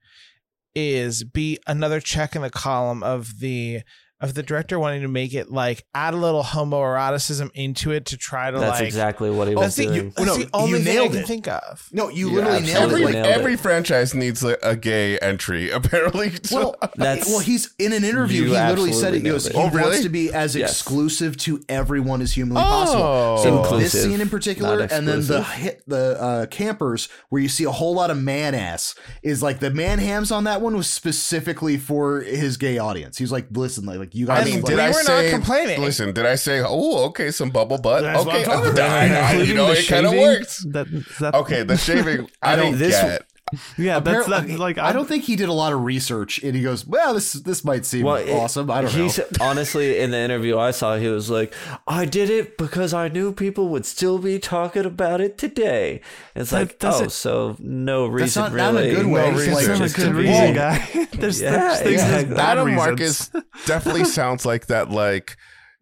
[0.76, 3.82] is be another check in the column of the
[4.20, 8.16] of the director wanting to make it like add a little homoeroticism into it to
[8.16, 10.12] try to That's like exactly what he was see, you- doing.
[10.16, 11.26] that's No, the only you thing nailed I can it.
[11.26, 11.88] think of.
[11.92, 12.76] No, you Yeah, literally nailed it.
[12.94, 13.60] Every Like, nailed every it.
[13.60, 16.32] franchise needs a, a gay entry, apparently.
[16.50, 18.44] Well, That's- well, he's in an interview.
[18.44, 19.18] He literally said it.
[19.18, 19.76] He goes, nailed he.
[19.76, 19.88] Oh, really?
[19.90, 20.70] wants to be as Yes.
[20.70, 22.64] exclusive to everyone as humanly Oh.
[22.64, 23.66] possible.
[23.68, 27.64] So this scene in particular, and then the hit the uh, campers where you see
[27.64, 30.88] a whole lot of man ass is like the man hams on that one was
[30.88, 33.18] specifically for his gay audience.
[33.18, 35.30] He's like, listen, like, like you I mean, did we I were not say?
[35.30, 35.80] complaining.
[35.80, 36.60] Listen, did I say?
[36.64, 38.02] Oh, okay, some bubble butt.
[38.02, 38.90] That's what I'm okay, talking I- about.
[38.90, 40.26] I- I- you know, the it kind of shaving?
[40.26, 40.64] works.
[40.70, 42.30] That, is that, Okay, the shaving.
[42.42, 43.22] I don't This- get.
[43.78, 44.58] Yeah, that's Apparently- that.
[44.58, 47.32] Like I don't think he did a lot of research, and he goes, "Well, this
[47.34, 48.70] this might seem Well, it- awesome.
[48.70, 51.54] I don't know." He's honestly in the interview I saw, he was like,
[51.86, 56.00] "I did it because I knew people would still be talking about it today."
[56.34, 58.94] It's That like, doesn't- oh, so no reason not- not a really.
[58.96, 59.30] good way.
[59.30, 61.08] No reason, like- That's not just a good reason, guy.
[61.12, 62.22] there's, Yeah, there's things yeah.
[62.22, 62.86] there's Adam reasons.
[62.86, 63.30] Marcus
[63.66, 64.90] definitely sounds like that.
[64.90, 65.36] Like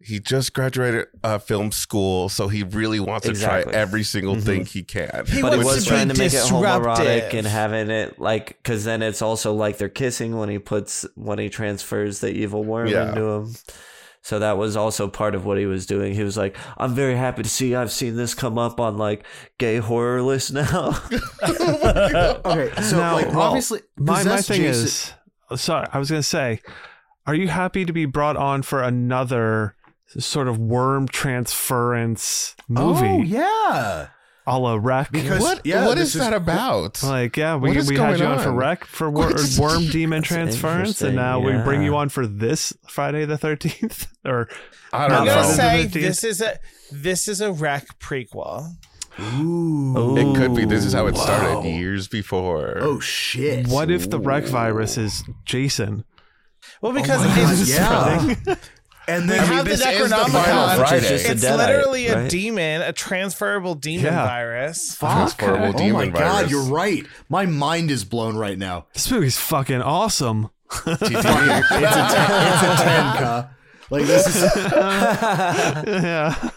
[0.05, 4.65] he just graduated uh, film school, so he really wants to try every single thing
[4.65, 5.09] he can.
[5.27, 7.33] He But he wants was to trying be to make it homoerotic disruptive.
[7.39, 11.39] and having it like, because then it's also like they're kissing when he puts when
[11.39, 13.09] he transfers the evil worm Yeah.
[13.09, 13.53] into him.
[14.21, 16.15] So that was also part of what he was doing.
[16.15, 19.23] He was like, "I'm very happy to see I've seen this come up on like
[19.59, 20.99] gay horror list now."
[21.43, 24.85] okay, so Now, like well, obviously, my, my thing Jason-
[25.51, 26.59] is sorry i was going to say
[27.27, 29.75] are you happy to be brought on for another
[30.07, 34.07] sort of worm transference movie Oh yeah,
[34.47, 35.65] a la REC because What?
[35.65, 37.01] yeah, what this is that about?
[37.03, 40.21] like yeah we, What is we had you on, for REC for wor- worm demon
[40.21, 44.47] transference and interesting, now we bring you on for this friday the 13th or
[44.93, 45.53] I I'm don't Not gonna know.
[45.53, 46.59] say this is a
[46.91, 48.75] this is a REC prequel.
[49.19, 50.15] Ooh.
[50.17, 50.65] It could be.
[50.65, 51.23] This is how it Whoa.
[51.23, 52.77] started years before.
[52.81, 53.67] Oh shit!
[53.67, 56.03] what if the REC virus is jason
[56.81, 58.55] Well, oh because my God, it's, yeah.
[59.07, 60.31] And we then have the this is the Necronomicon.
[60.45, 61.07] final Which is Friday.
[61.09, 62.29] just a It's Deadite, literally a right?
[62.29, 64.25] demon, a transferable demon Yeah.
[64.25, 64.97] virus.
[64.97, 66.51] Transferable Oh demon my god, virus.
[66.51, 67.05] you're right.
[67.29, 68.85] My mind is blown right now.
[68.93, 70.49] this movie's fucking awesome
[70.87, 71.63] It's a ten.
[71.63, 73.49] It's a ten, Ka.
[73.91, 76.49] Like this is yeah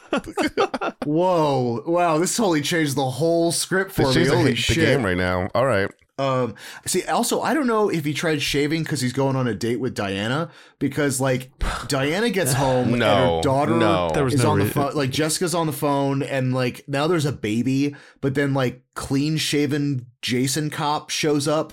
[1.05, 2.17] whoa, wow!
[2.19, 4.23] This totally changed the whole script for This me.
[4.23, 4.77] changed the, Holy the shit!
[4.77, 5.49] game right now.
[5.55, 5.91] All right.
[6.19, 9.55] Um, see, also, I don't know if he tried shaving because he's going on a
[9.55, 11.51] date with Diana because, like,
[11.89, 14.11] Diana gets home and No, her daughter no.
[14.13, 14.95] There was is no on the phone.
[14.95, 19.37] Like, Jessica's on the phone, and like now there's a baby, but then like clean
[19.37, 21.73] shaven Jason cop shows up.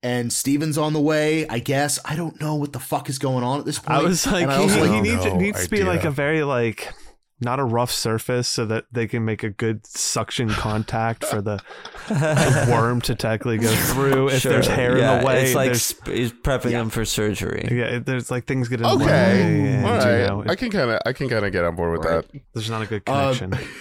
[0.00, 1.98] And Steven's on the way, I guess.
[2.04, 3.98] I don't know what the fuck is going on at this point.
[3.98, 6.10] I was like, And I he, also, he needs, no needs to be like a
[6.12, 6.88] very like
[7.40, 11.60] not a rough surface so that they can make a good suction contact for the,
[12.08, 14.28] the worm to technically go through.
[14.28, 14.52] If Sure.
[14.52, 17.68] there's hair yeah, in the way, it's like sp- he's prepping him for surgery.
[17.70, 19.04] yeah, there's like things get in the Okay.
[19.06, 19.42] way.
[19.74, 21.98] and, All you know, I can kind of I can kind of get on board
[21.98, 22.30] with Right.
[22.32, 22.40] that.
[22.54, 23.54] there's not a good Um, connection.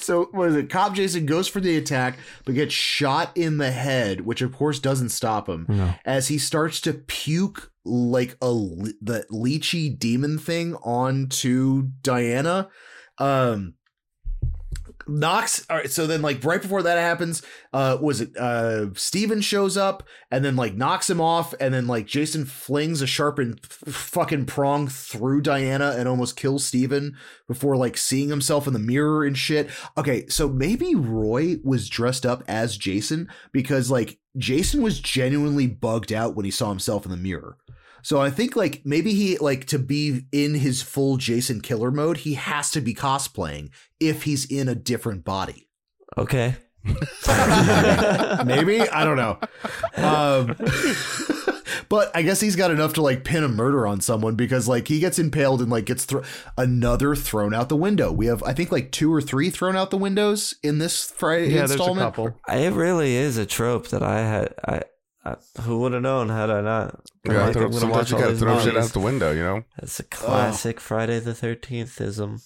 [0.00, 0.70] So what is it?
[0.70, 2.16] Cop Jason goes for the attack,
[2.46, 5.66] but gets shot in the head, which of course doesn't stop him.
[5.68, 5.94] No.
[6.06, 8.52] As he starts to puke like a
[9.00, 12.68] the leechy demon thing onto Diana.
[13.18, 13.74] Um
[15.08, 17.42] knocks all right so then like right before that happens
[17.72, 21.86] uh was it uh steven shows up and then like knocks him off and then
[21.86, 27.16] like jason flings a sharpened f- fucking prong through diana and almost kills steven
[27.46, 32.26] before like seeing himself in the mirror and shit okay so maybe roy was dressed
[32.26, 37.10] up as jason because like jason was genuinely bugged out when he saw himself in
[37.10, 37.56] the mirror
[38.02, 42.18] so I think like maybe he like to be in his full Jason killer mode,
[42.18, 43.70] he has to be cosplaying
[44.00, 45.68] if he's in a different body.
[46.16, 46.56] Okay.
[48.44, 49.38] Maybe I don't know.
[49.96, 50.56] Um,
[51.88, 54.88] but I guess he's got enough to like pin a murder on someone because like
[54.88, 56.22] he gets impaled and like gets thro-
[56.56, 58.12] another thrown out the window.
[58.12, 61.48] We have I think like two or three thrown out the windows in this Friday
[61.48, 62.06] yeah, there's a installment.
[62.06, 62.40] couple.
[62.48, 64.54] It really is a trope that I had.
[64.66, 64.82] I,
[65.24, 67.00] I who would have known had I not?
[67.24, 69.42] You like, throw, I'm sometimes watch you gotta these throw shit out the window, you
[69.42, 69.64] know?
[69.82, 72.40] It's a classic Friday the Thirteenth ism.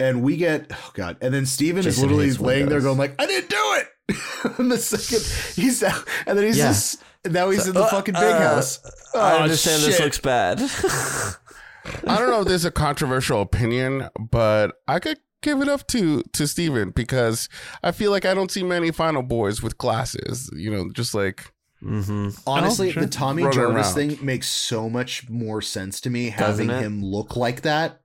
[0.00, 3.14] and we get oh god and then steven is literally hates laying there going like
[3.20, 4.16] i didn't do it
[4.58, 5.22] and the second
[5.62, 6.68] he's out and then he's Yeah.
[6.68, 8.80] just now he's in the Uh, fucking big uh, house
[9.14, 10.60] I Oh, understand this looks bad.
[12.06, 16.22] I don't know if there's a controversial opinion, but I could give it up to
[16.32, 17.48] to Steven because
[17.82, 20.50] I feel like I don't see many final boys with glasses.
[20.54, 21.52] You know, just like
[21.82, 22.28] mm-hmm.
[22.46, 23.02] honestly Oh, sure.
[23.04, 23.94] the tommy Running jarvis around.
[23.94, 26.82] thing makes so much more sense to me Doesn't having it?
[26.86, 28.00] him look like that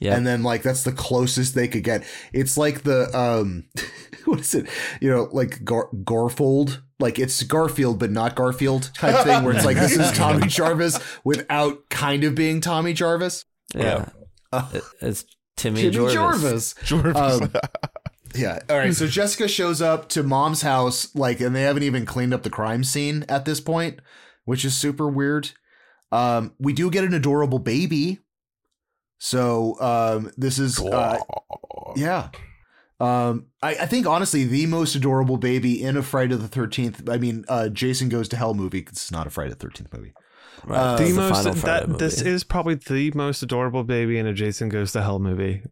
[0.00, 0.16] Yeah.
[0.16, 3.64] and then like that's the closest they could get it's like the um
[4.24, 4.66] what is it
[5.00, 9.64] you know like Gar- garfold like it's garfield but not garfield type thing where it's
[9.64, 13.44] like this is tommy jarvis without kind of being tommy jarvis
[13.74, 14.08] yeah.
[14.52, 14.68] Uh,
[15.00, 15.24] it's
[15.56, 16.74] Timmy, Jimmy Jarvis.
[16.84, 17.16] Jarvis.
[17.16, 17.52] Um,
[18.34, 18.58] yeah.
[18.68, 18.94] All right.
[18.94, 22.50] So Jessica shows up to mom's house, like, and they haven't even cleaned up the
[22.50, 24.00] crime scene at this point,
[24.44, 25.50] which is super weird.
[26.12, 28.18] Um, we do get an adorable baby.
[29.18, 31.18] So um, this is, uh,
[31.96, 32.30] yeah.
[33.00, 37.08] Um, I, I think honestly the most adorable baby in a Friday the Thirteenth.
[37.08, 38.82] I mean, uh, Jason Goes to Hell movie.
[38.82, 40.12] 'cause It's not a Friday the Thirteenth movie.
[40.64, 40.78] Right.
[40.78, 44.34] Uh, the most final Friday that this is probably the most adorable baby in a
[44.34, 45.62] Jason Goes to Hell movie.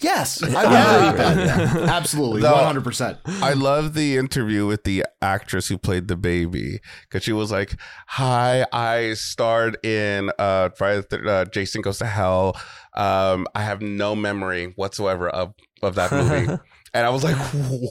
[0.00, 1.08] Yes, I would Yeah.
[1.10, 1.76] agree that.
[1.76, 1.96] Yeah.
[1.96, 3.18] Absolutely, one hundred percent.
[3.26, 7.76] I love the interview with the actress who played the baby because she was like,
[8.08, 12.56] "Hi, I starred in uh, Friday the Thir- uh, Jason Goes to Hell.
[12.94, 16.46] Um, I have no memory whatsoever of of that movie."
[16.94, 17.88] and I was like, "Whoa."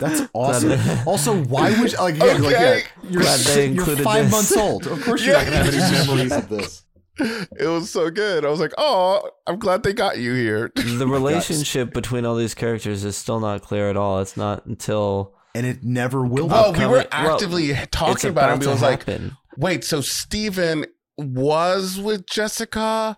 [0.00, 0.78] That's awesome.
[1.06, 4.32] also, why would like, again, like yeah, you're Glad they you're five this.
[4.32, 4.86] months old.
[4.86, 6.82] Of course, you're not gonna have any memories of this.
[7.58, 11.06] "It was so good." I was like, "Oh, I'm glad they got you here." the
[11.06, 14.20] relationship between all these characters is still not clear at all.
[14.20, 16.48] It's not until And it never will.
[16.48, 16.80] Well, be.
[16.80, 18.52] we were Upcoming- well, actively talking about it.
[18.54, 19.36] and about We was to like, happen.
[19.56, 20.86] wait, so Steven
[21.18, 23.16] was with Jessica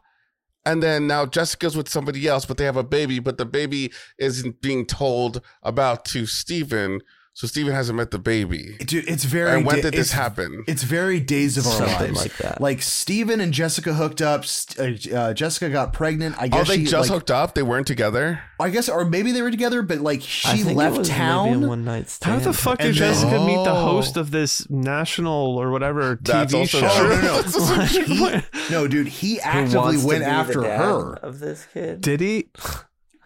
[0.64, 3.90] and then now Jessica's with somebody else, but they have a baby, but the baby
[4.18, 7.00] isn't being told about to Steven.
[7.38, 8.74] So Steven hasn't met the baby.
[8.84, 9.52] Dude, it's very.
[9.58, 10.64] And when da- did this it's- happen?
[10.66, 12.18] It's very days of our Something lives.
[12.22, 12.60] like that.
[12.60, 14.44] Like Steven and Jessica hooked up.
[14.76, 16.34] Uh, uh, Jessica got pregnant.
[16.36, 17.54] I Oh, guess they she just like, hooked up?
[17.54, 18.42] They weren't together?
[18.58, 21.08] I guess, or maybe they were together, but like I she think it left was
[21.08, 21.68] maybe a town.
[21.68, 23.86] one night How the fuck did And then- Jessica meet the Oh.
[23.86, 26.88] host of this national or whatever TV That's also show?
[26.98, 27.08] true.
[27.08, 27.36] no, no.
[27.42, 28.40] That's also true.
[28.68, 31.12] No, dude, he Who actively wants went after her.
[31.22, 32.00] of this kid.
[32.00, 32.48] Did he?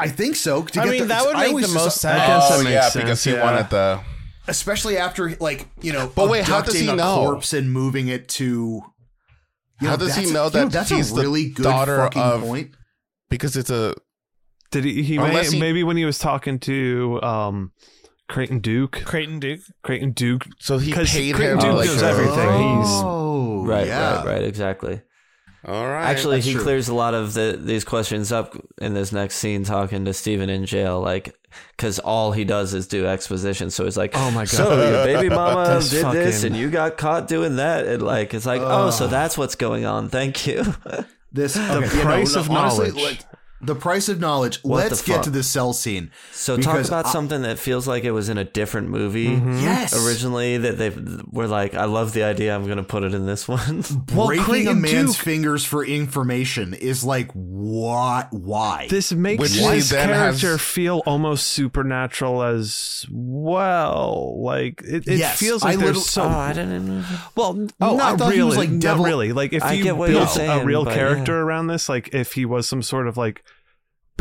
[0.02, 0.62] I think so.
[0.62, 2.26] to I get mean, the- that would make the most I sense.
[2.26, 3.42] guess oh, yeah, sense, because he yeah.
[3.44, 4.00] wanted the.
[4.48, 7.24] especially after like you know, But wait, how does he know?
[7.24, 8.44] corpse and moving it to.
[8.44, 8.82] you
[9.80, 11.96] How know, does he that's- know you that that's he's a the really good daughter
[11.98, 12.70] fucking of- point?
[13.30, 13.94] Because it's a.
[14.70, 15.02] Did he?
[15.02, 17.72] he, may, he- maybe when he was talking to um,
[18.28, 19.60] Creighton Duke, Creighton Duke.
[19.82, 20.46] Creighton Duke.
[20.58, 21.64] So he 'Cause paid Creighton him.
[21.64, 22.36] Duke like, knows a- everything.
[22.78, 24.16] He's- Oh, Right, yeah.
[24.16, 25.02] right, right, exactly.
[25.64, 26.04] All right.
[26.04, 26.62] Actually, he true.
[26.62, 30.50] clears a lot of the, these questions up in this next scene, talking to Steven
[30.50, 31.36] in jail, like
[31.76, 33.70] because all he does is do exposition.
[33.70, 34.48] So he's like, Oh my god!
[34.48, 38.34] "So your baby mama That's did this, and you got caught doing that," and like
[38.34, 40.64] it's like, "Oh, so that's what's going on." Thank you.
[41.34, 43.02] This okay, yeah, no, price of honestly, knowledge.
[43.02, 43.20] like,
[43.62, 44.58] the price of knowledge.
[44.62, 46.10] What Let's get to the cell scene.
[46.32, 49.28] so talk Because about I- something that feels like it was in a different movie.
[49.28, 49.58] Mm-hmm.
[49.60, 50.90] Yes, Originally, that they
[51.30, 52.54] were like, I love the idea.
[52.54, 53.84] I'm gonna put it in this one.
[54.14, 58.32] Well, breaking a man's Duke- fingers for information is like what?
[58.32, 58.88] Why?
[58.90, 64.40] This makes Which his character has- feel almost supernatural as well.
[64.42, 67.04] Like it, it Yes, feels I like little- there's so oh, I didn't.
[67.36, 69.32] well, Oh, not thought really, he was, like, not really.
[69.32, 71.38] Like if I you get what you're built a real but character yeah.
[71.38, 73.42] around this, like if he was some sort of like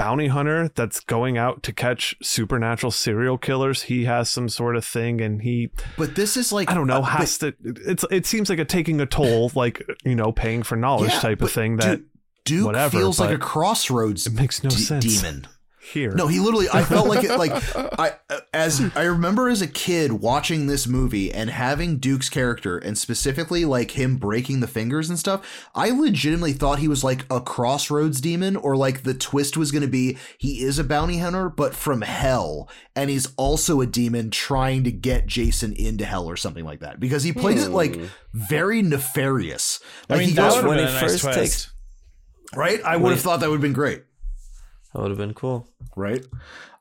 [0.02, 4.84] bounty hunter that's going out to catch supernatural serial killers, he has some sort of
[4.84, 7.54] thing, and he but this is like I don't know uh, has to.
[7.64, 11.20] It's it seems like a taking a toll, like you know, paying for knowledge Yeah,
[11.20, 12.06] type of thing that Duke,
[12.46, 14.26] Duke whatever, feels like a crossroads.
[14.26, 15.22] it makes no de- sense.
[15.22, 15.48] Demon.
[15.82, 16.12] Here.
[16.12, 16.68] No, he literally.
[16.72, 17.38] I felt like it.
[17.38, 17.52] Like
[18.00, 18.14] I,
[18.54, 23.66] as I remember as a kid watching this movie and having Duke's character, and specifically
[23.66, 25.68] like him breaking the fingers and stuff.
[25.74, 29.82] I legitimately thought he was like a crossroads demon, or like the twist was going
[29.82, 34.30] to be he is a bounty hunter, but from hell, and he's also a demon
[34.30, 37.00] trying to get Jason into hell or something like that.
[37.00, 37.74] Because he played it hmm.
[37.74, 38.00] like
[38.34, 39.80] very nefarious.
[40.10, 41.40] I Like mean, he that goes would have when been he a nice first twist.
[41.40, 41.74] takes-
[42.56, 42.82] right.
[42.84, 44.04] I would have thought that would have been great.
[44.94, 45.68] That would have been cool.
[45.96, 46.26] Right.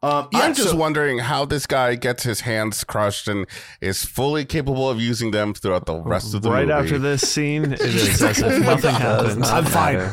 [0.03, 3.47] Um, yeah, I'm just so- wondering how this guy gets his hands crushed and
[3.81, 6.66] is fully capable of using them throughout the rest of the movie.
[6.66, 6.87] right movie.
[6.89, 9.41] after this scene, it is as if nothing Does happened.
[9.41, 10.11] not I'm fine.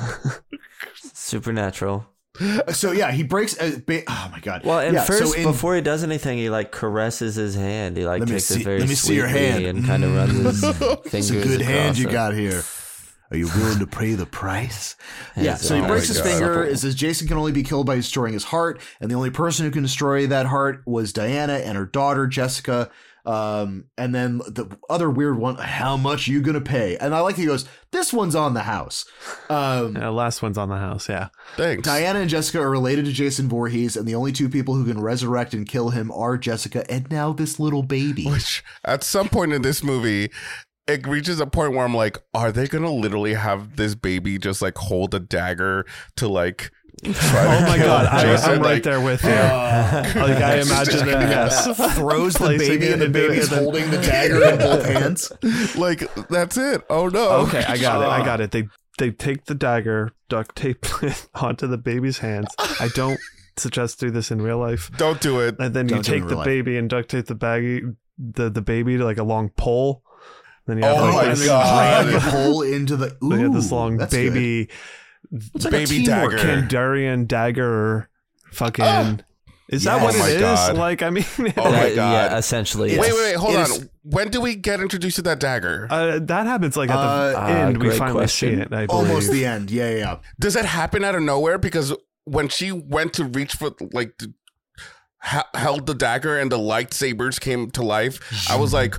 [1.14, 2.06] Supernatural.
[2.72, 3.60] So yeah, he breaks.
[3.60, 4.64] Uh, ba- oh my god.
[4.64, 7.98] Well, and yeah, first, so in- before he does anything, he like caresses his hand.
[7.98, 9.65] He like Let takes see- it very let me see your sweetly hand.
[9.65, 10.98] and kind of runs his fingers.
[11.14, 12.61] it's a good hand you got here.
[13.31, 14.95] Are you willing to pay the price?
[15.37, 15.55] yeah.
[15.55, 16.25] So he breaks Oh his God.
[16.29, 16.63] finger.
[16.63, 19.65] It says Jason can only be killed by destroying his heart, and the only person
[19.65, 22.89] who can destroy that heart was Diana and her daughter Jessica.
[23.25, 25.57] Um, and then the other weird one.
[25.57, 26.95] How much you gonna pay?
[26.95, 27.67] And I like he goes.
[27.91, 29.05] This one's on the house.
[29.49, 31.09] Um, Yeah, last one's on the house.
[31.09, 31.27] Yeah.
[31.57, 31.83] Thanks.
[31.83, 35.01] Diana and Jessica are related to Jason Voorhees, and the only two people who can
[35.01, 38.25] resurrect and kill him are Jessica and now this little baby.
[38.25, 40.29] Which at some point in this movie,
[40.88, 44.61] it reaches a point where I'm like, are they gonna literally have this baby just
[44.61, 45.85] like hold a dagger
[46.18, 46.72] to like
[47.03, 47.14] try
[47.55, 49.34] Oh to my god, I, I'm right Like, there with uh, you.
[50.22, 51.22] like I imagine them.
[51.30, 51.95] Yes.
[51.95, 55.31] throws the baby, and the into- baby's then- holding the dagger in both hands.
[55.76, 56.81] Like that's it.
[56.89, 57.30] Oh no.
[57.47, 58.07] Okay, I got it.
[58.07, 58.51] I got it.
[58.51, 62.47] They they take the dagger, duct tape it onto the baby's hands.
[62.80, 63.19] I don't
[63.57, 64.89] suggest do this in real life.
[64.97, 65.55] Don't do it.
[65.59, 66.45] And then Don't you do it in take the life.
[66.45, 67.81] baby and duct tape the baggy
[68.18, 70.01] the the baby to like a long pole.
[70.68, 72.06] Then you have Oh like my this, God.
[72.07, 73.18] Ram hole into the.
[73.23, 74.69] Ooh, They have this long that's baby
[75.31, 76.38] It's like baby teamwork.
[76.38, 76.61] dagger.
[76.68, 78.10] Kandarian dagger.
[78.52, 78.85] Fucking.
[78.85, 79.18] Ah!
[79.69, 80.30] is that what Yes.
[80.30, 80.60] it Oh my is?
[80.69, 80.77] God.
[80.77, 81.95] Like I mean, Oh my God.
[81.95, 82.91] Yeah, essentially.
[82.91, 83.35] It's- Wait, wait, wait.
[83.38, 83.64] Hold it on.
[83.65, 85.88] is- when do we get introduced to that dagger?
[85.89, 86.95] uh, that happens like at
[87.31, 87.77] the Uh, end.
[87.77, 88.56] we great finally question.
[88.56, 88.73] see it.
[88.73, 88.89] I believe.
[89.10, 89.69] Almost the end.
[89.72, 90.18] Yeah, yeah, yeah.
[90.39, 91.57] Does that happen out of nowhere?
[91.57, 94.18] Because when she went to reach for like
[95.19, 98.19] ha- held the dagger and the lightsabers came to life,
[98.49, 98.95] I was like,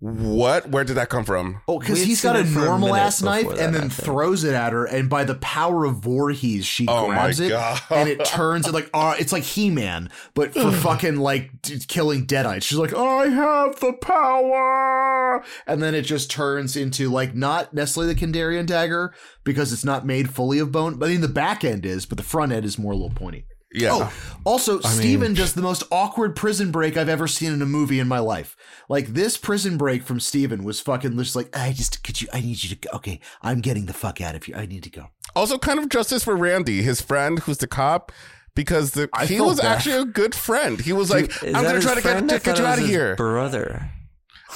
[0.00, 0.68] "What?
[0.70, 2.94] Where did that come from?" Oh, because he's got a seen it for a normal
[2.94, 3.92] ass knife and then I think.
[3.92, 7.80] throws it at her, and by the power of Voorhees, she Oh grabs it God.
[7.90, 11.78] and it turns it like uh, it's like He Man, but for fucking like d-
[11.86, 12.62] killing deadites.
[12.62, 18.12] She's like, I have the power, and then it just turns into like not necessarily
[18.14, 19.14] the Kandarian dagger
[19.44, 21.02] because it's not made fully of bone.
[21.02, 23.44] I mean, the back end is, but the front end is more a little pointy.
[23.72, 23.90] Yeah.
[23.92, 24.12] Oh,
[24.44, 28.08] also, Steven does the most awkward prison break I've ever seen in a movie in
[28.08, 28.56] my life.
[28.88, 32.40] Like this prison break from Steven was fucking just like, I just could you I
[32.40, 32.90] need you to go.
[32.94, 34.56] Okay, I'm getting the fuck out of here.
[34.56, 35.08] I need to go.
[35.36, 38.10] Also, kind of justice for Randy, his friend who's the cop,
[38.56, 39.76] because the, I he felt was bad.
[39.76, 40.80] actually a good friend.
[40.80, 42.30] He was like, "I'm gonna try to get, friend?
[42.32, 43.90] I get, get you out of here." Brother.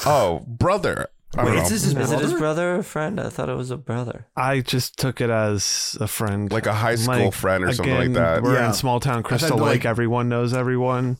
[0.04, 1.06] oh, brother.
[1.36, 2.38] I Wait, is this his Is it his brother?
[2.38, 3.20] brother or friend?
[3.20, 4.28] I thought it was a brother.
[4.36, 8.00] I just took it as a friend, Like a high school friend or something like
[8.02, 8.42] again, that.
[8.42, 8.68] We're Yeah.
[8.68, 9.84] in small town Crystal like- Lake.
[9.84, 11.18] Everyone knows everyone.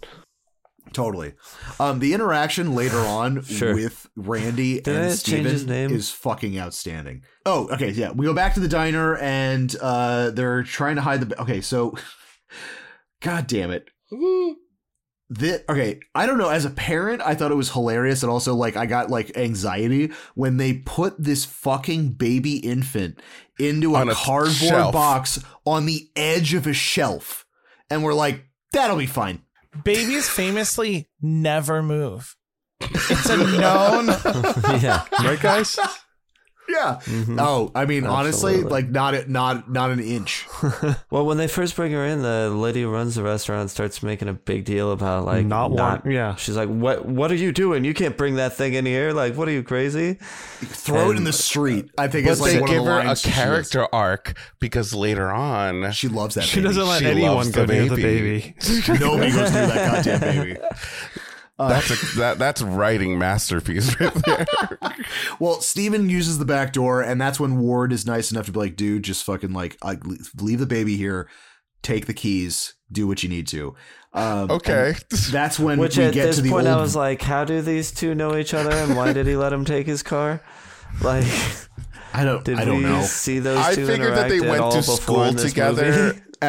[0.93, 1.35] Totally.
[1.81, 3.75] Um, the interaction later on Sure.
[3.75, 5.93] with Randy Did I and just change Steven his name?
[5.93, 7.23] is fucking outstanding.
[7.45, 8.13] Oh, okay, yeah.
[8.13, 11.41] We go back to the diner and uh, they're trying to hide the.
[11.43, 11.95] Okay, so,
[13.23, 13.89] god damn it.
[15.31, 16.51] That okay, I don't know.
[16.51, 20.13] As a parent, I thought it was hilarious, and also like I got like anxiety
[20.35, 23.21] when they put this fucking baby infant
[23.59, 24.93] into a, a cardboard shelf.
[24.93, 27.47] box on the edge of a shelf,
[27.89, 29.43] and we're like, that'll be fine.
[29.83, 32.37] Babies famously never move.
[33.11, 34.07] It's a known.
[34.83, 35.05] yeah.
[35.23, 35.79] Right, guys?
[36.69, 36.99] Yeah.
[37.05, 37.39] Mhm.
[37.41, 40.47] Oh, I mean, honestly, like not a, not not an inch.
[41.11, 44.29] Well, when they first bring her in, the lady who runs the restaurant starts making
[44.29, 46.35] a big deal about like Not one- yeah.
[46.37, 47.07] She's like, "What?
[47.07, 47.85] What are you doing?
[47.85, 49.13] You can't bring that thing in here.
[49.13, 50.15] Like, what are you crazy?"
[50.61, 51.91] Throw it in the street.
[51.99, 53.35] I think But it's like they one give of the her a lines she says.
[53.37, 56.45] character arc because later on, She loves that.
[56.45, 56.69] She baby.
[56.69, 58.55] doesn't let She anyone loves go the near the baby.
[58.59, 58.99] baby.
[59.01, 60.57] Nobody goes near that goddamn baby.
[61.59, 64.47] that's a, that that's writing masterpiece right there.
[65.39, 68.59] Well, Steven uses the back door, and that's when Ward is nice enough to be
[68.59, 69.99] like, "Dude, just fucking like, I,
[70.37, 71.29] leave the baby here,
[71.83, 73.75] take the keys, do what you need to."
[74.13, 74.95] Um, Okay.
[75.31, 76.77] That's when Which we at get this to the point, old.
[76.79, 78.71] I was like, "How do these two know each other?
[78.71, 80.41] And why did he let him take his car?"
[81.03, 81.27] Like,
[82.13, 82.45] I don't.
[82.45, 83.03] did I don't we know.
[83.03, 86.15] see those I two figured that they went to school together.
[86.15, 86.21] movie?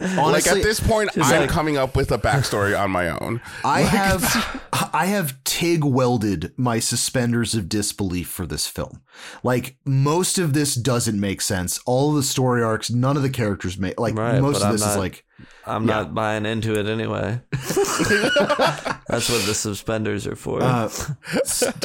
[0.00, 3.40] At, like at this point, I'm like- coming up with a backstory on my own.
[3.64, 4.60] I have
[4.92, 9.02] I have TIG welded my suspenders of disbelief for this film.
[9.42, 11.80] Like most of this doesn't make sense.
[11.86, 14.72] All of the story arcs, none of the characters make like Right, most of I'm
[14.72, 15.24] this is like
[15.66, 15.94] I'm Yeah.
[15.94, 17.40] not buying into it anyway.
[17.52, 20.62] That's what the suspenders are for.
[20.62, 21.84] uh, St-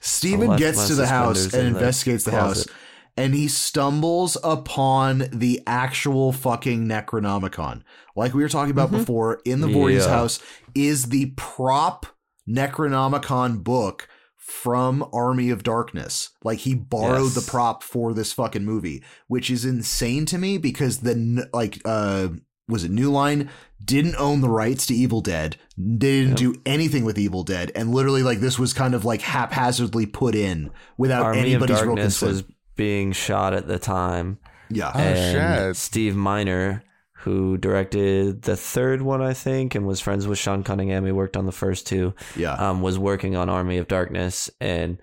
[0.00, 2.72] Steven gets to the house and in the investigates the house closet.
[3.18, 7.82] And he stumbles upon the actual fucking Necronomicon.
[8.16, 10.10] Like we were talking about before, in the Voorhees Mm-hmm.
[10.10, 10.16] Yeah.
[10.18, 10.40] house
[10.74, 12.06] is the prop
[12.48, 16.30] Necronomicon book from Army of Darkness.
[16.42, 17.34] Like he borrowed Yes.
[17.34, 22.28] the prop for this fucking movie, which is insane to me because the like uh
[22.68, 23.48] was it New Line
[23.82, 25.56] didn't own the rights to Evil Dead.
[25.76, 29.22] They didn't do anything with Evil Dead, and literally like this was kind of like
[29.22, 32.46] haphazardly put in without Army of anybody's real Darkness consent.
[32.46, 34.38] was being shot at the time.
[34.70, 35.76] yeah, Oh, and shit.
[35.76, 36.82] Steve Miner,
[37.12, 41.36] who directed the third one, I think, and was friends with Sean Cunningham, he worked
[41.36, 42.54] on the first two, yeah.
[42.54, 44.98] um, was working on Army of Darkness, and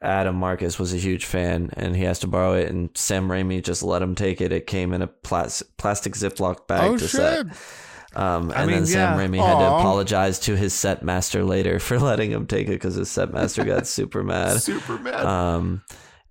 [0.00, 3.62] Adam Marcus was a huge fan, and he has to borrow it, and Sam Raimi
[3.62, 4.52] just let him take it.
[4.52, 7.10] It came in a plas- plastic Ziploc bag Oh to shit.
[7.10, 7.46] set.
[8.14, 9.24] Um, and mean, then Sam yeah.
[9.26, 12.94] Raimi had to apologize to his set master later for letting him take it because
[12.96, 14.60] his set master got super mad.
[14.62, 15.24] Super mad.
[15.24, 15.82] Um,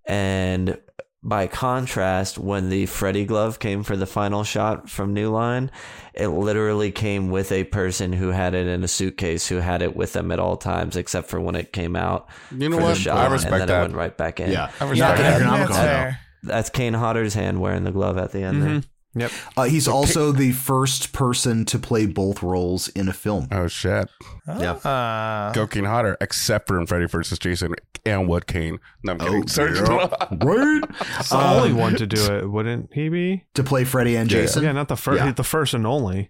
[0.06, 0.80] and
[1.23, 5.69] by contrast, when the Freddy glove came for the final shot from New Line,
[6.15, 9.95] it literally came with a person who had it in a suitcase who had it
[9.95, 12.88] with them at all times, except for when it came out You know for the
[12.90, 12.98] what?
[12.98, 14.52] shot, I and respect then it went right back in.
[14.52, 15.41] yeah, I Not respect the that.
[15.41, 16.11] Necronomicon, That's though.
[16.44, 18.61] That's Kane Hodder's hand wearing the glove at the end.
[18.64, 18.69] there.
[18.69, 18.90] Mm-hmm.
[19.14, 19.32] Yep.
[19.58, 23.48] Uh, he's also the first person to play both roles in a film.
[23.52, 24.10] Oh shit.
[24.48, 24.74] Yeah.
[24.74, 27.38] Uh, Go Kane Hodder, except for in Freddy vs.
[27.38, 27.76] Jason
[28.06, 28.80] and Wood Kane.
[29.04, 29.44] No, I'm kidding.
[29.44, 29.74] Oh, Sorry.
[29.76, 30.08] yeah.
[30.42, 30.82] right?
[31.20, 33.46] It's the only one to do it, wouldn't he be?
[33.56, 34.42] To play Freddy and Yeah.
[34.42, 34.64] Jason.
[34.64, 35.24] Yeah, not the first.
[35.24, 35.32] Yeah.
[35.34, 36.30] The first and only.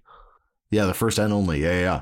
[0.71, 1.61] Yeah, the first and only.
[1.61, 2.01] Yeah, yeah.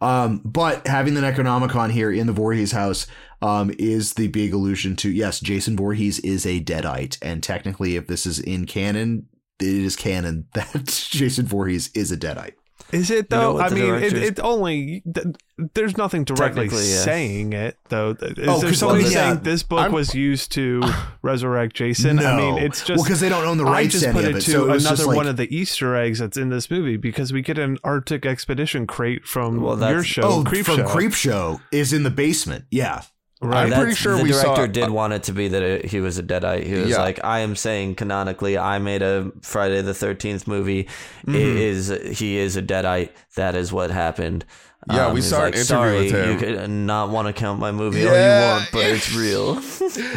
[0.00, 0.22] yeah.
[0.24, 3.06] Um, but having the Necronomicon here in the Voorhees house
[3.40, 8.06] um, is the big allusion to yes, Jason Voorhees is a Deadite, and technically, if
[8.06, 9.28] this is in canon,
[9.60, 12.54] it is canon that Jason Voorhees is a Deadite.
[12.90, 13.60] Is it You know though?
[13.62, 15.34] I mean, it, it only th-
[15.72, 17.04] there's nothing directly Technically, yes.
[17.04, 18.10] saying it though.
[18.10, 20.82] Is Oh, there 'cause, somebody well, yeah, saying this book I'm- was used to
[21.22, 22.16] resurrect Jason?
[22.16, 24.12] no, I mean, it's just well because they don't own the I rights just to
[24.12, 24.44] put any it of it.
[24.44, 26.98] to So it another just like, one of the Easter eggs that's in this movie
[26.98, 30.88] because we get an Arctic expedition crate from Well, your show, oh, Creep from Show.
[30.88, 32.66] Creep Show is in the basement.
[32.70, 33.02] Yeah,
[33.42, 33.64] Right.
[33.64, 35.84] I'm That's- pretty sure the we saw- director did want it to be that it,
[35.86, 36.64] he was a deadite.
[36.64, 36.98] He was Yeah.
[37.02, 40.84] like, "I am saying canonically, I made a Friday the Thirteenth movie.
[41.26, 41.34] Mm-hmm.
[41.34, 41.88] It is
[42.18, 43.10] he is a deadite.
[43.34, 44.44] That is what happened."
[44.88, 47.32] Um, Yeah, we he's saw an interview Sorry, with him." You could not want to
[47.32, 48.40] count my movie all Yeah.
[48.46, 49.60] you want, but it's real.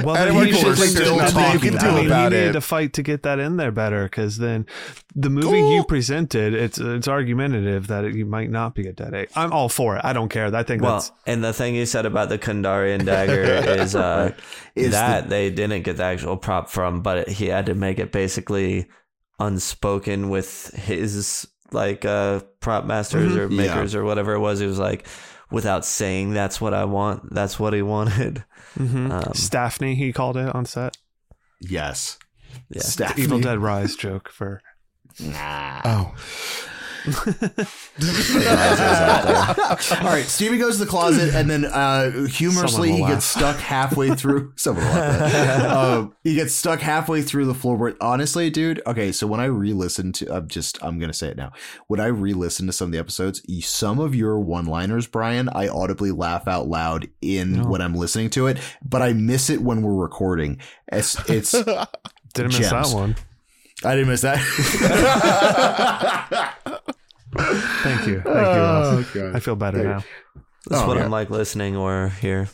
[0.05, 2.31] Well, And people he are should still then they talking can about I mean, about
[2.31, 2.53] he needed it.
[2.53, 4.65] to fight to get that in there better because then
[5.13, 9.27] the movie you presented, it's it's argumentative that it, you might not be a Deadite.
[9.35, 10.01] I'm all for it.
[10.05, 10.53] I don't care.
[10.55, 13.43] I think Well, that's and the thing you said about the Kandarian dagger
[13.81, 14.31] is, uh,
[14.75, 18.11] Is that they didn't get the actual prop from, but he had to make it
[18.13, 18.87] basically
[19.39, 23.57] unspoken with his like uh, prop masters or Yeah.
[23.67, 24.59] makers or whatever it was.
[24.59, 25.05] He was like,
[25.51, 28.43] without saying that's what I want, that's what he wanted.
[28.79, 29.11] Mhm.
[29.11, 29.95] Um, Staffney.
[29.95, 30.97] He called it on set.
[31.61, 32.17] yes.
[32.69, 33.13] Yeah.
[33.17, 34.61] Evil Dead Rise joke for
[35.19, 35.81] Nah.
[35.85, 36.15] Oh,
[40.01, 44.15] All right, Stevie goes to the closet and then uh, humorously he gets stuck halfway
[44.15, 44.53] through.
[44.57, 45.71] Someone will laugh.
[45.71, 47.95] Um, he gets stuck halfway through the floorboard.
[48.01, 48.81] Honestly, dude.
[48.87, 51.51] Okay, so when I re-listen to, I'm just, I'm gonna say it now.
[51.87, 56.11] When I re-listen to some of the episodes, some of your one-liners, Brian, I audibly
[56.11, 59.93] laugh out loud in when I'm listening to it, but I miss it when we're
[59.95, 60.59] recording.
[60.91, 61.51] It's, it's
[62.33, 63.15] didn't miss that one.
[63.85, 64.39] I didn't miss that.
[67.37, 68.21] Thank you.
[68.21, 68.31] Thank you.
[68.31, 69.35] Oh, God.
[69.35, 70.03] I feel better now.
[70.67, 71.05] That's Oh, what yeah.
[71.05, 72.49] I'm like listening or here.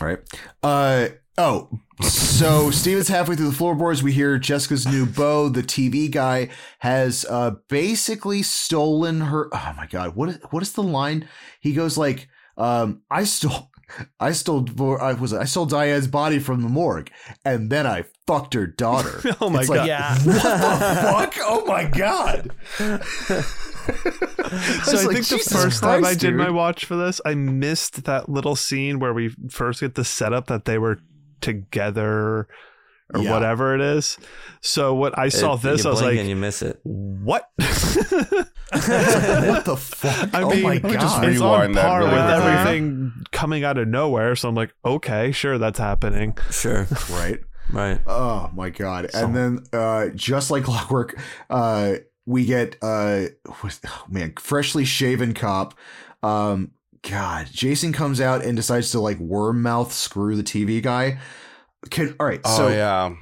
[0.00, 0.18] Right.
[0.62, 1.68] Uh oh.
[2.02, 4.02] So Steven's halfway through the floorboards.
[4.02, 9.48] We hear Jessica's new beau, the TV guy, has uh basically stolen her.
[9.52, 11.28] Oh my god, what is what is the line?
[11.60, 13.69] He goes like, um, I stole
[14.18, 14.66] I stole
[15.00, 17.10] I was I stole Diane's body from the morgue,
[17.44, 19.20] and then I fucked her daughter.
[19.40, 19.88] Oh my It's like, God.
[19.88, 20.14] Yeah.
[20.14, 21.34] What the fuck?
[21.40, 22.50] Oh my god.
[24.84, 28.28] So I think the first time I did my watch for this, I missed that
[28.28, 30.98] little scene where we first get the setup that they were
[31.40, 32.46] together
[33.14, 33.32] or Yeah.
[33.32, 34.18] whatever it is.
[34.60, 36.78] So what I saw It- this, I was like, and you miss it.
[36.84, 37.64] "What?" what
[39.64, 40.34] the fuck?
[40.34, 40.92] I oh mean, my god.
[40.92, 42.52] just it's on Rewind that par really with quickly.
[42.52, 44.36] everything coming out of nowhere.
[44.36, 46.36] So I'm like, okay, sure, that's happening.
[46.50, 46.86] Sure.
[47.10, 47.40] right.
[47.72, 48.00] right.
[48.06, 49.10] Oh my god!
[49.14, 51.18] And then, uh, just like clockwork,
[51.48, 51.94] uh,
[52.26, 53.24] we get uh,
[53.60, 55.74] what's- oh man, freshly shaven cop.
[56.22, 56.72] Um,
[57.08, 61.18] God, Jason comes out and decides to like worm mouth screw the TV guy.
[61.88, 63.14] Can all right, oh so yeah.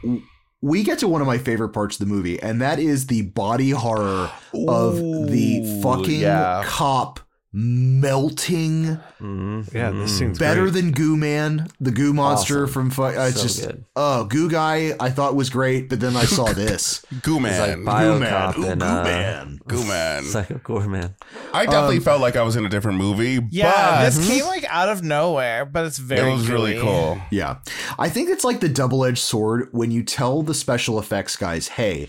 [0.60, 3.22] we get to one of my favorite parts of the movie, and that is the
[3.22, 4.30] body horror
[4.66, 6.64] of the fucking yeah.
[6.66, 7.20] cop
[7.52, 9.72] melting Mhm.
[9.74, 10.18] Yeah, this Mhm.
[10.18, 10.74] scene's better great.
[10.74, 12.72] than Goo Man, the Goo monster Awesome.
[12.72, 12.90] from.
[12.90, 13.84] Fu- uh, it's So just good.
[13.96, 14.94] oh, Goo Guy.
[15.00, 17.02] I thought was great, but then I saw this.
[17.22, 17.84] Goo It's like man.
[17.84, 18.28] Bio Goo Man.
[18.30, 19.58] Cop Ooh, and Goo uh, Man.
[19.68, 20.22] Goo man.
[20.28, 21.14] Psycho Gore Man.
[21.52, 23.40] I definitely Um, felt like I was in a different movie.
[23.50, 27.18] Yeah, but this came like out of nowhere, but it's very it was really cool.
[27.30, 27.56] Yeah.
[27.98, 31.68] I think it's like the double edged sword when you tell the special effects guys,
[31.68, 32.08] hey,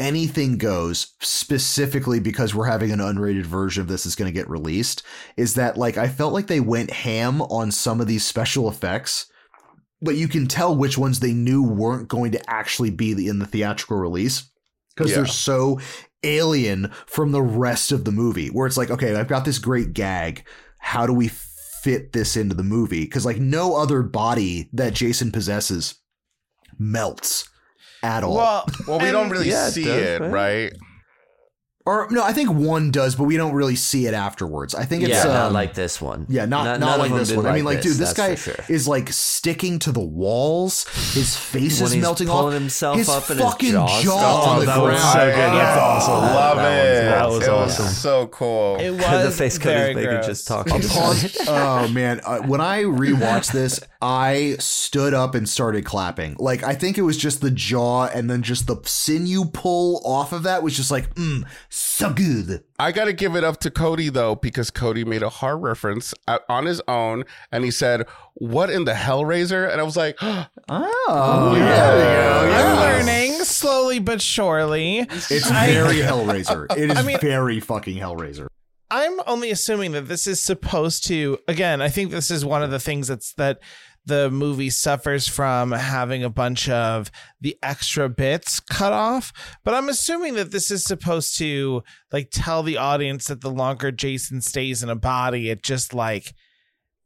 [0.00, 4.48] anything goes specifically because we're having an unrated version of this is going to get
[4.50, 5.02] released.
[5.36, 9.30] Is that like, I felt like they went ham on some of these special effects,
[10.00, 13.46] but you can tell which ones they knew weren't going to actually be in the
[13.46, 14.50] theatrical release
[14.96, 15.18] because Yeah.
[15.18, 15.78] they're so
[16.22, 19.94] alien from the rest of the movie where it's like okay i've got this great
[19.94, 20.44] gag
[20.78, 21.28] how do we
[21.82, 25.94] fit this into the movie because like no other body that jason possesses
[26.78, 27.48] melts
[28.02, 30.30] at all Well, Well, we and- don't really Yeah, see does, it, right?
[30.30, 30.72] right?
[31.90, 35.02] Or no i think one does but we don't really see it afterwards i think
[35.02, 36.26] it's yeah, not um, like this one.
[36.28, 37.46] yeah, not None- not, like this did one.
[37.46, 38.54] I mean, like, dude, this guy sure.
[38.68, 40.84] is like sticking to the walls.
[41.14, 42.60] His face When is he's melting pulling off.
[42.60, 44.12] himself his up and his fucking jaw stuck.
[44.14, 44.92] on Oh, the that ground.
[44.92, 45.34] was so good.
[45.36, 46.14] That's Oh, awesome.
[46.34, 46.90] Love That it.
[46.90, 47.84] was- that was it awesome.
[47.86, 48.76] was so cool.
[48.80, 50.26] It was the face cut very is big gross.
[50.26, 50.84] just talking.
[50.84, 51.16] Upon,
[51.48, 56.36] oh man, uh, when I rewatched this, I stood up and started clapping.
[56.38, 60.32] Like I think it was just the jaw, and then just the sinew pull off
[60.32, 61.44] of that was just like, mm,
[61.80, 62.62] so good.
[62.78, 66.14] I got to give it up to Cody though, because Cody made a horror reference
[66.28, 70.16] out on his own, and he said, "What in the Hellraiser?" And I was like,
[70.22, 71.94] oh, oh, yeah.
[71.94, 72.54] there we.
[72.54, 72.76] I'm
[73.06, 75.00] learning slowly but surely.
[75.00, 76.66] It's I- very Hellraiser.
[76.76, 78.46] It is I mean- very fucking Hellraiser.
[78.92, 82.72] I'm only assuming that this is supposed to again, I think this is one of
[82.72, 83.60] the things that's that
[84.06, 87.10] the movie suffers from having a bunch of
[87.40, 89.32] the extra bits cut off.
[89.64, 91.82] But I'm assuming that this is supposed to
[92.12, 96.34] like tell the audience that the longer Jason stays in a body, it just like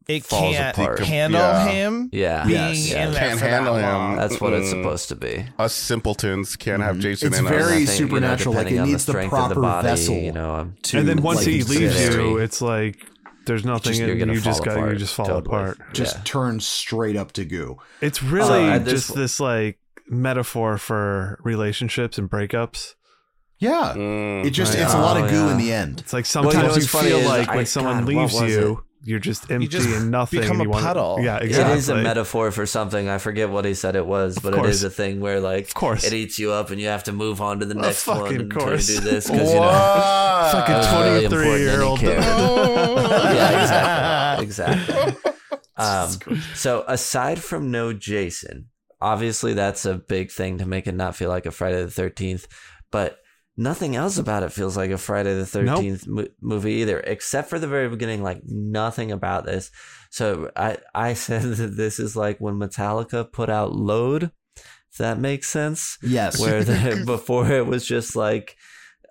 [0.06, 0.98] it Falls can't apart.
[1.00, 1.66] handle Yeah.
[1.68, 2.44] him Yeah.
[2.44, 2.90] being Yes.
[2.90, 3.08] Yeah.
[3.10, 3.82] there Can't for that handle him.
[3.84, 4.16] long.
[4.16, 5.46] That's what it's supposed to be.
[5.58, 7.70] Us simpletons can't have Jason It's in very us.
[7.70, 10.14] I think, supernatural, like, depending it on needs the strength of proper vessel.
[10.14, 12.98] You know, um, to, and then once like, he leaves you, it's like
[13.46, 13.92] there's nothing.
[13.92, 15.46] just- in you're gonna you just fall got you apart, just fall totally.
[15.46, 15.78] apart.
[15.92, 16.22] just Yeah.
[16.24, 17.78] turn straight up to goo.
[18.00, 22.94] It's really at this just this like metaphor for relationships and breakups.
[23.58, 23.94] Yeah.
[23.96, 24.44] Mm.
[24.44, 24.82] It just Right.
[24.82, 25.50] it's a lot of Oh, goo yeah.
[25.52, 26.00] in the end.
[26.00, 28.34] It's like Well, you know sometimes you, feel is like I- when someone God, leaves
[28.40, 30.40] was you, you're just empty just and nothing.
[30.40, 31.18] become and a you wanna- puddle.
[31.20, 31.74] Yeah, exactly.
[31.74, 33.08] It is a metaphor for something.
[33.08, 35.74] I forget what he said it was, but it is a thing where like Of
[35.74, 36.04] course.
[36.04, 38.20] it eats you up and you have to move on to the Of next one
[38.22, 38.88] fucking until course.
[38.88, 40.52] you do this because you know What?
[40.52, 42.00] Fucking it was really 23 important year and old.
[42.00, 42.06] he
[43.34, 44.44] yeah, exactly.
[44.44, 45.30] Exactly.
[45.76, 48.68] Um, so aside from no Jason,
[49.00, 52.46] obviously that's a big thing to make it not feel like a Friday the Thirteenth,
[52.92, 53.18] but
[53.56, 57.58] nothing else about it feels like a Friday the Thirteenth mo- movie either, except for
[57.58, 58.22] the very beginning.
[58.22, 59.70] Like nothing about this.
[60.10, 64.30] So I I said that this is like when Metallica put out Load.
[64.92, 66.40] If that makes sense Yes.
[66.40, 68.56] where the, before it was just like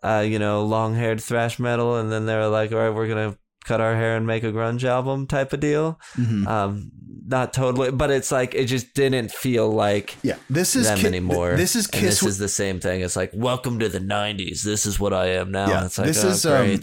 [0.01, 3.07] uh, you know long haired thrash metal and then they were like all right we're
[3.09, 6.47] gonna cut our hair and make a grunge album type of deal Mhm.
[6.47, 6.91] um
[7.25, 10.35] not totally but it's like it just didn't feel like Yeah.
[10.49, 12.19] This is them Ki- anymore This is And Kiss.
[12.19, 15.27] this is the same thing it's like welcome to the 90s this is what i
[15.27, 16.79] am now Yeah, it's like this oh, is, um,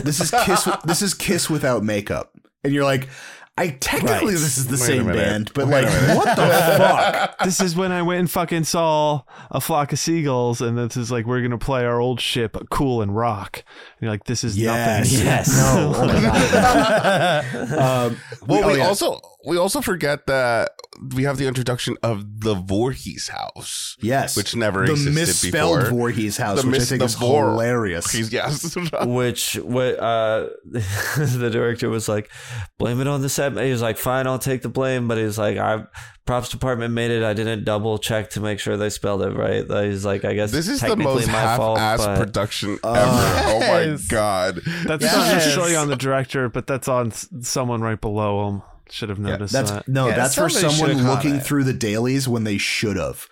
[0.04, 0.68] this is Kiss.
[0.84, 2.32] this is Kiss without makeup,
[2.62, 3.08] and you're like,
[3.56, 4.42] I technically Right.
[4.42, 6.42] this is the Wait same band, but Wait like, what the
[6.76, 7.38] fuck?
[7.44, 11.12] this is when I went and fucking saw a flock of seagulls, and this is
[11.12, 13.58] like we're gonna play our old ship, cool and rock.
[13.58, 13.64] And
[14.02, 15.12] you're like, this is Yes.
[15.12, 15.24] nothing.
[15.24, 15.54] Yes.
[15.74, 15.92] No.
[15.96, 18.16] Oh um,
[18.48, 18.86] Well, oh, we yeah.
[18.88, 20.70] also we also forget that
[21.14, 23.96] we have the introduction of the Voorhees house.
[24.00, 25.90] yes, which never the existed misspelled before.
[25.90, 28.32] Voorhees house, The which mis- I think is Vor- hilarious.
[28.32, 28.76] Yes.
[29.04, 32.30] which what uh the director was like
[32.78, 35.38] blame it on the set he was like fine i'll take the blame but he's
[35.38, 35.84] like i
[36.26, 39.68] props department made it i didn't double check to make sure they spelled it right
[39.86, 42.94] he's like i guess this is the most my fault half-ass but production Oh.
[42.94, 43.08] ever.
[43.46, 44.56] Oh my god!
[44.84, 45.16] That's Yes.
[45.16, 48.62] not necessarily on the director, but that's on someone right below him.
[48.90, 49.88] Should have Yeah, noticed that's that.
[49.88, 53.26] no, Yeah, that's for someone looking through the dailies when they should have.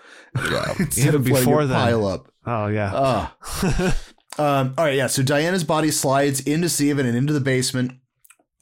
[0.51, 0.75] Yeah.
[0.79, 1.77] Instead Even before it then.
[1.77, 2.33] pile up.
[2.47, 2.91] Oh yeah.
[2.95, 3.37] Ah.
[4.39, 5.07] um, all right, yeah.
[5.07, 7.93] So Diana's body slides into Steven and into the basement,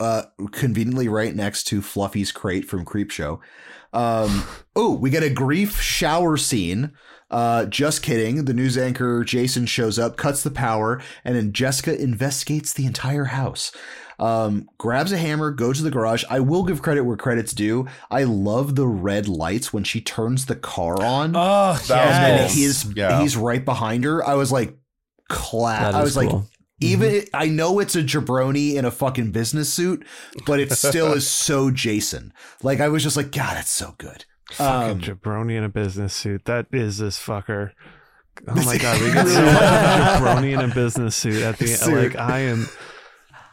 [0.00, 0.22] uh,
[0.52, 3.38] conveniently right next to Fluffy's crate from Creepshow.
[3.92, 4.44] Um,
[4.76, 6.92] oh, we get a grief shower scene.
[7.30, 8.44] Uh, just kidding.
[8.46, 13.26] The news anchor Jason shows up, cuts the power, and then Jessica investigates the entire
[13.26, 13.70] house.
[14.20, 16.24] Um, grabs a hammer, goes to the garage.
[16.28, 17.88] I will give credit where credit's due.
[18.10, 22.40] I love the red lights when she turns the car on Oh, That was and
[22.42, 22.54] yes.
[22.54, 23.22] he's Yeah.
[23.22, 24.22] he's right behind her.
[24.22, 24.76] I was like,
[25.28, 25.94] clap.
[25.94, 26.46] I is was like, cool.
[26.80, 30.04] even I know it's a jabroni in a fucking business suit,
[30.46, 32.32] but it still is so Jason.
[32.62, 34.24] Like I was just like, God, it's so good.
[34.52, 36.44] Fucking Um, jabroni in a business suit.
[36.44, 37.70] That is this fucker.
[38.48, 41.96] Oh my god, we get so much jabroni in a business suit at the end.
[41.96, 42.68] Like I am.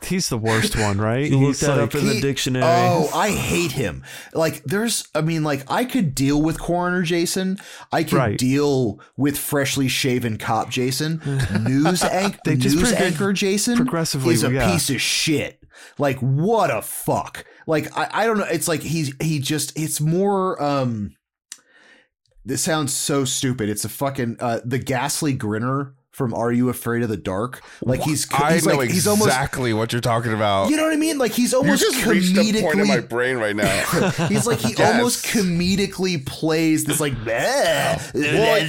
[0.04, 1.26] He's the worst one, right?
[1.30, 4.04] you look He's that like, up in the dictionary Oh, I hate him.
[4.34, 7.58] Like, there's, I mean, like, I could deal with coroner Jason.
[7.92, 8.38] I could Right.
[8.38, 11.22] deal with freshly shaven cop Jason.
[11.64, 14.72] News, anch- They just news anchor Jason progressively, is a yeah.
[14.72, 15.62] piece of shit.
[15.98, 17.46] Like, what a fuck.
[17.66, 18.46] Like, I, I don't know.
[18.46, 19.78] It's like he's he just.
[19.78, 20.62] It's more.
[20.62, 21.16] um
[22.46, 23.68] This sounds so stupid.
[23.70, 27.62] It's a fucking uh the ghastly grinner from Are You Afraid of the Dark?
[27.84, 29.28] Like he's I he's know like he's almost.
[29.28, 30.70] exactly what you're talking about.
[30.72, 31.20] You know what I mean?
[31.20, 32.62] Like he's You almost just reached a comedically.
[32.64, 34.10] point in my brain right now.
[34.28, 34.94] He's like he Yes.
[34.96, 37.98] almost comedically plays this like Well,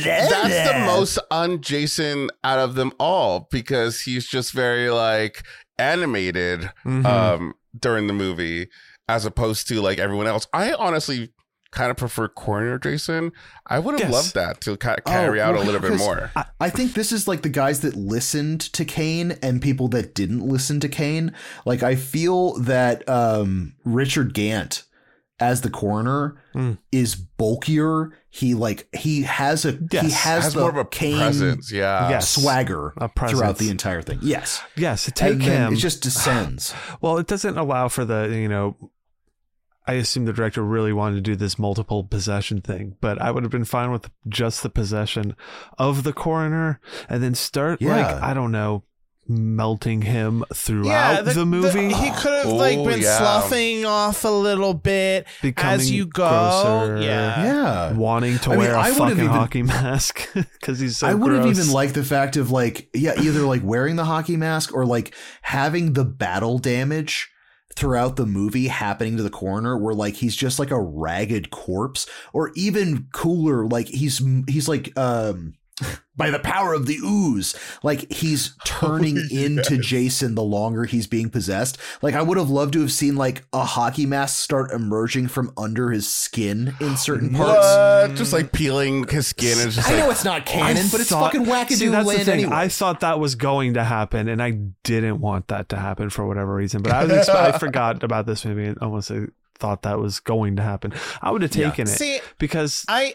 [0.04, 5.42] that's the most un-Jason out of them all because he's just very like
[5.78, 7.04] animated Mhm.
[7.06, 8.68] um during the movie
[9.08, 10.46] as opposed to like everyone else.
[10.52, 11.30] I honestly
[11.70, 13.30] kind of prefer Coroner Jason.
[13.66, 14.12] I would have Yes.
[14.12, 16.30] loved that to kind of carry out well, a little bit more.
[16.34, 20.14] I, I think this is like the guys that listened to Kane and people that
[20.14, 21.32] didn't listen to Kane.
[21.66, 24.84] Like I feel that um Richard Gant
[25.40, 26.78] as the coroner Mm.
[26.90, 28.10] is bulkier.
[28.30, 32.08] He like he has a he has, Has the more of a Kane presence, yeah.
[32.08, 32.28] Yes.
[32.30, 33.38] swagger A presence.
[33.38, 34.18] throughout the entire thing.
[34.22, 34.60] Yes.
[34.74, 35.72] Yes, take and then him.
[35.74, 36.74] it just descends.
[37.00, 38.76] Well, it doesn't allow for the, you know,
[39.88, 43.42] I assume the director really wanted to do this multiple possession thing, but I would
[43.42, 45.34] have been fine with just the possession
[45.78, 48.84] of the coroner and then start like, I don't know,
[49.30, 53.18] melting him throughout the, movie, he could have like Oh, been yeah.
[53.18, 56.22] sloughing off a little bit becoming as you go.
[56.22, 57.44] grosser, Yeah.
[57.44, 57.92] Yeah.
[57.92, 61.14] wanting to I mean, wear a I fucking even- hockey mask because he's so I
[61.14, 64.72] would have even liked the fact of like, yeah, either like wearing the hockey mask
[64.74, 67.28] or like having the battle damage
[67.78, 72.08] throughout the movie happening to the coroner where like he's just like a ragged corpse
[72.32, 75.54] or even cooler like he's he's like um
[76.16, 79.78] by the power of the ooze like he's oh, turning Oh, into.
[79.78, 83.44] Jason the longer he's being possessed like I would have loved to have seen like
[83.52, 88.14] a hockey mask start emerging from under his skin in certain parts What?
[88.16, 91.00] Just like peeling his skin and just I like know it's not canon, I but
[91.00, 92.34] it's thought- fucking See, wackadoo that's the land thing.
[92.44, 92.52] anyway.
[92.56, 94.50] I thought that was going to happen, and I
[94.84, 96.82] didn't want that to happen for whatever reason.
[96.82, 99.10] But I was exp- I forgot about this movie and almost
[99.58, 100.92] thought that was going to happen.
[101.22, 101.70] I would have Yeah.
[101.70, 103.14] taken it See, because I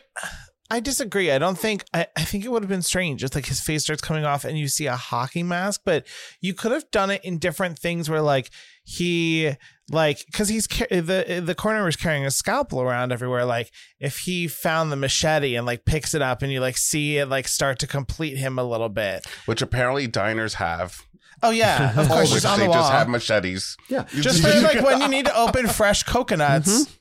[0.73, 1.29] I disagree.
[1.29, 3.21] I don't think I, I think it would have been strange.
[3.21, 6.07] Just like his face starts coming off and you see a hockey mask, but
[6.41, 8.49] you could have done it in different things where like
[8.83, 9.55] he
[9.91, 13.45] like because he's the the coroner was carrying a scalpel around everywhere.
[13.45, 17.17] Like if he found the machete and like picks it up and you like see
[17.19, 19.25] it like start to complete him a little bit.
[19.45, 20.97] which apparently diners have.
[21.43, 22.79] Oh yeah, of course, which it's on they the wall.
[22.79, 23.77] just have machetes.
[23.89, 26.85] yeah, Just for like when you need to open fresh coconuts.
[26.85, 26.93] Mm-hmm.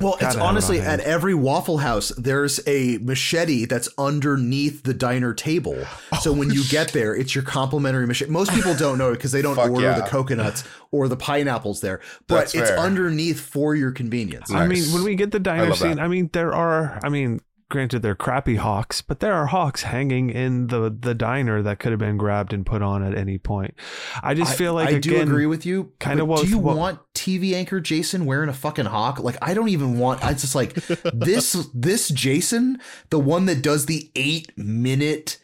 [0.00, 4.94] Well, it's Gotta it honestly at every Waffle House there's a machete that's underneath the
[4.94, 5.76] diner table.
[6.20, 8.30] So when oh, you get there, it's your complimentary machete.
[8.30, 10.00] Most people don't know it because they don't Fuck order yeah.
[10.00, 10.62] the coconuts
[10.92, 12.78] or the pineapples there, but That's it's fair.
[12.78, 14.52] underneath for your convenience.
[14.52, 16.02] I mean, when we get the diner love scene, that.
[16.02, 17.00] I mean, there are.
[17.02, 17.40] I mean,
[17.72, 21.90] granted, they're crappy hawks, but there are hawks hanging in the the diner that could
[21.90, 23.74] have been grabbed and put on at any point.
[24.22, 25.92] I just feel like I do again, agree with you.
[25.98, 29.18] kinda what- do you what- want TV anchor Jason wearing a fucking hawk?
[29.18, 30.24] Like I don't even want.
[30.24, 30.74] I just like
[31.12, 31.52] this.
[31.74, 32.78] This Jason,
[33.10, 35.38] the one that does the eight minute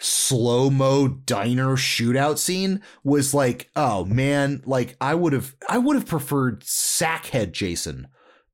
[0.00, 5.94] slow mo diner shootout scene, was like, oh man, like I would have, I would
[5.96, 8.08] have preferred sackhead Jason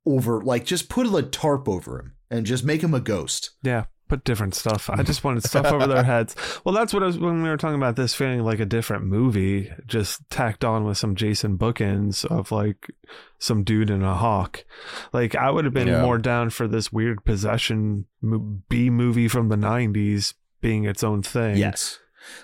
[0.07, 3.51] over like just put a tarp over him and just make him a ghost.
[3.63, 4.89] Yeah, put different stuff.
[4.91, 6.35] I just wanted stuff over their heads.
[6.65, 9.05] Well, that's what I was when we were talking about this feeling like a different
[9.05, 12.89] movie, just tacked on with some Jason bookends of like
[13.39, 14.65] some dude in a hawk.
[15.13, 16.03] Like I would have been Yeah.
[16.03, 18.07] more down for this weird possession
[18.69, 21.57] B movie from the '90s being its own thing.
[21.57, 21.99] Yes.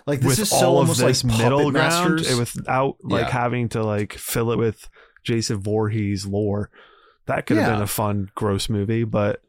[0.07, 2.31] Like this with is so all of almost this like middle ground masters.
[2.31, 3.31] and without like Yeah.
[3.33, 4.89] having to like fill it with
[5.23, 6.71] Jason Voorhees lore.
[7.27, 7.73] That could have Yeah.
[7.75, 9.43] been a fun, gross movie, but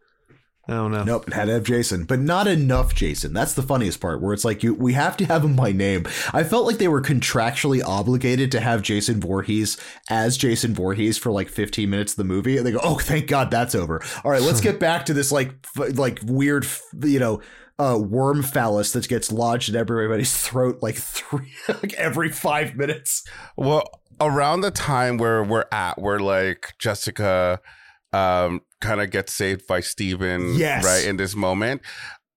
[0.70, 1.04] I don't know.
[1.04, 3.32] Nope, it had to have Jason, but not enough Jason.
[3.32, 6.06] That's the funniest part, where it's like you we have to have him by name.
[6.34, 9.78] I felt like they were contractually obligated to have Jason Voorhees
[10.10, 13.28] as Jason Voorhees for like 15 minutes of the movie, and they go, "Oh, thank
[13.28, 16.82] God that's over." All right, let's get back to this like f- like weird, f-
[17.02, 17.42] you know.
[17.80, 23.24] Uh, worm phallus that gets lodged in everybody's throat like three like every five minutes.
[23.56, 23.84] Well,
[24.20, 27.62] around the time where we're at, where like Jessica
[28.18, 30.84] um kind of gets saved by Steven Yes.
[30.86, 31.82] right in this moment.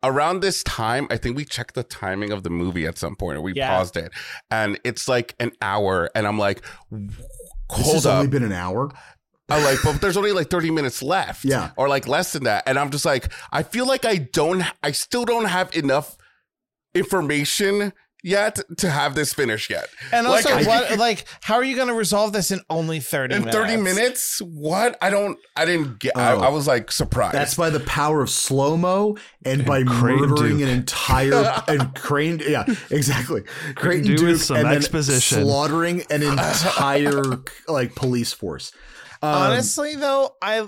[0.02, 3.36] Around this time, I think we checked the timing of the movie at some point
[3.38, 3.68] or we Yeah.
[3.76, 4.10] paused it.
[4.50, 7.16] And it's like an hour and I'm like This
[7.70, 8.14] hold has up.
[8.16, 8.90] only been an hour.
[9.50, 11.44] I'm like, but there's only like 30 minutes left.
[11.44, 11.70] Yeah.
[11.76, 12.62] Or like less than that.
[12.66, 16.16] And I'm just like, I feel like I don't, I still don't have enough
[16.94, 17.92] information
[18.22, 19.88] yet to have this finished yet.
[20.12, 23.34] And also, I- what like how are you going to resolve this in only thirty
[23.34, 23.56] In minutes?
[23.56, 24.42] 30 minutes?
[24.42, 24.96] What?
[25.00, 26.40] I don't, I didn't get, I, Oh.
[26.40, 27.34] I was like surprised.
[27.34, 30.68] That's by the power of slow mo and, by Creighton murdering Duke.
[30.68, 32.40] an entire and Crane.
[32.46, 33.42] Yeah, exactly.
[33.74, 35.42] Creighton Duke Duke, some and then exposition.
[35.42, 37.22] slaughtering an entire
[37.68, 38.72] like police force.
[39.22, 40.66] Um, Honestly, though, I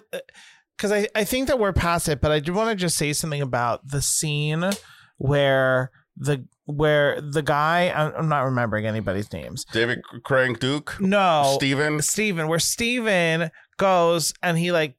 [0.77, 3.13] because I I think that we're past it, but I do want to just say
[3.13, 4.71] something about the scene
[5.19, 9.65] where the where the guy I'm I'm not remembering anybody's names.
[9.73, 12.01] David Crank Duke, No, Steven.
[12.03, 14.95] Steven, where Steven goes and he like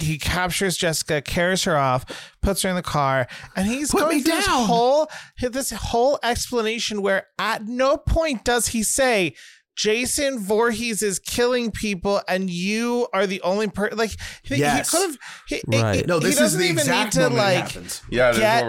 [0.00, 4.16] he captures Jessica, carries her off, puts her in the car, and he's Put going
[4.18, 5.08] me through this whole
[5.42, 9.34] this whole explanation where at no point does he say
[9.76, 14.12] Jason Voorhees is killing people and you are the only person like
[14.42, 14.90] he, Yes.
[14.90, 15.18] he could have
[15.48, 15.94] he, Right.
[15.96, 18.02] he- no, this is doesn't the even exact need to moment like happens.
[18.10, 18.64] Yeah, this Get-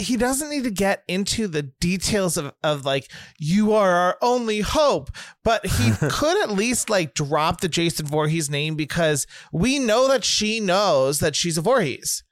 [0.00, 0.16] is where we are.
[0.16, 4.60] he doesn't need to get into the details of, of like you are our only
[4.60, 5.10] hope
[5.44, 10.24] but he could at least like drop the jason Voorhees name because we know that
[10.24, 12.22] she knows that she's a Voorhees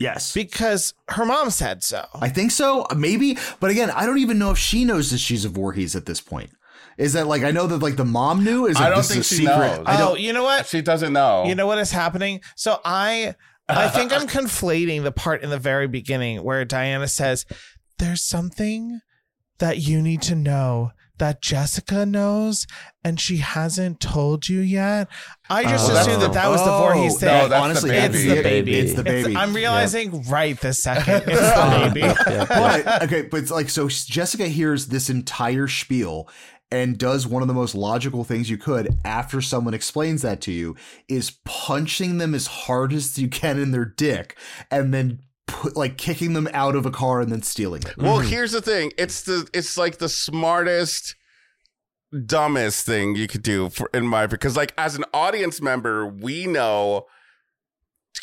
[0.00, 2.86] Yes, because her mom said so I think so.
[2.96, 6.06] Maybe, but again, I don't even know if she knows that she's a Voorhees at
[6.06, 6.50] this point.
[6.98, 8.66] Is that like I know that like the mom knew?
[8.66, 9.58] Is I don't this think is a she secret?
[9.58, 9.78] knows.
[9.80, 10.20] Oh, I oh don't.
[10.20, 11.46] you know what She doesn't know.
[11.46, 13.34] you know what is happening so i
[13.68, 17.44] i think i'm conflating the part in the very beginning where diana says
[17.98, 19.00] there's something
[19.58, 22.64] that you need to know that Jessica knows
[23.02, 25.08] and she hasn't told you yet.
[25.50, 25.96] I just Oh.
[25.96, 27.28] assumed that that was the Voorhees Oh, thing.
[27.28, 28.04] no, that's the honestly, baby.
[28.28, 28.78] It's the baby.
[28.78, 29.36] It's the baby.
[29.36, 31.24] I'm realizing right this second.
[31.26, 32.14] It's the baby.
[32.48, 36.28] but okay, but it's like so Jessica hears this entire spiel
[36.70, 40.52] and does one of the most logical things you could after someone explains that to
[40.52, 40.76] you
[41.08, 44.36] is punching them as hard as you can in their dick
[44.70, 47.96] and then put like kicking them out of a car and then stealing it.
[47.96, 48.92] Well, here's the thing.
[48.98, 51.14] It's the it's like the smartest
[52.26, 56.46] dumbest thing you could do for in my because like as an audience member, we
[56.46, 57.06] know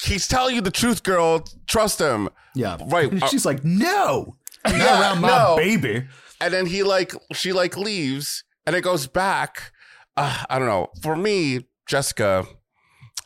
[0.04, 1.44] he's telling you the truth, girl.
[1.68, 2.30] Trust him.
[2.54, 2.78] Yeah.
[2.88, 3.12] Right.
[3.24, 4.36] uh, She's like, "No.
[4.66, 5.56] Not Yeah, around my no.
[5.58, 6.06] baby."
[6.46, 9.72] And then he like she like leaves and it goes back
[10.18, 12.46] uh, i don't know for me jessica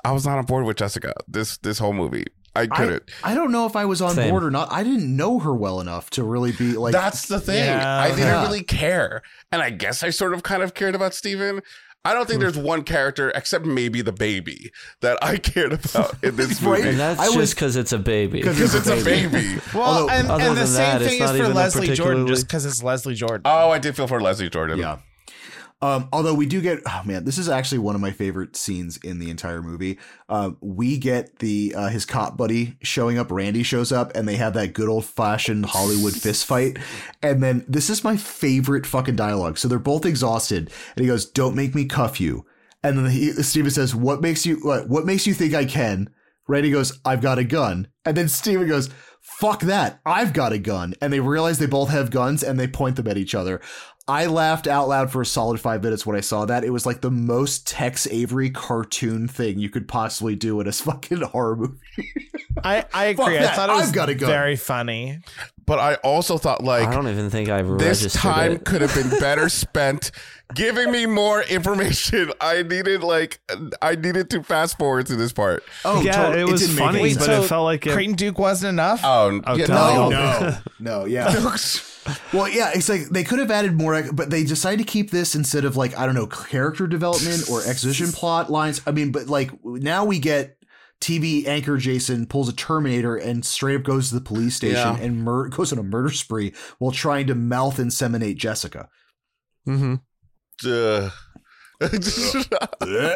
[0.03, 2.25] i was not on board with jessica this this whole movie
[2.55, 4.31] i I, couldn't I don't know if I was on Same.
[4.31, 4.71] board or not.
[4.71, 7.99] I didn't know her well enough to really be like that's the thing Yeah.
[8.01, 8.41] i didn't Yeah.
[8.43, 9.21] really care
[9.51, 11.61] and i guess i sort of kind of cared about steven
[12.05, 12.29] i don't Hmm.
[12.29, 14.71] think there's one character except maybe the baby
[15.01, 16.77] that i cared about in this Right.
[16.79, 18.41] movie And that's I just was- because it's a baby.
[18.43, 21.09] 'Cause because it's a baby Well, Although- and, Other and the than same that, it's
[21.11, 23.41] thing not is for even a Leslie Jordan particularly- just because it's Leslie Jordan.
[23.45, 24.97] oh i did feel for leslie jordan Yeah.
[25.81, 28.97] Um, although we do get, oh man, this is actually one of my favorite scenes
[28.97, 29.97] in the entire movie.
[30.27, 33.31] Um, we get the uh, his cop buddy showing up.
[33.31, 36.77] Randy shows up, and they have that good old fashioned Hollywood fist fight.
[37.23, 39.57] And then this is my favorite fucking dialogue.
[39.57, 42.45] So they're both exhausted, and he goes, "Don't make me cuff you."
[42.83, 46.09] And then he, Steven says, "What makes you what, what makes you think I can?"
[46.47, 48.89] Randy goes, "I've got a gun." And then Steven goes,
[49.21, 50.01] "Fuck that!
[50.05, 53.07] I've got a gun." And they realize they both have guns, and they point them
[53.07, 53.61] at each other.
[54.07, 56.63] I laughed out loud for a solid five minutes when I saw that.
[56.63, 60.71] It was like the most Tex Avery cartoon thing you could possibly do in a
[60.73, 61.77] fucking horror movie.
[62.63, 63.37] I, I Fuck agree.
[63.37, 63.55] I that.
[63.55, 64.29] thought it was I've got a gun.
[64.29, 65.19] very funny.
[65.65, 68.65] but i also thought like I don't even think I this registered This time it.
[68.65, 70.09] could have been better spent
[70.55, 72.31] giving me more information.
[72.41, 73.39] I needed like
[73.81, 75.63] I needed to fast forward to this part.
[75.85, 76.41] Oh, yeah, totally.
[76.41, 77.45] it was didn't make funny, any but sense.
[77.45, 77.93] it felt like it.
[77.93, 79.01] Creighton Duke wasn't enough.
[79.03, 80.39] Oh, Oh, yeah, no, no.
[80.39, 81.31] no, no, yeah.
[82.33, 85.35] Well, yeah, it's like they could have added more, but they decided to keep this
[85.35, 88.81] instead of like I don't know character development or exposition plot lines.
[88.87, 90.57] I mean, but like now we get
[91.01, 94.97] TV anchor Jason pulls a Terminator and straight up goes to the police station Yeah.
[94.97, 98.89] and mur- goes on a murder spree while trying to mouth inseminate Jessica.
[99.65, 99.95] hmm
[100.61, 101.09] Duh.
[101.81, 103.15] uh,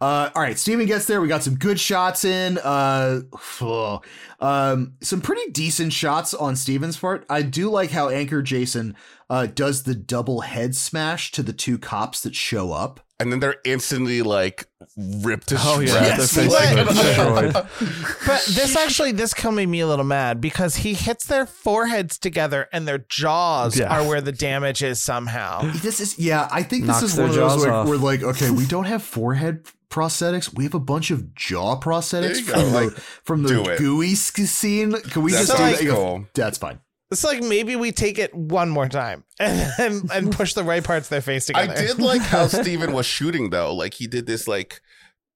[0.00, 1.20] all right, Steven gets there.
[1.20, 2.58] We got some good shots in.
[2.58, 3.22] Uh,
[4.40, 7.26] um, some pretty decent shots on Steven's part.
[7.28, 8.94] I do like how Anchor Jason
[9.28, 13.00] uh, does the double head smash to the two cops that show up.
[13.18, 16.32] and then they're instantly like ripped to Oh yeah, Yes.
[16.32, 16.78] their faces What?
[16.78, 17.52] are destroyed.
[18.26, 22.18] But this actually, this kill made me a little mad because he hits their foreheads
[22.18, 23.88] together and their jaws Yeah.
[23.96, 25.62] are where the damage is somehow.
[25.82, 26.48] This is yeah.
[26.50, 28.84] I think this Knocks is their one of those where we're like, okay, we don't
[28.86, 30.52] have forehead prosthetics.
[30.54, 34.92] We have a bunch of jaw prosthetics from like, the from the gooey scene.
[34.92, 35.84] Can we That's just do that?
[35.84, 36.26] Go, cool.
[36.34, 36.80] That's fine.
[37.14, 40.82] It's like maybe we take it one more time and and, and push the right
[40.84, 41.72] parts of their face together.
[41.72, 43.74] I did like how Steven was shooting though.
[43.74, 44.80] Like he did this like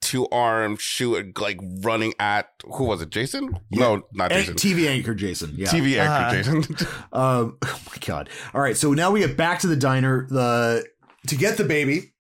[0.00, 3.58] two arm shoot like running at who was it, Jason?
[3.70, 4.54] No, not Jason.
[4.54, 5.54] TV anchor Jason.
[5.56, 5.68] Yeah.
[5.68, 6.32] TV anchor Uh-huh.
[6.32, 6.86] Jason.
[7.12, 8.28] Um, oh my god!
[8.54, 10.26] All right, so now we get back to the diner.
[10.28, 10.84] The
[11.28, 12.12] to get the baby.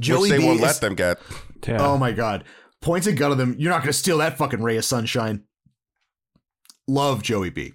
[0.00, 1.18] Joey which they B won't is- let them get.
[1.66, 1.78] Yeah.
[1.80, 2.44] Oh my god!
[2.80, 3.54] Points a gun at them.
[3.58, 5.44] You're not going to steal that fucking ray of sunshine.
[6.88, 7.74] Love Joey B.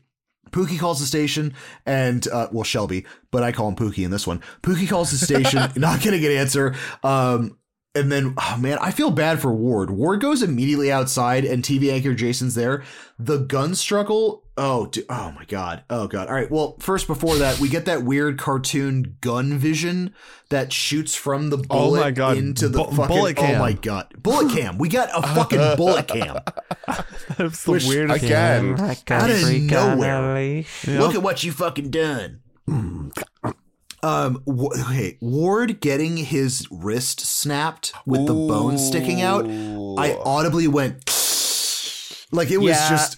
[0.51, 1.53] Pookie calls the station,
[1.85, 4.41] and uh, well, Shelby, but I call him Pookie in this one.
[4.61, 6.75] Pookie calls the station, not getting an answer.
[7.03, 7.57] Um,
[7.97, 9.89] and then, oh man, I feel bad for Ward.
[9.89, 12.83] Ward goes immediately outside, and TV anchor Jason's there.
[13.19, 14.43] The gun struggle.
[14.59, 15.83] Oh, oh my god.
[15.89, 16.27] Oh god.
[16.29, 16.49] All right.
[16.49, 20.13] Well, first before that, we get that weird cartoon gun vision
[20.49, 22.37] that shoots from the Oh bullet my God.
[22.37, 23.15] into the Bu- fucking.
[23.15, 24.07] bullet Oh my god.
[24.17, 24.77] Bullet cam.
[24.79, 26.37] We got a fucking bullet cam.
[27.37, 28.23] That's the Which- weirdest.
[28.23, 28.79] Again.
[28.79, 30.63] Out of nowhere.
[30.87, 32.41] Look at what you fucking done.
[34.07, 34.41] Um.
[34.45, 35.17] w- Okay.
[35.21, 39.45] Ward getting his wrist snapped with the bone sticking out.
[39.47, 41.03] I audibly went.
[42.31, 42.89] Like it was Yeah.
[42.89, 43.15] just.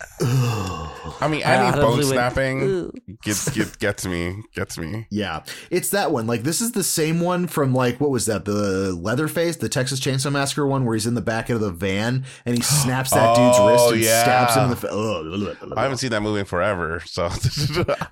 [1.22, 5.08] I mean, I any audibly bone snapping "Ugh." gets get, gets me, gets me.
[5.10, 6.28] Yeah, it's that one.
[6.28, 8.46] Like this is the same one from like what was that?
[8.46, 12.26] The Leatherface, the Texas Chainsaw Massacre one, where he's in the back of the van
[12.46, 14.22] and he snaps that dude's Oh, wrist and yeah.
[14.24, 14.76] stabs him in the.
[14.76, 15.74] Fa- Ugh.
[15.78, 17.30] I haven't seen that movie in forever, so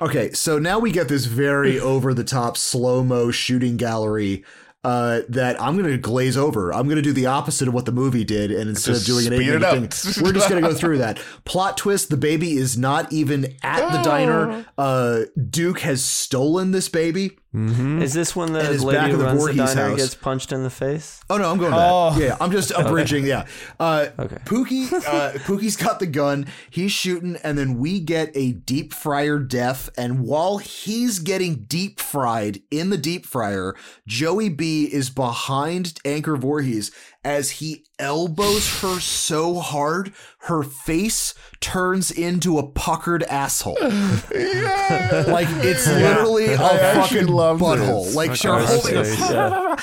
[0.01, 4.43] Okay, so now we get this very over the top slow mo shooting gallery
[4.87, 6.73] uh, that I'm going to glaze over.
[6.73, 9.15] I'm going to do the opposite of what the movie did, and instead Just of
[9.15, 11.19] doing an eight-minute thing, we're just going to go through that.
[11.43, 14.65] Plot twist: the baby is not even at the diner.
[14.77, 17.37] Uh, Duke has stolen this baby.
[17.57, 18.01] Mm-hmm.
[18.01, 19.97] Is this when the And lady back who the runs the Voorhees diner house.
[19.99, 21.19] gets punched in the face?
[21.29, 22.11] Oh no, I'm going Oh.
[22.11, 22.19] back.
[22.19, 23.25] Yeah, I'm just abridging.
[23.25, 23.45] Yeah,
[23.79, 24.37] uh, Okay.
[24.45, 26.45] Pookie, uh, Pookie's got the gun.
[26.69, 29.89] He's shooting, and then we get a deep fryer death.
[29.97, 33.75] And while he's getting deep fried in the deep fryer,
[34.05, 36.91] Joey B is behind Anchor Voorhees
[37.27, 40.13] as he elbows her so hard,
[40.43, 43.77] her face turns into a puckered asshole.
[43.81, 48.05] like it's literally a I fucking love butthole.
[48.05, 48.15] this.
[48.15, 49.75] Like Like she's holding a yeah.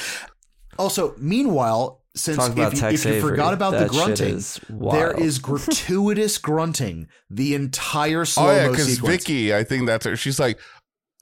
[0.78, 3.20] also, meanwhile, since Talk if you, if you Avery.
[3.20, 5.18] forgot about the grunting, is there wild.
[5.18, 8.98] is gratuitous grunting the entire slow Oh mo yeah, because.
[9.00, 10.16] Vicky, I think that's her.
[10.16, 10.58] She's like,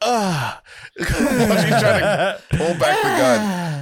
[0.02, 0.62] ah,
[0.98, 3.81] she's trying to pull back the gun.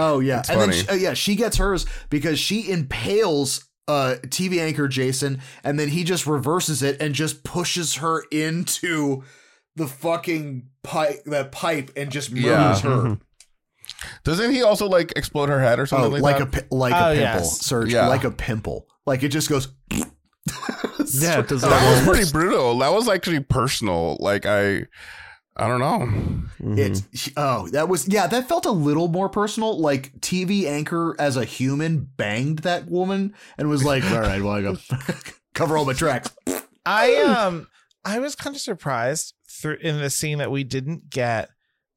[0.00, 4.16] Oh yeah, It's and then she, uh, yeah, she gets hers because she impales uh
[4.26, 9.24] TV anchor Jason, and then he just reverses it and just pushes her into
[9.76, 12.90] the fucking pipe, that pipe, and just murders Yeah.
[12.90, 13.18] her.
[14.24, 16.66] Doesn't he also like explode her head or Oh, something like, like that?
[16.70, 17.60] a like Oh, a pimple, yes.
[17.60, 18.06] Serge, Yeah.
[18.08, 18.86] like a pimple.
[19.06, 19.68] Like it just goes.
[21.14, 22.78] Yeah, it does that was pretty brutal.
[22.78, 24.16] That was actually personal.
[24.20, 24.84] Like I,
[25.58, 25.98] I don't know.
[26.64, 26.78] Mhm.
[26.78, 29.78] It's oh, that was yeah, that felt a little more personal.
[29.78, 34.52] Like TV anchor as a human banged that woman and was like, "All right, well,
[34.54, 34.76] I go
[35.54, 36.30] cover all my tracks."
[36.86, 37.66] I um
[38.04, 41.50] I was kind of surprised through in the scene that we didn't get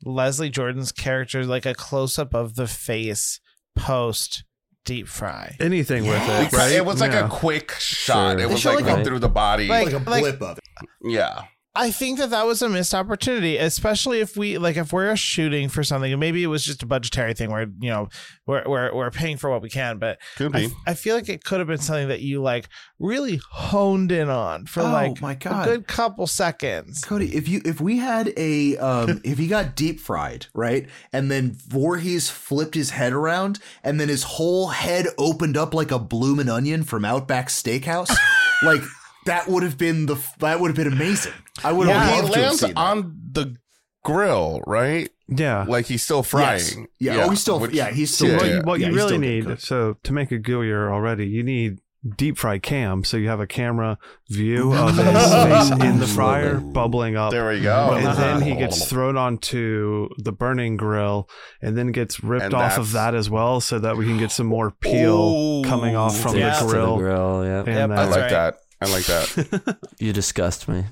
[0.04, 3.40] Leslie Jordan's character like a close up of the face
[3.76, 4.44] post
[4.84, 5.56] deep fry.
[5.60, 6.72] Anything with it, right?
[6.72, 7.28] It was like Yeah.
[7.28, 8.40] a quick shot.
[8.40, 8.40] Sure.
[8.40, 9.68] It was like like a- through the body.
[9.68, 10.64] Like- Like a blip of it.
[11.04, 11.44] yeah.
[11.74, 15.70] I think that that was a missed opportunity, especially if we like if we're shooting
[15.70, 18.10] for something and maybe it was just a budgetary thing where you know
[18.46, 20.74] we're we're, we're paying for what we can, but Could I, be.
[20.86, 22.68] I feel like it could have been something that you like
[23.00, 25.64] really honed in on for Oh, like my a God.
[25.66, 27.06] good couple seconds.
[27.06, 30.90] Cody, if you if we had a um if he got deep fried, right?
[31.14, 35.92] And then Voorhees flipped his head around and then his whole head opened up like
[35.92, 38.14] a bloomin' onion from Outback Steakhouse,
[38.64, 38.82] like
[39.26, 41.34] that would have been the that would have been amazing.
[41.64, 42.80] I would have Yeah, he loved to have lands seen that.
[42.80, 43.56] on the
[44.04, 45.10] grill, right?
[45.28, 45.64] yeah.
[45.68, 46.60] Like he's still frying.
[46.60, 46.78] Yes.
[47.00, 48.54] Yeah, oh, he's still which- yeah, he's still Yeah, what yeah.
[48.56, 49.62] you, what yeah, you really need, cooked.
[49.62, 51.80] so to make a gooier already, you need
[52.18, 53.96] deep fry cam, so you have a camera
[54.30, 57.30] view of his face in the fryer bubbling up.
[57.32, 57.92] There we go.
[57.94, 58.40] and then uh-huh.
[58.40, 61.30] he gets thrown onto the burning grill
[61.62, 64.18] and then gets ripped And off that's- of that as well so that we can
[64.18, 65.64] get some more peel Ooh.
[65.64, 66.56] coming off from Yeah.
[66.60, 66.98] the To grill.
[66.98, 67.60] grill, yeah.
[67.60, 68.30] And Yep, I like right.
[68.32, 68.56] that.
[68.82, 69.78] I like that.
[70.00, 70.84] You disgust me.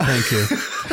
[0.00, 0.44] thank you.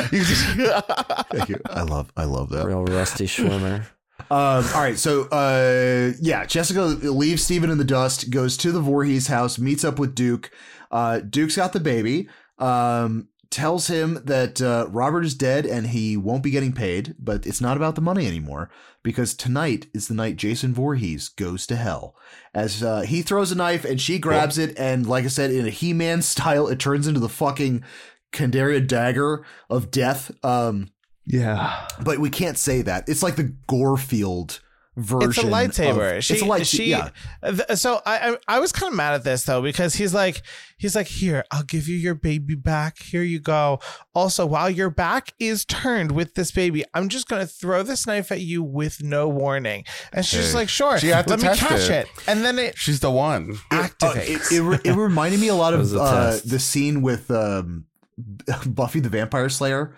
[0.06, 1.60] Thank you.
[1.66, 2.66] I love I love that.
[2.66, 3.86] Real Rusty Schwimmer.
[4.32, 8.80] Um, all right, so uh, yeah, Jessica leaves Steven in the dust, goes to the
[8.80, 10.50] Voorhees house, meets up with Duke.
[10.90, 12.30] Uh, Duke's got the baby.
[12.58, 17.46] Um, tells him that uh, Robert is dead and he won't be getting paid, but
[17.46, 18.70] it's not about the money anymore
[19.04, 22.16] because tonight is the night Jason Voorhees goes to hell.
[22.54, 25.66] As uh, he throws a knife and she grabs it, and like I said, in
[25.68, 27.84] a He-Man style, it turns into the fucking
[28.32, 30.32] Kandarian dagger of death.
[30.44, 30.90] Um,
[31.26, 31.88] Yeah.
[32.04, 33.08] but we can't say that.
[33.08, 34.60] It's like the Gorefield
[34.98, 35.30] version.
[35.30, 36.18] It's a lightsaber.
[36.18, 36.66] Of, she, it's a lightsaber.
[36.78, 37.10] she, yeah.
[37.44, 40.42] th- So I, I I was kind of mad at this though because he's like
[40.78, 43.00] he's like here I'll give you your baby back.
[43.02, 43.80] Here you go.
[44.14, 48.32] Also, while your back is turned with this baby, I'm just gonna throw this knife
[48.32, 49.84] at you with no warning.
[50.14, 50.58] And she's Hey.
[50.60, 51.92] like, sure, She had to let me catch it.
[51.92, 52.08] it.
[52.28, 53.58] And then it She's the one.
[53.72, 57.86] Uh, it, it, it reminded me a lot of a uh, the scene with um,
[58.66, 59.96] Buffy the Vampire Slayer.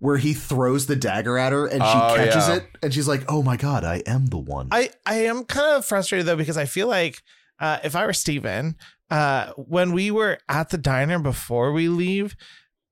[0.00, 2.54] Where he throws the dagger at her and she Oh, catches yeah.
[2.56, 5.76] it and she's like, "Oh my god, I am the one." I I am kind
[5.76, 7.22] of frustrated though because I feel like
[7.60, 8.76] uh, if I were Steven,
[9.10, 12.34] uh, when we were at the diner before we leave,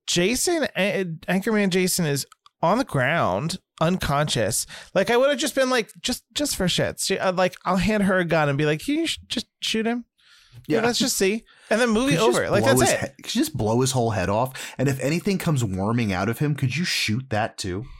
[0.05, 2.25] Jason, Anchorman Jason is
[2.61, 4.65] on the ground, unconscious.
[4.93, 7.77] Like I would have just been like, just just for shits, She- uh, like I'll
[7.77, 10.05] hand her a gun and be like, can you sh- just shoot him?
[10.67, 12.49] Yeah, let's just see, and then movie Could over.
[12.49, 12.99] Like that's his it.
[13.17, 14.73] he- could you just blow his whole head off?
[14.77, 17.85] And if anything comes worming out of him, could you shoot that too?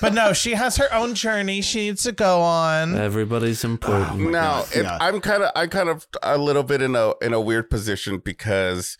[0.00, 1.60] But no, she has her own journey.
[1.60, 2.96] She needs to go on.
[2.96, 4.20] Everybody's oh important.
[4.20, 4.98] my now God, it, yeah.
[5.00, 8.18] I'm kind of I'm kind of a little bit in a in a weird position
[8.18, 8.96] because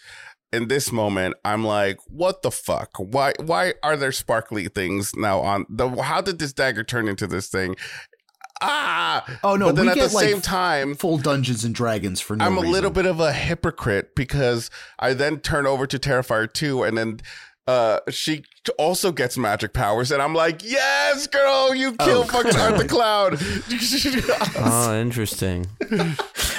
[0.52, 2.90] in this moment I'm like, what the fuck?
[2.98, 5.88] Why why are there sparkly things now on the?
[6.02, 7.76] How did this dagger turn into this thing?
[8.62, 9.38] Ah!
[9.44, 12.20] Oh no, But then we at get the like same time, full Dungeons and Dragons
[12.20, 12.72] for no I'm a reason.
[12.72, 17.20] little bit of a hypocrite because I then turn over to Terrifier 2 and then
[17.68, 18.44] uh, she
[18.78, 22.22] also gets magic powers, and I'm like, yes, girl, you kill Oh.
[22.22, 23.36] fucking Art the Clown.
[24.56, 25.66] Oh, interesting.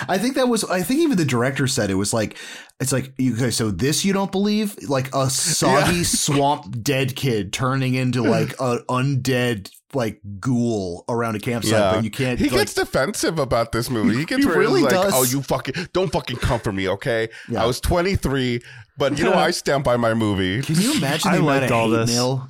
[0.10, 0.66] I think that was.
[0.66, 2.38] I think even the director said it was like,
[2.80, 3.52] it's like you okay.
[3.52, 8.80] So this you don't believe, like a soggy swamp dead kid turning into like an
[8.90, 11.96] undead like ghoul around a campsite, Yeah.
[11.96, 12.38] but you can't.
[12.40, 14.18] He like, gets defensive about this movie.
[14.18, 15.14] He gets He really really like, does.
[15.16, 17.64] "Oh, you fucking don't fucking come for me, okay?" Yeah.
[17.64, 18.62] I was 23,
[18.98, 20.62] but you know I stand by my movie.
[20.62, 22.10] Can you imagine I the amount liked of all hate this.
[22.12, 22.50] mail?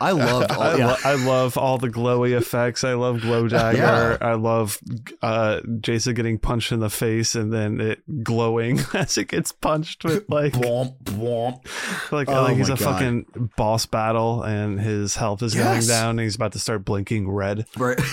[0.00, 0.62] I loved all.
[0.62, 0.86] I, yeah.
[0.88, 2.84] lo- I love all the glowy effects.
[2.84, 4.18] I love glow dagger.
[4.22, 4.78] I love
[5.22, 10.04] uh, Jason getting punched in the face and then it glowing as it gets punched
[10.04, 12.12] with like Bwomp, bwomp.
[12.12, 12.80] like Oh like he's a God.
[12.80, 15.64] fucking boss battle and his health is Yes.
[15.64, 17.66] going down and he's about to start blinking red.
[17.76, 17.98] Right.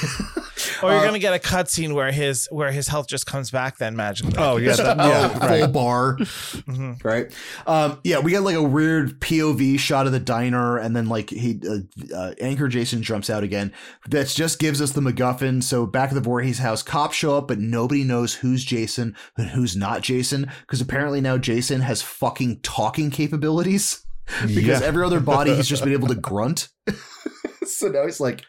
[0.81, 3.77] Or you're Uh, gonna get a cutscene where his where his health just comes back
[3.77, 4.33] then magically.
[4.37, 5.71] Oh yeah, that, oh, yeah, full right.
[5.71, 6.17] bar.
[6.17, 7.03] Mhm.
[7.03, 7.31] Right.
[7.67, 11.29] Um, yeah, we got like a weird POV shot of the diner, and then like
[11.29, 11.74] he uh,
[12.15, 13.71] uh, anchor Jason jumps out again.
[14.09, 15.63] That just gives us the MacGuffin.
[15.63, 19.49] So back at the Voorhees house, cops show up, but nobody knows who's Jason and
[19.49, 24.01] who's not Jason because apparently now Jason has fucking talking capabilities.
[24.41, 24.87] because Yeah.
[24.87, 26.69] every other body he's just been able to grunt.
[27.65, 28.41] so now he's like,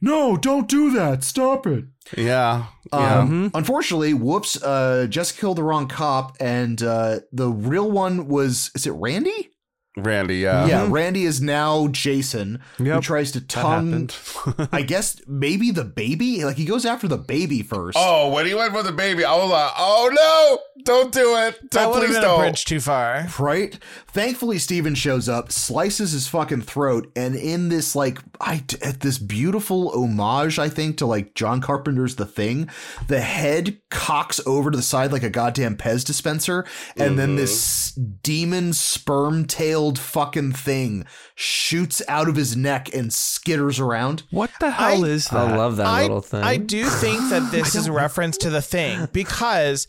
[0.00, 1.22] "No, don't do that.
[1.22, 1.84] Stop it."
[2.16, 3.18] Yeah, yeah.
[3.20, 8.72] Um, Unfortunately, whoops, uh, Jessica killed the wrong cop, and uh, the real one was
[8.74, 9.49] is it Randy?
[9.96, 10.38] Randy.
[10.38, 10.66] Yeah.
[10.66, 10.92] yeah, mm-hmm.
[10.92, 14.08] Randy is now Jason, who tries to That tongue.
[14.70, 16.44] I guess maybe the baby.
[16.44, 17.98] Like he goes after the baby first.
[18.00, 21.60] Oh, when he went for the baby, I was like, "Oh no, don't do it!
[21.60, 23.26] that Don't would have please don't." bridge too far.
[23.38, 23.76] Right.
[24.06, 29.18] Thankfully, Steven shows up, slices his fucking throat, and in this like, I at this
[29.18, 32.68] beautiful homage, I think to like John Carpenter's The Thing,
[33.08, 36.64] the head cocks over to the side like a goddamn Pez dispenser,
[36.96, 37.36] and then mm-hmm.
[37.36, 38.72] this demon
[39.80, 41.04] sperm-tailed fucking thing
[41.34, 44.22] shoots out of his neck and skitters around.
[44.30, 45.36] what the hell I- is that?
[45.50, 46.42] I love that I, little thing.
[46.42, 49.86] I do think that this is a reference to the thing because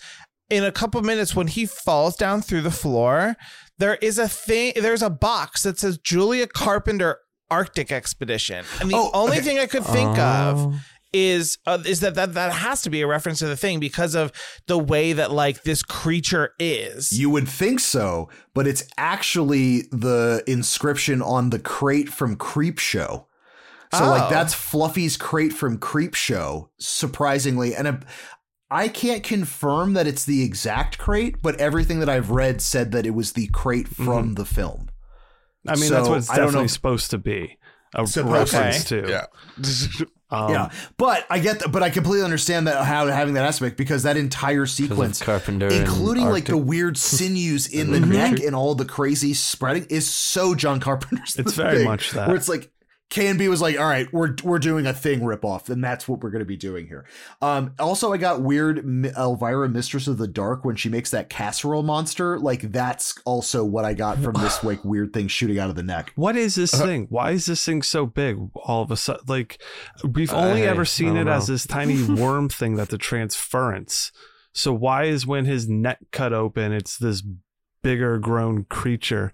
[0.49, 3.35] in a couple minutes when he falls down through the floor,
[3.77, 4.73] there is a thing.
[4.75, 7.17] There's a box that says Julia Carpenter
[7.49, 9.45] Arctic Expedition, and the Oh, only okay.
[9.45, 10.21] thing I could think Oh.
[10.21, 10.75] of
[11.13, 14.15] is uh, is that, that that has to be a reference to the thing because
[14.15, 14.31] of
[14.67, 17.11] the way that like this creature is.
[17.11, 23.27] You would think so, but it's actually the inscription on the crate from Creep Show.
[23.93, 24.09] So Oh.
[24.09, 27.97] like that's Fluffy's crate from Creep Show, surprisingly, and uh,
[28.69, 33.05] I can't confirm that it's the exact crate, but everything that I've read said that
[33.05, 34.87] it was the crate from the film.
[35.67, 37.57] I mean, that's So, what it's I don't definitely know- supposed to be.
[37.93, 38.57] A Supposed to.
[38.61, 39.05] reference to.
[39.09, 39.25] Yeah.
[40.31, 43.75] Um, yeah, but I get that, but I completely understand that how having that aspect
[43.75, 48.55] because that entire sequence Carpenter, including like the weird sinews in the the neck and
[48.55, 51.37] all the crazy spreading is so John Carpenter's.
[51.37, 52.27] It's very Thing, much that.
[52.27, 52.71] Where it's like
[53.11, 56.29] KNB was like, all right, we're we're doing a thing ripoff, and that's what we're
[56.29, 57.05] going to be doing here.
[57.41, 58.77] Um, also, I got weird
[59.17, 62.39] Elvira, Mistress of the Dark, when she makes that casserole monster.
[62.39, 65.83] Like that's also what I got from this like weird thing shooting out of the
[65.83, 66.13] neck.
[66.15, 66.85] What is this Uh-huh.
[66.85, 67.07] thing?
[67.09, 69.23] Why is this thing so big all of a sudden?
[69.27, 69.61] Like,
[70.09, 72.97] we've Uh, only hey, ever seen don't it as this tiny worm thing that the
[72.97, 74.11] transference.
[74.53, 77.21] So why is when his neck cut open, it's this
[77.83, 79.33] bigger grown creature?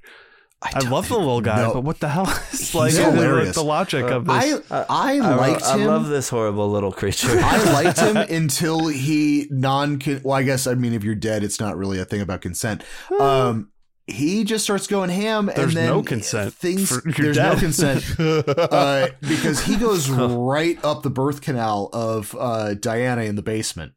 [0.61, 1.73] I, don't- love the little guy, no.
[1.73, 3.55] but what the hell is like, hilarious.
[3.55, 4.33] the logic of this?
[4.71, 7.29] I I, I I, liked I love this horrible little creature.
[7.31, 10.01] I liked him until he non.
[10.23, 12.83] Well, I guess I mean if you're dead, it's not really a thing about consent.
[13.19, 13.71] Um,
[14.07, 17.55] he just starts going ham, There's and then no consent Things for- you're there's no
[17.55, 23.41] consent uh, because he goes right up the birth canal of uh, Diana in the
[23.43, 23.93] basement.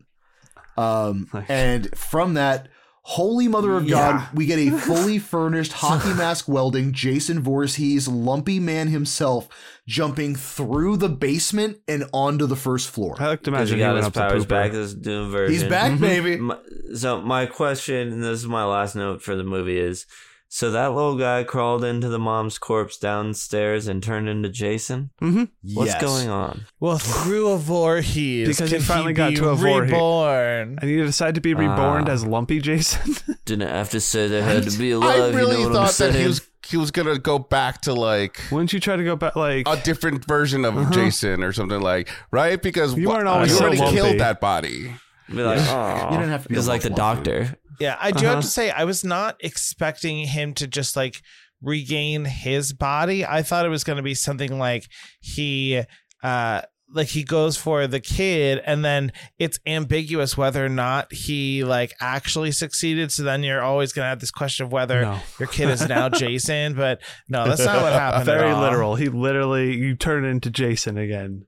[0.76, 2.68] Um, and from that.
[3.02, 3.94] Holy Mother of Yeah.
[4.28, 9.48] God, we get a fully furnished hockey mask welding Jason Voorhees, lumpy man himself,
[9.88, 13.16] jumping through the basement and onto the first floor.
[13.18, 14.48] I like to imagine he he got went his to powers pooper.
[14.48, 14.72] back.
[14.72, 15.52] This Doom version.
[15.52, 16.00] He's back, Mhm.
[16.00, 16.36] baby.
[16.36, 16.58] My,
[16.94, 20.04] so my question, and this is my last note for the movie, is:
[20.52, 25.10] so that little guy crawled into the mom's corpse downstairs and turned into Jason.
[25.22, 25.48] Mhm.
[25.74, 26.02] What's Yes.
[26.02, 26.62] going on?
[26.80, 29.92] well, through a Voorhees, Because he finally he got be to a Voorhees.
[29.92, 30.78] reborn.
[30.82, 32.12] And you decide to be reborn Ah.
[32.12, 33.14] as Lumpy Jason.
[33.44, 35.34] Didn't have to say they had to be I alive.
[35.36, 36.14] really you know what I'm thought that saying?
[36.20, 39.34] he was he was gonna go back to like Wouldn't you try to go back?
[39.34, 43.50] Like, a different version of Jason or something like right because You wha- weren't always
[43.52, 43.96] you so already lumpy.
[43.96, 44.92] killed that body.
[45.30, 47.22] Be like, oh, You didn't have to be It's a like the fluffy.
[47.22, 47.56] doctor.
[47.78, 48.34] Yeah, I do Uh-huh.
[48.36, 51.22] have to say I was not expecting him to just like
[51.62, 53.24] regain his body.
[53.24, 54.86] I thought it was going to be something like
[55.20, 55.82] he
[56.22, 56.62] uh
[56.92, 61.94] like he goes for the kid and then it's ambiguous whether or not he like
[62.00, 65.20] actually succeeded so then you're always going to have this question of whether No.
[65.38, 68.60] your kid is now jason but no that's not what happened at Very all.
[68.62, 68.94] literal.
[68.96, 71.46] He literally you turn into Jason again.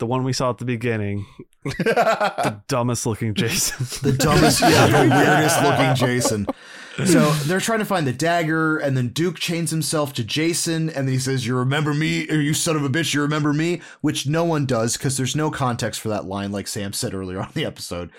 [0.00, 1.26] The one we saw at the beginning.
[1.64, 3.86] the dumbest looking Jason.
[4.02, 6.46] the dumbest, yeah, the weirdest looking Jason.
[7.06, 11.06] So they're trying to find the dagger, and then Duke chains himself to Jason, and
[11.06, 13.80] then he says, "You remember me, or you son of a bitch, you remember me?"
[14.00, 17.40] Which no one does because there's no context for that line, like Sam said earlier
[17.40, 18.10] on the episode.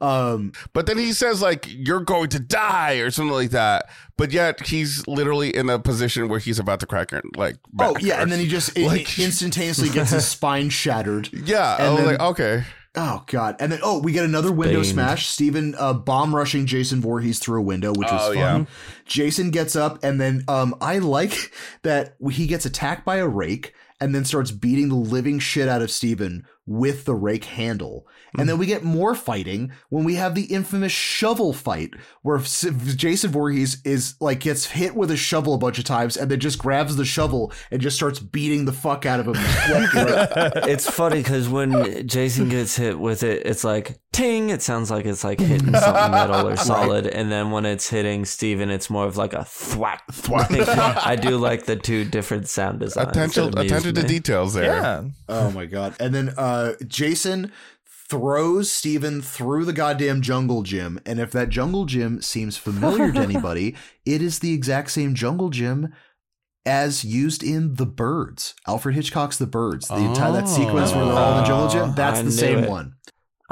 [0.00, 3.90] Um, But then he says like you're going to die or something like that.
[4.16, 7.56] But yet he's literally in a position where he's about to crack her like.
[7.78, 11.28] oh yeah, and then he just Like- instantaneously gets his spine shattered.
[11.32, 12.64] Yeah, and was then- like okay.
[12.96, 13.54] Oh god!
[13.60, 14.84] And then oh, we get another window Bane.
[14.84, 15.28] smash.
[15.28, 18.36] Steven uh, bomb rushing Jason Voorhees through a window, which was Oh, fun.
[18.36, 18.64] yeah.
[19.06, 21.52] Jason gets up, and then um, I like
[21.82, 25.82] that he gets attacked by a rake, and then starts beating the living shit out
[25.82, 28.06] of Steven with the rake handle.
[28.38, 28.60] And then mm.
[28.60, 31.90] we get more fighting when we have the infamous shovel fight,
[32.22, 36.30] where Jason Voorhees is like gets hit with a shovel a bunch of times, and
[36.30, 39.34] then just grabs the shovel and just starts beating the fuck out of him.
[39.34, 40.68] left and right.
[40.68, 44.50] it's funny because when Jason gets hit with it, it's like ting.
[44.50, 48.24] It sounds like it's like hitting something metal or solid, and then when it's hitting
[48.24, 50.50] Steven, it's more of like a thwack thwack.
[51.06, 53.08] I do like the two different sound designs.
[53.10, 54.08] Attention, It amused attention to me.
[54.08, 54.64] details there.
[54.74, 55.94] yeah Oh my god.
[56.00, 57.52] And then uh Jason
[58.08, 60.98] throws Steven through the goddamn jungle gym.
[61.06, 65.48] And if that jungle gym seems familiar to anybody, it is the exact same jungle
[65.48, 65.92] gym
[66.66, 68.54] as used in The Birds.
[68.66, 69.86] Alfred Hitchcock's The Birds.
[69.88, 72.58] The entire that sequence where they're all in the jungle gym, that's I the same
[72.64, 72.68] it.
[72.68, 72.94] one.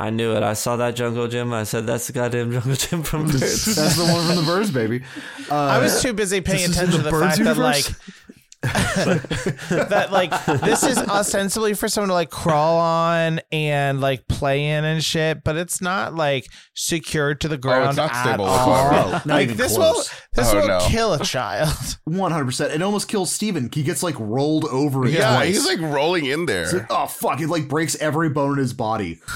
[0.00, 0.44] I knew it.
[0.44, 1.52] I saw that jungle gym.
[1.52, 4.70] I said, "That's the goddamn jungle gym from Birds." That's the one from The Birds,
[4.70, 5.02] baby.
[5.50, 7.44] Uh, I was too busy paying this is in attention to the the Birds fact
[7.44, 8.17] that like universe?
[8.62, 10.30] that like
[10.62, 15.44] this is ostensibly for someone to like crawl on and like play in and shit,
[15.44, 16.44] but it's not like
[16.74, 18.68] secured to the oh, ground not at stable all.
[18.68, 19.10] whatsoever.
[19.12, 19.96] Not like this close.
[19.96, 20.80] will this Oh, will no.
[20.88, 21.68] kill a child.
[22.08, 22.74] 100%.
[22.74, 23.70] It almost kills Steven.
[23.72, 25.48] He gets like rolled over Yeah, twice.
[25.54, 26.70] he's like rolling in there.
[26.72, 29.20] like, oh fuck, it like breaks every bone in his body.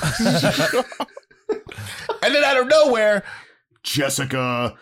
[2.25, 3.25] And then out of nowhere,
[3.83, 4.75] Jessica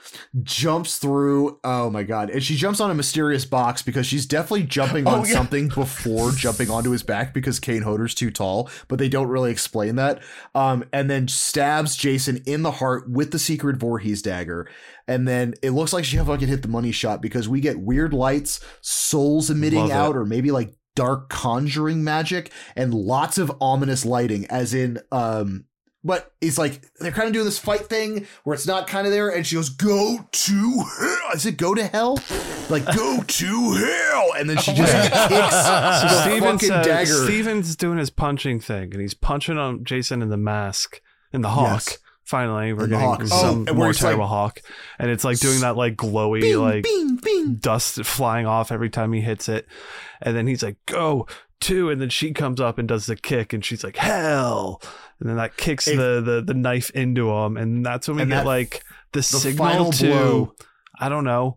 [0.42, 1.58] jumps through.
[1.64, 2.30] Oh my god.
[2.30, 5.32] And she jumps on a mysterious box because she's definitely jumping on Oh, yeah.
[5.32, 9.50] something before jumping onto his back because Kane Hodder's too tall, but they don't really
[9.50, 10.22] explain that.
[10.54, 14.68] Um, and then stabs Jason in the heart with the secret Voorhees dagger.
[15.08, 18.12] And then it looks like she fucking hit the money shot because we get weird
[18.12, 24.46] lights, souls emitting out, or maybe like dark conjuring magic, and lots of ominous lighting,
[24.50, 25.64] as in um
[26.02, 29.12] but it's like they're kind of doing this fight thing where it's not kind of
[29.12, 32.18] there, and she goes, "Go to hell." i said go to hell?
[32.68, 36.82] Like go to hell, and then she oh just kicks the Steven fucking says, uh,
[36.82, 37.24] dagger.
[37.24, 41.00] Steven's doing his punching thing, and he's punching on Jason in the mask,
[41.32, 41.82] in the hawk.
[41.86, 41.98] Yes.
[42.24, 43.20] Finally, we're the getting hawk.
[43.22, 44.60] Oh, some and more he's like- terrible hawk,
[45.00, 47.54] and it's like doing that like glowy Bing, like bing, bing.
[47.56, 49.66] dust flying off every time he hits it,
[50.22, 51.26] and then he's like go
[51.60, 54.80] two, and then she comes up and does the kick, and she's like hell,
[55.20, 58.24] and then that kicks If- the, the the knife into him, and that's when we
[58.24, 58.82] get that- like
[59.12, 60.54] the, signal final to blow.
[60.98, 61.56] I don't know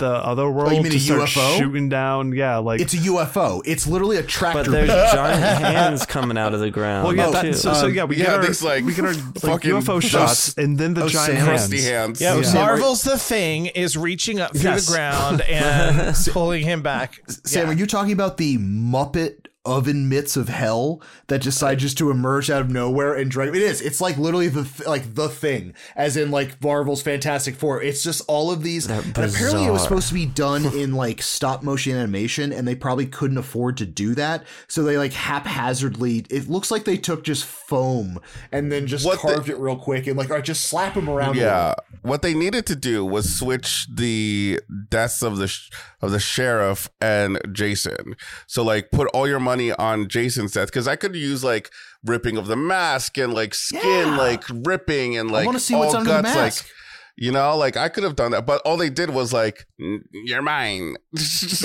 [0.00, 1.58] the other world You mean to a start UFO?
[1.58, 3.62] shooting down, yeah, like It's a UFO.
[3.64, 4.64] It's literally a tractor.
[4.64, 7.04] But there's giant hands coming out of the ground.
[7.06, 7.52] Well, yeah, Oh, that, too.
[7.52, 9.70] so, so um, yeah, we yeah, get our these, like, we get our like, fucking
[9.70, 11.48] UFO those- shots, and then the oh, giant hands.
[11.48, 12.20] crusty hands.
[12.20, 12.42] Yeah, Yeah.
[12.42, 14.86] Sam, Marvel's the thing is reaching up through Yes.
[14.86, 17.22] the ground and pulling him back.
[17.44, 17.72] Sam, Yeah.
[17.72, 22.50] are you talking about the Muppet oven mitts of hell that decide just to emerge
[22.50, 23.48] out of nowhere and drag?
[23.50, 23.80] It is.
[23.80, 27.82] It's like literally the th- like the thing, as in like Marvel's Fantastic Four.
[27.82, 28.86] It's just all of these.
[28.88, 32.66] They're And apparently, it was supposed to be done in like stop motion animation, and
[32.66, 36.24] they probably couldn't afford to do that, so they like haphazardly.
[36.30, 38.18] It looks like they took just foam
[38.52, 40.94] and then just What the- carved it real quick and like, all right, just slap
[40.94, 41.36] them around.
[41.36, 45.70] Yeah, what they needed to do was switch the deaths of the sh-
[46.00, 48.16] of the sheriff and Jason.
[48.46, 51.70] So like, put all your money on Jason's death because I could use like
[52.04, 54.16] ripping of the mask and like skin Yeah.
[54.16, 56.64] like ripping and like wanna see what's all under the guts, mask.
[56.64, 56.72] Like,
[57.16, 60.40] you know, like I could have done that, but all they did was like, "You're
[60.42, 60.96] mine."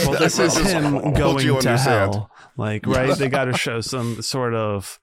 [0.06, 2.14] Well, this is him going you to understand.
[2.16, 2.32] hell.
[2.58, 3.18] Like, right?
[3.18, 5.00] They got to show some sort of,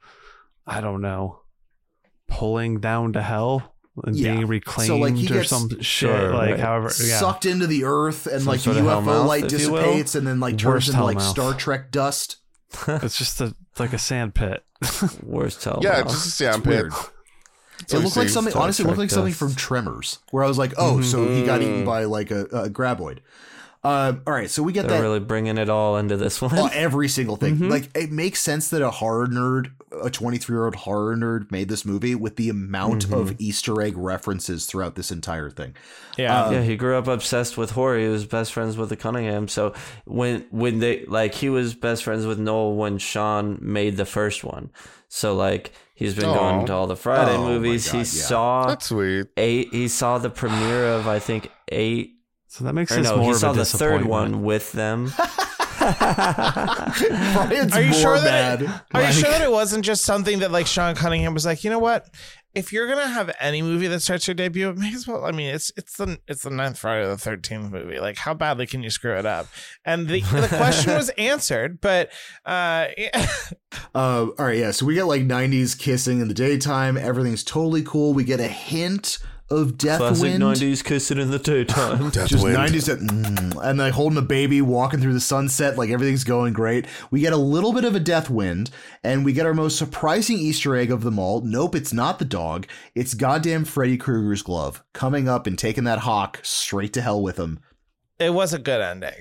[0.67, 1.41] I don't know,
[2.29, 4.35] pulling down to hell and Yeah.
[4.35, 5.85] being reclaimed So, like, he or gets- some shit.
[5.85, 6.61] Sure, like, right.
[6.61, 7.19] however, yeah.
[7.19, 9.81] sucked into the earth, and Some like the UFO hellmouth, light if you will.
[9.83, 11.31] dissipates, and then like turns Worst into like hellmouth.
[11.31, 12.37] Star Trek dust.
[13.03, 14.65] It's just a like a sand pit.
[15.23, 15.81] Worst hell.
[15.83, 16.03] yeah, now.
[16.05, 16.93] just a sand It's pit.
[17.87, 18.55] So it we looked like something.
[18.55, 21.63] Honestly, it looked like something from Tremors, where I was like, "Oh, so he got
[21.63, 23.19] eaten by like a, a graboid."
[23.85, 26.57] Uh, all right, so we get They're that really bringing it all into this one.
[26.57, 27.57] Oh, every single thing.
[27.57, 27.71] Mhm.
[27.71, 31.69] Like it makes sense that a horror nerd, a 23 year old horror nerd, made
[31.69, 35.75] this movie with the amount of Easter egg references throughout this entire thing.
[36.17, 36.45] Yeah.
[36.47, 37.99] Uh, yeah, he grew up obsessed with horror.
[37.99, 39.49] He was best friends with the Cunningham.
[39.49, 39.75] So
[40.05, 44.45] when when they like he was best friends with Noel when Sean made the first
[44.45, 44.71] one.
[45.09, 46.35] So like he's been Aw.
[46.35, 47.87] going to all the Friday Oh movies.
[47.87, 48.05] God, he yeah.
[48.05, 49.27] saw That's sweet.
[49.37, 49.69] eight.
[49.73, 52.15] He saw the premiere of I think eight.
[52.49, 54.73] So that makes Or this no, more he of saw a the third one with
[54.73, 55.13] them.
[57.49, 60.51] Brian's Are you sure that it, are you sure that it wasn't just something that
[60.51, 62.09] like Sean Cunningham was like, you know what?
[62.55, 65.25] If you're gonna have any movie that starts your debut, it may as well.
[65.25, 67.99] I mean, it's it's the it's the ninth Friday the Thirteenth movie.
[67.99, 69.47] Like, how badly can you screw it up?
[69.87, 72.11] And the the question was answered, but
[72.45, 72.89] uh,
[73.95, 74.71] Uh, all right, yeah.
[74.71, 76.97] So we get like 90s kissing in the daytime.
[76.97, 78.13] Everything's totally cool.
[78.13, 79.19] We get a hint
[79.53, 80.39] of Classic Deathwind.
[80.39, 82.11] '90s kissing in the daytime.
[82.11, 86.25] Just 90s, that, mm, and like holding a baby, walking through the sunset, like everything's
[86.25, 86.87] going great.
[87.11, 88.71] We get a little bit of a death wind,
[89.05, 91.41] and we get our most surprising Easter egg of them all.
[91.43, 92.67] Nope, it's not the dog.
[92.95, 97.37] It's goddamn Freddy Krueger's glove coming up and taking that hawk straight to hell with
[97.39, 97.61] him.
[98.19, 99.15] it was a good ending.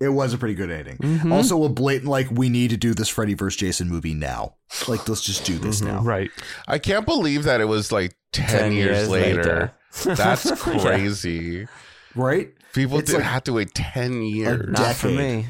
[0.00, 0.96] It was a pretty good ending.
[0.98, 1.32] Mhm.
[1.32, 3.56] Also, a blatant like we need to do this Freddy vs.
[3.58, 4.54] Jason movie now.
[4.86, 6.00] Like let's just do this now.
[6.02, 6.30] Right.
[6.68, 9.36] I can't believe that it was like 10, 10 years, years later.
[9.42, 9.72] later.
[10.16, 10.56] That's Yeah.
[10.56, 11.66] crazy.
[12.14, 12.50] Right?
[12.74, 14.68] People It's did like- have to wait 10 years.
[14.78, 15.48] Not for me.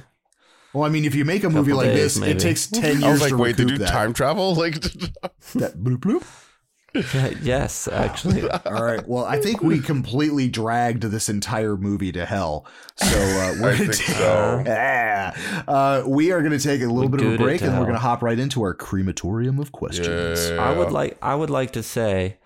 [0.75, 2.33] Well, I mean, if you make a movie Couple like days, this, maybe.
[2.33, 3.91] it takes ten years I was like, to wait, did recoup you that.
[3.91, 4.55] time travel?
[4.55, 7.43] Like, that bloop bloop.
[7.43, 8.49] yes, actually.
[8.67, 9.07] All right.
[9.09, 12.67] Well, I think we completely dragged this entire movie to hell.
[12.97, 14.65] So uh, we're gonna take, so.
[14.69, 15.35] Ah.
[15.69, 17.75] uh, we are going to take a little We bit of a break, to and
[17.79, 20.51] we're going to hop right into our crematorium of questions.
[20.51, 20.57] Yeah.
[20.63, 22.37] I would like I would like to say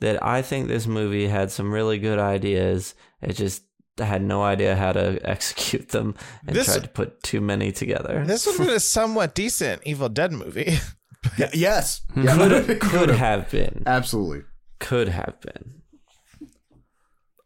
[0.00, 2.94] that I think this movie had some really good ideas.
[3.22, 3.62] It just
[3.98, 6.14] had no idea how to execute them
[6.46, 8.24] and This- tried to put too many together.
[8.26, 10.78] This would have been a somewhat decent Evil Dead movie.
[11.38, 12.02] Y- yes.
[12.14, 12.36] Yeah.
[12.36, 13.82] could could have been.
[13.84, 14.42] Absolutely.
[14.78, 15.82] Could have been.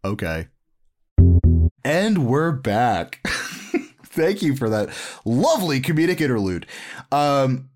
[0.05, 0.49] Okay.
[1.85, 3.21] And we're back.
[4.05, 4.91] Thank you for that
[5.25, 6.67] lovely comedic interlude.
[7.11, 7.71] Um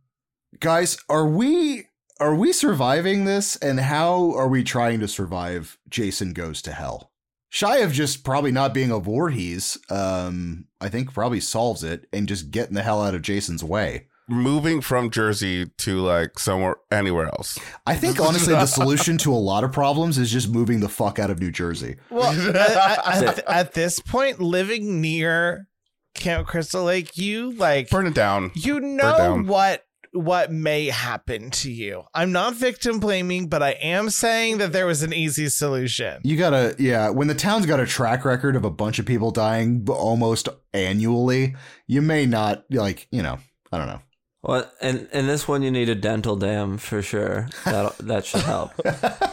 [0.60, 1.86] guys, are we
[2.20, 7.10] are we surviving this and how are we trying to survive Jason Goes to Hell?
[7.50, 12.26] Shy of just probably not being a Voorhees, um, I think probably solves it and
[12.26, 14.06] just getting the hell out of Jason's way.
[14.28, 17.58] moving from Jersey to like somewhere, anywhere else.
[17.86, 21.18] I think honestly the solution to a lot of problems is just moving the fuck
[21.18, 21.96] out of New Jersey.
[22.10, 25.68] Well, at, at, at this point, living near
[26.14, 28.50] Camp Crystal Lake, you like Burn it down.
[28.54, 29.46] you know down.
[29.46, 29.84] what
[30.14, 32.04] what may happen to you.
[32.14, 36.20] I'm not victim blaming, but I am saying that there was an easy solution.
[36.24, 37.10] You gotta, yeah.
[37.10, 41.56] When the town's got a track record of a bunch of people dying almost annually,
[41.86, 43.38] you may not like, you know,
[43.72, 44.00] I don't know.
[44.42, 47.48] Well, and in this one you need a dental dam for sure.
[47.64, 48.72] That that should help.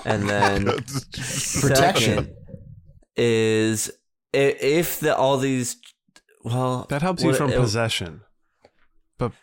[0.05, 0.65] And then
[1.61, 2.33] Protection.
[3.15, 3.91] is
[4.33, 5.77] if the all these
[6.43, 8.21] well That helps you what- from it- possession.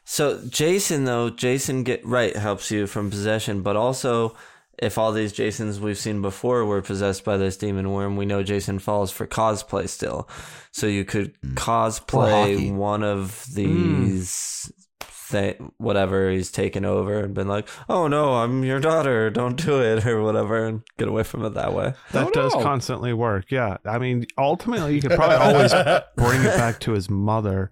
[0.04, 4.36] So Jason though, Jason get right helps you from possession, but also
[4.78, 8.42] if all these Jasons we've seen before were possessed by this demon worm, we know
[8.42, 10.28] Jason falls for cosplay still.
[10.70, 11.52] So you could mm.
[11.52, 13.54] Or cosplay one of mm.
[13.54, 19.30] these thi- whatever he's taken over and been like, "Oh no, I'm your daughter.
[19.30, 21.94] Don't do it" or whatever and get away from it that way.
[22.12, 22.62] That Oh, does no.
[22.62, 23.46] constantly work.
[23.50, 23.78] Yeah.
[23.84, 25.72] I mean, ultimately, you could probably always
[26.16, 27.70] bring it back to his mother.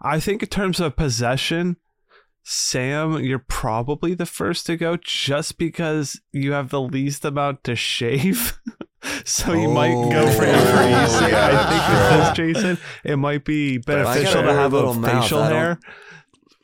[0.00, 1.76] I think, in terms of possession,
[2.42, 7.74] Sam, you're probably the first to go just because you have the least amount to
[7.74, 8.58] shave.
[9.24, 10.30] so you might go oh.
[10.30, 10.50] for Oh,
[11.04, 11.34] easy.
[11.34, 15.22] I think that's with this, Jason, it might be beneficial to have a little mouth.
[15.22, 15.78] facial I hair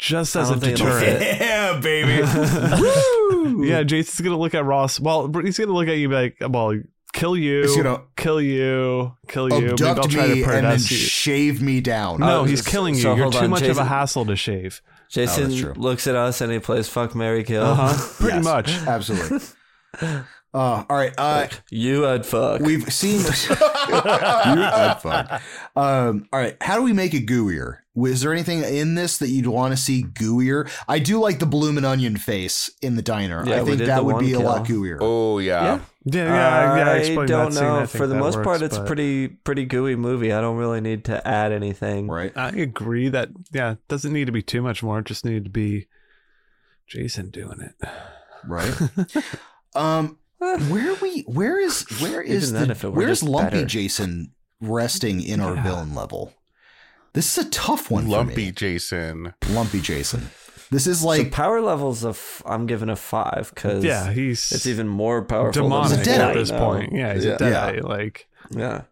[0.00, 1.40] just as a don't think it'll deterrent.
[1.40, 3.68] Yeah, baby.
[3.68, 4.98] Yeah, Jason's gonna look at Ross.
[4.98, 6.74] Well, he's gonna look at you like, well,
[7.12, 9.60] kill you, He's gonna kill you, kill you.
[9.68, 10.78] Maybe I'll abduct try to me and then you.
[10.78, 12.20] shave me down.
[12.20, 13.00] No, Oh, he's killing you.
[13.02, 14.80] so You're hold too on, much of a hassle to shave.
[15.08, 15.72] Jason true.
[15.76, 17.64] looks at us and he plays fuck Mary Kill.
[17.64, 18.08] Uh huh.
[18.18, 18.70] Pretty Yes, much.
[18.86, 19.38] Absolutely.
[20.52, 21.14] Uh, all right.
[21.16, 22.60] Uh, You had fuck.
[22.60, 23.20] We've seen.
[23.50, 25.40] you had fun.
[25.76, 26.56] Um, all right.
[26.60, 27.78] How do we make it gooier?
[27.96, 30.70] Is there anything in this that you'd want to see gooier?
[30.88, 33.44] I do like the bloomin' onion face in the diner.
[33.46, 34.98] Yeah, I think that would one be a lot gooier.
[35.00, 35.62] Oh yeah.
[35.62, 35.80] Yeah.
[36.04, 36.90] Yeah, yeah, yeah.
[36.92, 37.62] I I don't that scene.
[37.62, 37.80] know.
[37.80, 40.32] I For the most works, part, it's but pretty pretty gooey movie.
[40.32, 42.08] I don't really need to add anything.
[42.08, 42.32] Right.
[42.34, 45.00] I agree that yeah, it doesn't need to be too much more.
[45.00, 45.88] It just needed to be
[46.86, 47.88] Jason doing it.
[48.46, 48.74] Right.
[49.74, 51.22] um, where we?
[51.22, 51.82] Where is?
[52.00, 52.70] Where is the?
[52.70, 53.66] if it Where's Lumpy better.
[53.66, 55.62] Jason resting in our Yeah.
[55.62, 56.32] villain level.
[57.12, 58.08] This is a tough one.
[58.08, 58.52] Lumpy for me.
[58.52, 59.34] Jason.
[59.50, 60.30] lumpy Jason.
[60.70, 64.66] This is so like power levels of I'm giving a five because Yeah, he's it's
[64.66, 65.62] even more powerful.
[65.64, 66.92] demonic than He's a Deadite at this point.
[66.92, 67.32] Yeah, he's yeah.
[67.34, 67.82] a deadite.
[67.82, 68.82] Like Yeah.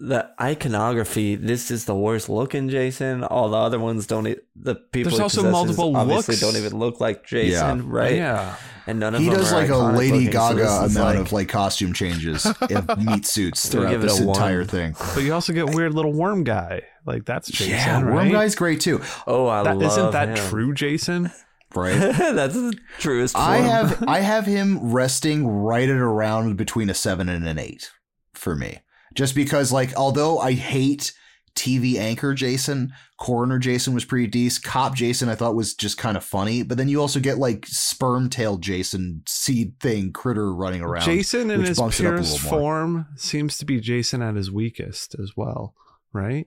[0.00, 3.24] The iconography, this is the worst looking Jason.
[3.24, 4.28] All the other ones don't.
[4.28, 5.10] E- the people.
[5.10, 6.40] There's also possesses multiple obviously looks.
[6.40, 8.14] don't even look like Jason, right?
[8.14, 8.54] yeah,
[8.86, 11.18] And none of he them does are like a Lady looking, Gaga this amount like-
[11.18, 14.36] of like costume changes of meat suits throughout this a one.
[14.36, 14.94] entire thing.
[15.14, 16.82] but you also get weird little worm guy.
[17.04, 18.14] Like that's Jason, yeah, right?
[18.14, 20.48] Worm Guy's great too, Oh, I That, love isn't that him.
[20.48, 21.30] true, Jason?
[21.74, 21.98] right?
[21.98, 23.34] That's the truest.
[23.34, 23.46] Form.
[23.48, 27.90] I have I have him resting right at around between a seven and an eight
[28.34, 28.78] for me.
[29.14, 31.12] Just because, like, although I hate
[31.54, 34.64] TV anchor Jason, coroner Jason was pretty decent.
[34.64, 37.66] Cop Jason I thought was just kind of funny, but then you also get like
[37.66, 41.02] sperm tail Jason seed thing critter running around.
[41.04, 44.52] Jason in his bumps it up a purest form seems to be Jason at his
[44.52, 45.74] weakest as well,
[46.12, 46.46] right?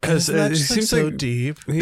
[0.00, 1.58] Because it just, like, seems so like deep.
[1.66, 1.80] he-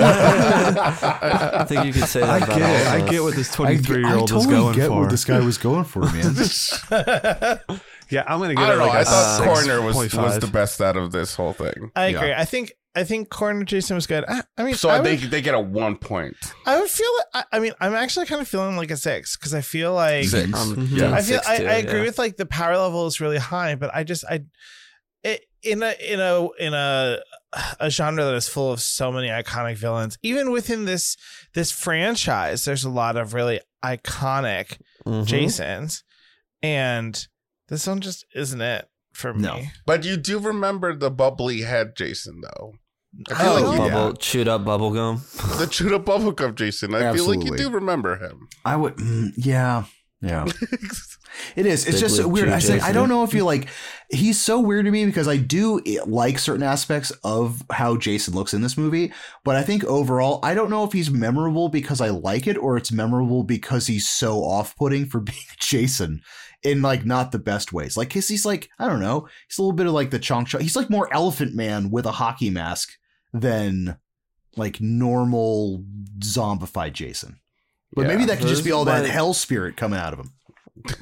[0.00, 2.86] I think you could say that I about get, all it.
[3.04, 5.00] I get what this 23 year I old totally was going get for.
[5.02, 6.34] what this guy was going for, man.
[8.10, 8.86] yeah, I'm gonna give I don't it know.
[8.86, 10.40] like I a thought uh, Coroner was was 6.5.
[10.40, 11.90] the best out of this whole thing.
[11.96, 12.18] I Yeah.
[12.18, 12.32] agree.
[12.34, 14.24] I think I think Corner Jason was good.
[14.26, 16.36] I, I mean, So I they would, they get a one point.
[16.66, 17.10] I would feel.
[17.32, 20.24] I, I mean, I'm actually kind of feeling like a six because I feel like
[20.24, 20.52] Six.
[20.52, 20.88] Um.
[20.90, 21.12] Yeah.
[21.12, 22.04] I feel six I, too, I agree yeah.
[22.06, 24.40] with like the power level is really high, but I just I
[25.22, 27.18] it, in a in a in a
[27.80, 30.18] a genre that is full of so many iconic villains.
[30.22, 31.16] Even within this
[31.54, 35.24] this franchise, there's a lot of really iconic Mhm.
[35.26, 36.02] Jasons,
[36.62, 37.28] and
[37.68, 39.42] this one just isn't it for me.
[39.42, 39.60] No.
[39.86, 42.74] But you do remember the bubbly head Jason though.
[43.30, 44.12] I feel Oh, like Bubble, you, yeah.
[44.18, 45.22] chewed up bubble gum.
[45.58, 46.94] the chewed up bubblegum Jason.
[46.94, 48.48] I feel like you do remember him.
[48.64, 49.84] I would, mm, yeah,
[50.20, 50.44] yeah.
[51.56, 51.86] It is.
[51.86, 52.48] It's Big just Lip weird.
[52.48, 53.68] I say I don't know if you like.
[54.10, 58.52] He's so weird to me because I do like certain aspects of how Jason looks
[58.54, 59.12] in this movie,
[59.44, 62.76] but I think overall I don't know if he's memorable because I like it or
[62.76, 66.20] it's memorable because he's so off-putting for being Jason
[66.62, 67.96] in like not the best ways.
[67.96, 69.28] Like, cause he's like I don't know.
[69.48, 70.60] He's a little bit of like the chonk chonk.
[70.62, 72.90] He's like more Elephant Man with a hockey mask
[73.32, 73.96] than
[74.56, 75.84] like normal
[76.20, 77.38] zombified Jason.
[77.94, 78.08] But Yeah.
[78.08, 80.32] maybe that could just be all that But- hell spirit coming out of him.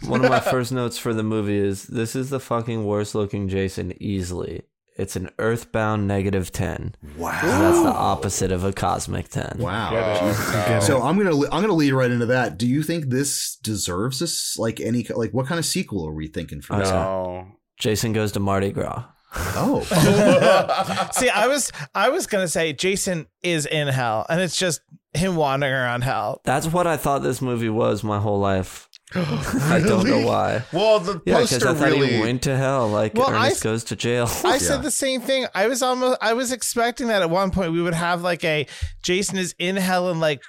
[0.08, 3.48] One of my first notes for the movie is this is the fucking worst looking
[3.48, 4.62] Jason easily.
[4.96, 6.94] It's an earthbound negative 10.
[7.18, 7.38] Wow.
[7.40, 9.56] So that's the opposite of a cosmic 10.
[9.58, 9.90] Wow.
[9.92, 10.80] Oh.
[10.80, 12.56] So I'm gonna I'm gonna lead right into that.
[12.56, 14.56] Do you think this deserves this?
[14.58, 16.88] Like any like what kind of sequel are we thinking for this?
[16.88, 16.92] Oh.
[16.94, 17.46] no.
[17.78, 19.04] Jason goes to Mardi Gras.
[19.34, 19.82] Oh,
[21.12, 24.80] See, I was I was gonna say Jason is in hell, and it's just
[25.12, 26.40] him wandering around hell.
[26.44, 28.88] That's what I thought this movie was my whole life.
[29.14, 30.64] I don't know why.
[30.72, 32.14] Well, the Yeah, because poster I thought really.
[32.14, 32.88] he went to hell.
[32.88, 34.28] Like Well, I- goes to jail.
[34.44, 34.58] I Yeah.
[34.58, 35.46] said the same thing.
[35.54, 38.66] I was almost I was expecting that at one point we would have like a
[39.02, 40.42] Jason is in hell and like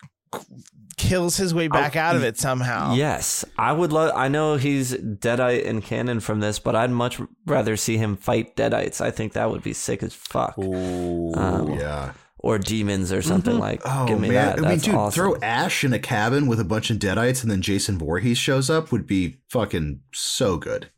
[0.97, 2.95] kills his way back out of it somehow.
[2.95, 4.11] Yes, I would love.
[4.15, 8.55] I know he's Deadite in canon from this, but I'd much rather see him fight
[8.55, 8.99] Deadites.
[8.99, 10.57] I think that would be sick as fuck.
[10.57, 11.34] Ooh.
[11.35, 12.13] Um, yeah.
[12.48, 13.61] Or demons or something mm-hmm.
[13.61, 13.82] like.
[13.84, 14.56] Oh Give me man.
[14.56, 14.65] that.
[14.65, 15.15] I mean, dude, awesome.
[15.22, 18.69] throw Ash in a cabin with a bunch of deadites, and then Jason Voorhees shows
[18.69, 20.90] up would be fucking so good.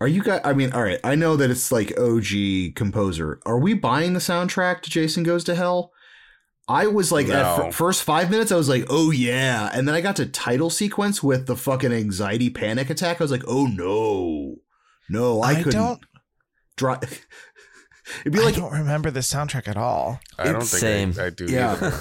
[0.00, 0.40] Are you guys?
[0.44, 1.00] I mean, all right.
[1.02, 3.40] I know that it's like OG composer.
[3.44, 5.90] Are we buying the soundtrack to Jason Goes to Hell?
[6.68, 7.64] I was like, at No.
[7.64, 10.70] fir- first five minutes, I was like, oh yeah, and then I got to title
[10.70, 13.20] sequence with the fucking anxiety panic attack.
[13.20, 14.56] I was like, oh no,
[15.08, 15.72] no, I, I couldn't.
[15.72, 16.00] don't-
[16.76, 16.94] Dri-
[18.20, 20.20] It'd be like I like don't remember the soundtrack at all.
[20.38, 21.14] I don't think same.
[21.18, 21.72] I, I do Yeah.
[21.72, 22.00] either.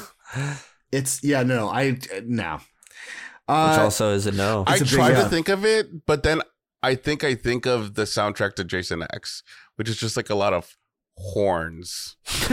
[0.91, 2.53] it's yeah, no, I no.
[2.55, 4.63] Which Uh, also is a no.
[4.67, 5.23] I It's a big- try yeah.
[5.23, 6.41] to think of it, but then
[6.83, 9.41] I think I think of the soundtrack to Jason X,
[9.75, 10.75] which is just like a lot of
[11.17, 12.15] horns.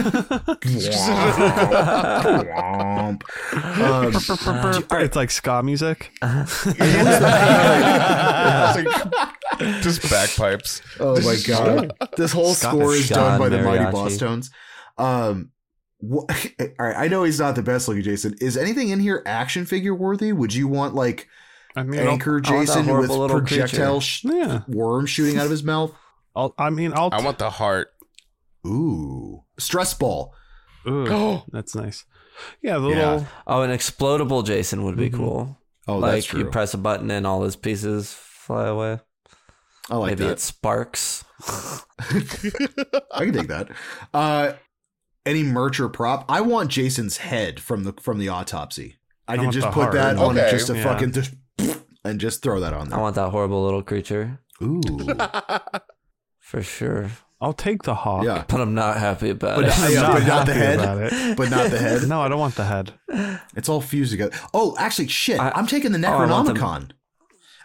[2.56, 3.60] Um, do-
[4.46, 6.10] all right, it's like ska music.
[6.22, 6.66] It's
[8.76, 9.33] like
[9.82, 10.82] just bagpipes.
[11.00, 13.92] oh my god, this whole Scott- score is done by the Mighty Mariachi.
[13.92, 14.50] Boss Tones.
[14.98, 15.50] Um,
[16.00, 16.24] wh-
[16.60, 18.34] all right, I know he's not the best looking Jason.
[18.40, 20.32] Is anything in here action figure worthy?
[20.32, 21.28] Would you want like
[21.76, 24.62] I mean, I'll, Anchor I want Jason with projectile sh- yeah.
[24.68, 25.92] worm shooting out of his mouth?
[26.36, 27.10] I'll, I mean, I'll.
[27.12, 27.88] I want the heart.
[28.66, 30.34] Ooh, stress ball.
[30.86, 32.04] Ooh, that's nice.
[32.62, 33.10] Yeah, the Yeah.
[33.12, 33.26] little.
[33.46, 35.14] oh, an explodable Jason would be Mhm.
[35.14, 35.58] cool.
[35.86, 36.40] Oh, like that's true.
[36.40, 39.00] you press a button and all his pieces fly away.
[39.90, 40.32] I like Maybe that.
[40.32, 41.24] it sparks.
[41.98, 43.68] I can take that.
[44.12, 44.52] Uh,
[45.26, 46.24] any merch or prop?
[46.28, 48.96] I want Jason's head from the from the autopsy.
[49.28, 49.92] I, I can just put heart.
[49.94, 50.50] that on Okay.
[50.50, 50.82] just a Yeah.
[50.84, 51.34] fucking just
[52.04, 52.98] and just throw that on there.
[52.98, 54.40] I want that horrible little creature.
[54.62, 54.80] Ooh.
[56.38, 57.10] for sure.
[57.40, 58.24] I'll take the hawk.
[58.24, 58.44] Yeah.
[58.48, 59.92] But I'm not happy about But, it.
[59.92, 61.36] Yeah, not but not the head.
[61.36, 62.08] But not the head.
[62.08, 62.94] No, I don't want the head.
[63.54, 64.34] It's all fused together.
[64.54, 65.38] Oh, actually, shit.
[65.40, 66.00] I- I'm taking the Oh,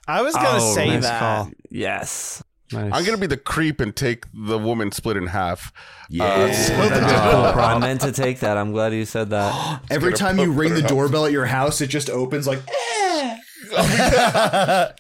[0.10, 0.42] I want the- Necronomicon.
[0.44, 1.20] I was gonna Oh, say nice that.
[1.20, 1.52] call.
[1.70, 2.44] yes.
[2.72, 2.92] Nice.
[2.94, 5.72] I'm gonna be the creep and take the woman split in half.
[6.10, 6.52] Yeah.
[6.52, 8.58] so That'd be a the- cool I meant to take that.
[8.58, 9.82] I'm glad you said that.
[9.90, 12.60] Every time you ring the doorbell at your house, it just opens like.
[12.68, 13.38] "Eh."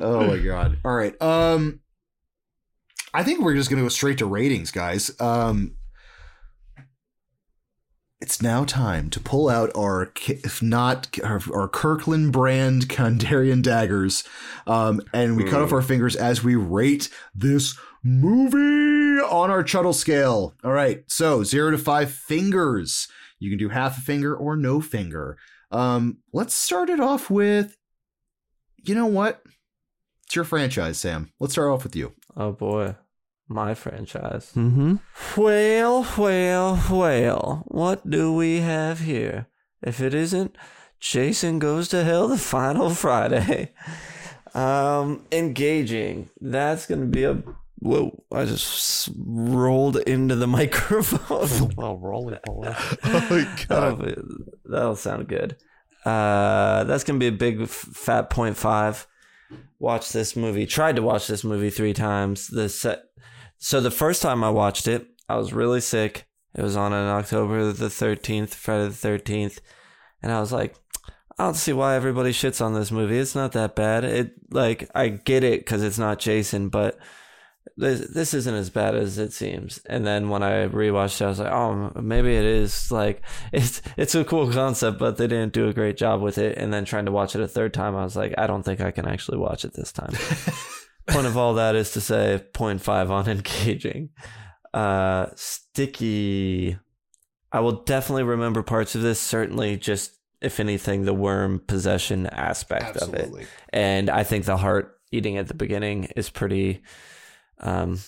[0.00, 0.78] oh my god!
[0.84, 1.20] All right.
[1.22, 1.80] Um,
[3.14, 5.10] I think we're just going to go straight to ratings, guys.
[5.20, 5.75] Um,
[8.26, 14.24] it's now time to pull out our, if not our, our Kirkland brand Kandarian daggers,
[14.66, 19.94] um, and we cut off our fingers as we rate this movie on our Chuddle
[19.94, 20.54] scale.
[20.64, 23.06] All right, so zero to five fingers.
[23.38, 25.38] You can do half a finger or no finger.
[25.70, 27.76] Um, let's start it off with.
[28.82, 29.40] You know what?
[30.24, 31.30] It's your franchise, Sam.
[31.38, 32.12] Let's start off with you.
[32.36, 32.96] Oh boy.
[33.48, 34.52] My franchise.
[34.56, 34.96] Mm-hmm.
[35.40, 37.62] Well, well, well.
[37.68, 39.46] What do we have here?
[39.82, 40.56] If it isn't
[40.98, 43.72] Jason Goes to Hell the final Friday.
[44.54, 46.30] Um, engaging.
[46.40, 47.42] That's gonna be a
[47.80, 51.72] whoa, I just rolled into the microphone.
[51.76, 52.40] Well, roll it.
[52.48, 52.62] Oh
[53.02, 54.02] that'll, god!
[54.02, 54.14] be,
[54.64, 55.58] that'll sound good.
[56.06, 59.06] Uh, that's gonna be a big f- fat point five.
[59.78, 60.64] Watched this movie.
[60.64, 62.48] Tried to watch this movie three times.
[62.48, 63.05] The set.
[63.58, 66.26] So the first time I watched it, I was really sick.
[66.54, 69.60] It was on on October the thirteenth, Friday the thirteenth,
[70.22, 70.74] and I was like,
[71.38, 73.18] I don't see why everybody shits on this movie.
[73.18, 74.04] It's not that bad.
[74.04, 76.98] It like I get it because it's not Jason, but
[77.76, 79.78] this this isn't as bad as it seems.
[79.86, 82.90] And then when I rewatched it, I was like, oh, maybe it is.
[82.90, 83.22] Like
[83.52, 86.56] it's it's a cool concept, but they didn't do a great job with it.
[86.56, 88.80] And then trying to watch it a third time, I was like, I don't think
[88.80, 90.14] I can actually watch it this time.
[91.08, 94.10] Point of all that is to say 0.5 on engaging.
[94.74, 96.78] Uh, sticky.
[97.52, 99.20] I will definitely remember parts of this.
[99.20, 103.30] Certainly, just if anything, the worm possession aspect of it
[103.70, 106.82] and I think the heart eating at the beginning is pretty.
[107.58, 108.00] Um,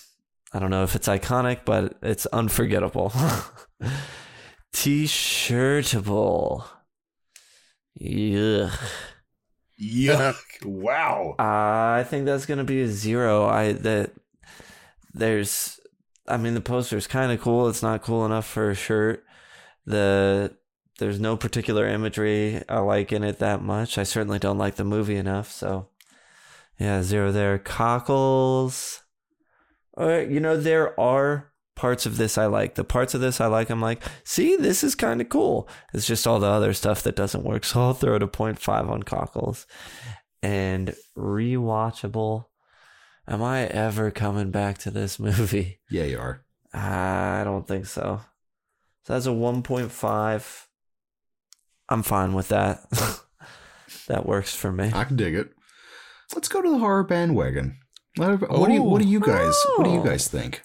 [0.53, 3.13] I don't know if it's iconic, but it's unforgettable.
[4.73, 6.65] T-shirtable.
[7.95, 8.71] Yeah,
[9.81, 10.37] Yuck!
[10.65, 11.35] wow.
[11.39, 11.43] Uh,
[12.01, 13.47] I think that's gonna be a zero.
[13.47, 14.13] I that
[15.15, 15.81] there's,
[16.27, 17.69] I mean, the poster is kind of cool.
[17.69, 19.25] It's not cool enough for a shirt.
[19.87, 20.57] The
[20.99, 23.99] there's no particular imagery I like in it that much.
[23.99, 25.51] I certainly don't like the movie enough.
[25.51, 25.89] So,
[26.79, 27.59] yeah, zero there.
[27.59, 29.03] Cockles.
[29.95, 32.75] Or you know, there are parts of this I like.
[32.75, 35.69] The parts of this I like, I'm like, see, this is kind of cool.
[35.95, 37.65] It's just all the other stuff that doesn't work.
[37.65, 39.67] So I'll throw it a 0.5 on Cockles.
[40.43, 42.45] And rewatchable.
[43.27, 45.81] Am I ever coming back to this movie?
[45.91, 46.45] Yeah, you are.
[46.75, 48.21] I don't think so.
[49.05, 50.65] So that's a 1.5.
[51.89, 52.81] I'm fine with that.
[54.09, 54.91] that works for me.
[54.95, 55.51] I can dig it.
[56.35, 57.79] Let's go to the horror bandwagon.
[58.17, 60.05] What, do you What do you guys What do you Oh.
[60.05, 60.63] guys think?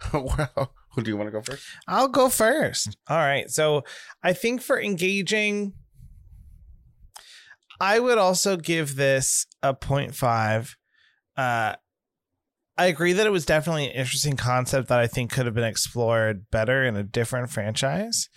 [0.14, 0.70] wow.
[0.94, 1.64] Who do you want to go first?
[1.86, 2.96] I'll go first.
[3.08, 3.50] All right.
[3.50, 3.84] So
[4.22, 5.74] I think for engaging,
[7.80, 10.74] I would also give this a 0.5.
[11.36, 11.76] Uh,
[12.76, 15.64] I agree that it was definitely an interesting concept that I think could have been
[15.64, 18.28] explored better in a different franchise.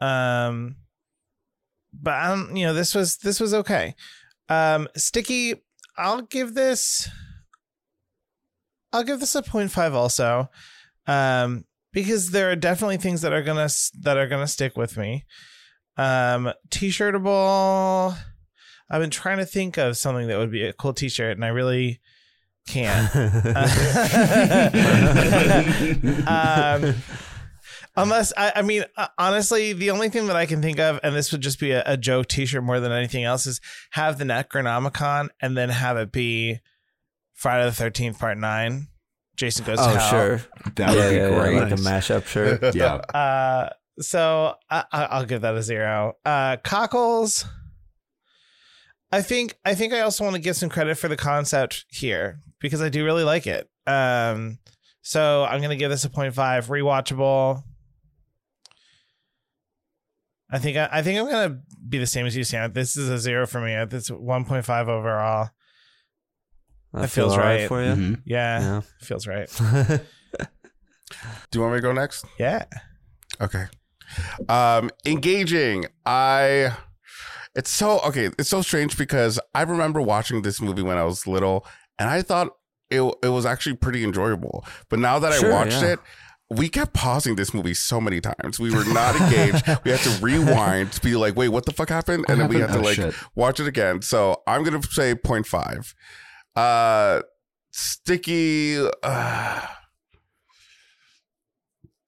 [0.00, 0.76] Um,
[1.92, 3.94] but I don't, you know, this was this was okay.
[4.48, 5.54] Um, Sticky,
[5.96, 7.08] I'll give this.
[8.92, 10.50] I'll give this a 0.5 also,
[11.06, 13.68] um, because there are definitely things that are gonna
[14.00, 15.24] that are gonna stick with me.
[15.96, 18.16] Um, t-shirtable.
[18.88, 21.48] I've been trying to think of something that would be a cool t-shirt, and I
[21.48, 22.00] really
[22.66, 23.14] can't.
[26.26, 26.94] um,
[27.96, 31.14] unless I, I mean, uh, honestly, the only thing that I can think of, and
[31.14, 33.60] this would just be a, a joke T-shirt more than anything else, is
[33.92, 36.60] have the Necronomicon and then have it be
[37.34, 38.88] Friday the Thirteenth Part Nine.
[39.40, 39.78] Jason goes.
[39.78, 40.10] to oh, hell.
[40.10, 40.36] sure.
[40.76, 41.56] That would be yeah, great.
[41.58, 42.74] like a mashup shirt.
[42.74, 42.96] Yeah.
[42.96, 46.12] Uh, so I, I- I'll give that a zero.
[46.26, 47.46] Uh, cockles.
[49.10, 52.38] I think I think I also want to give some credit for the concept here
[52.60, 53.66] because I do really like it.
[53.86, 54.58] Um,
[55.00, 56.34] so I'm gonna give this a 0.5
[56.68, 57.62] rewatchable.
[60.50, 62.74] I think I, I think I'm gonna be the same as you, Sam.
[62.74, 63.72] This is a zero for me.
[63.72, 65.48] It's 1.5 overall.
[66.92, 67.90] That feel feels right for you.
[67.92, 68.22] Mhm.
[68.24, 68.80] Yeah, Yeah.
[69.00, 69.48] feels right.
[71.50, 72.24] Do you want me to go next?
[72.38, 72.64] Yeah.
[73.40, 73.66] Okay.
[74.48, 75.86] Um engaging.
[76.06, 76.76] I
[77.54, 81.26] it's so okay, it's so strange because I remember watching this movie when I was
[81.26, 81.66] little
[81.98, 82.48] and I thought
[82.90, 84.64] it it was actually pretty enjoyable.
[84.88, 85.92] But now that Sure, I watched yeah.
[85.94, 85.98] it,
[86.50, 88.58] we kept pausing this movie so many times.
[88.58, 89.64] We were not engaged.
[89.84, 92.24] we had to rewind to be like, wait, what the fuck happened?
[92.28, 92.84] And then we had happened?
[92.84, 93.22] to Oh, like shit.
[93.36, 94.02] watch it again.
[94.02, 95.94] So I'm gonna say 0.5.
[96.56, 97.22] Uh
[97.72, 99.66] sticky uh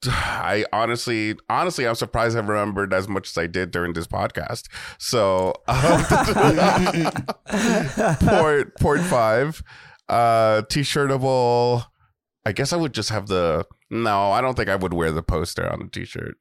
[0.09, 4.69] I honestly, honestly, I'm surprised I remembered as much as I did during this podcast.
[4.99, 6.03] So, um,
[8.19, 9.63] point point five,
[10.09, 11.85] uh, t-shirtable.
[12.45, 13.65] I guess I would just have the.
[13.91, 16.35] No, I don't think I would wear the poster on the t-shirt,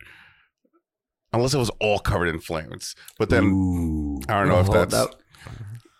[1.31, 2.95] unless it was all covered in flames.
[3.19, 4.19] But then Ooh.
[4.27, 5.15] I don't know if that's that-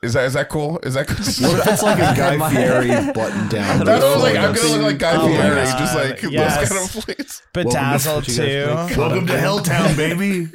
[0.03, 0.79] is that is that cool?
[0.83, 3.85] Is that What if it's like a Guy My- Fieri button down?
[3.85, 4.35] That's what I was like.
[4.37, 5.77] I'm gonna look like Guy Oh my Fieri, God.
[5.79, 6.59] just like Yes.
[6.59, 7.41] those kind of flames.
[7.53, 8.99] Bedazzled What you guys too.
[8.99, 10.49] Welcome to Helltown, baby.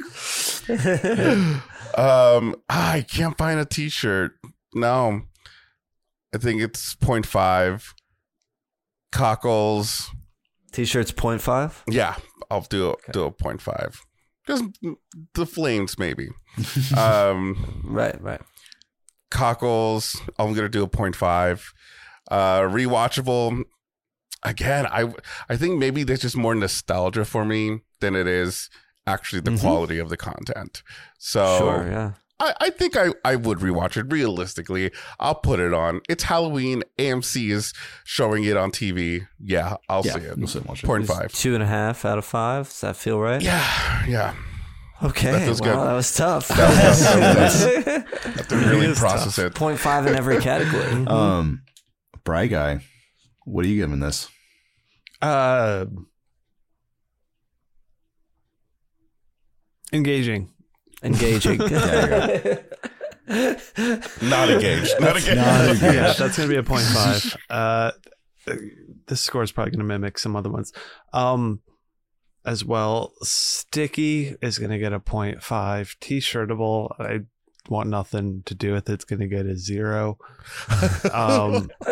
[1.97, 4.33] Um, ah, I can't find a T-shirt.
[4.75, 5.21] No,
[6.33, 7.93] I think it's 0.5.
[9.11, 10.11] Cockles.
[10.73, 11.81] T-shirts 0.5.
[11.89, 12.15] Yeah,
[12.51, 13.95] I'll do a, do a 0.5.
[14.45, 14.63] Just
[15.33, 16.29] the flames, maybe.
[16.95, 18.41] um, Right, right.
[19.29, 20.19] Cockles.
[20.39, 21.73] I'm gonna do a 0.5.
[22.29, 23.63] Uh, rewatchable.
[24.43, 25.13] Again, I
[25.49, 28.69] I think maybe there's just more nostalgia for me than it is
[29.05, 29.61] actually the Mhm.
[29.61, 30.83] quality of the content.
[31.17, 32.11] So Sure, yeah.
[32.39, 34.91] I, I think I, I would rewatch it realistically.
[35.19, 36.01] I'll put it on.
[36.07, 36.83] It's Halloween.
[36.99, 37.73] AMC is
[38.03, 39.25] showing it on TV.
[39.39, 40.37] Yeah, I'll Yeah, see it.
[40.37, 40.85] we'll and watch it.
[40.85, 41.31] Point five.
[41.33, 42.65] Two and a half out of five.
[42.67, 43.41] Does that feel right?
[43.41, 44.33] Yeah, yeah.
[45.03, 45.31] Okay.
[45.31, 45.87] That feels well, good.
[45.87, 46.47] that was tough.
[46.47, 47.19] That was tough.
[47.19, 47.63] That was
[48.35, 49.53] Have to really process it.
[49.53, 51.05] 0.5 in every category.
[51.07, 51.61] Um,
[52.23, 52.81] Bry guy,
[53.45, 54.27] what are you giving this?
[55.21, 55.85] Uh,
[59.93, 60.49] engaging.
[61.03, 61.57] Engaging.
[61.59, 61.71] Not
[64.49, 64.95] engaged.
[64.99, 65.35] Not engaged.
[65.35, 65.83] Not engaged.
[65.83, 67.37] yeah, that's gonna be a point five.
[67.49, 67.91] Uh,
[69.07, 70.73] this score is probably gonna mimic some other ones.
[71.13, 71.61] Um,
[72.47, 75.95] as well, sticky is gonna get a point five.
[75.99, 77.25] T-shirtable, I
[77.69, 78.93] want nothing to do with it.
[78.93, 80.17] It's gonna get a zero.
[81.13, 81.69] Um,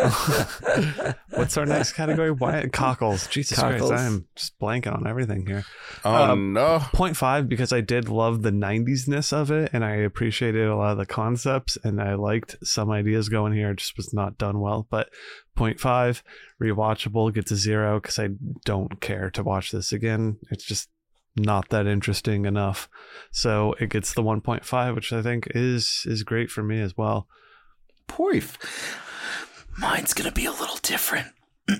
[1.34, 2.30] what's our next category?
[2.30, 3.26] Why cockles?
[3.28, 3.90] Jesus Cockles.
[3.90, 5.64] Christ, I'm just blanking on everything here.
[6.04, 6.78] Oh Um, no.
[6.78, 10.92] 0.5 because I did love the 90s ness of it and I appreciated a lot
[10.92, 13.70] of the concepts and I liked some ideas going here.
[13.70, 14.86] It just was not done well.
[14.90, 15.10] But
[15.56, 16.22] 0.5
[16.62, 18.28] rewatchable gets a zero because I
[18.64, 20.38] don't care to watch this again.
[20.50, 20.88] It's just
[21.36, 22.88] not that interesting enough.
[23.30, 27.28] So it gets the 1.5, which I think is is great for me as well.
[28.08, 28.56] Poif.
[29.78, 31.28] Mine's gonna be a little different.
[31.68, 31.76] All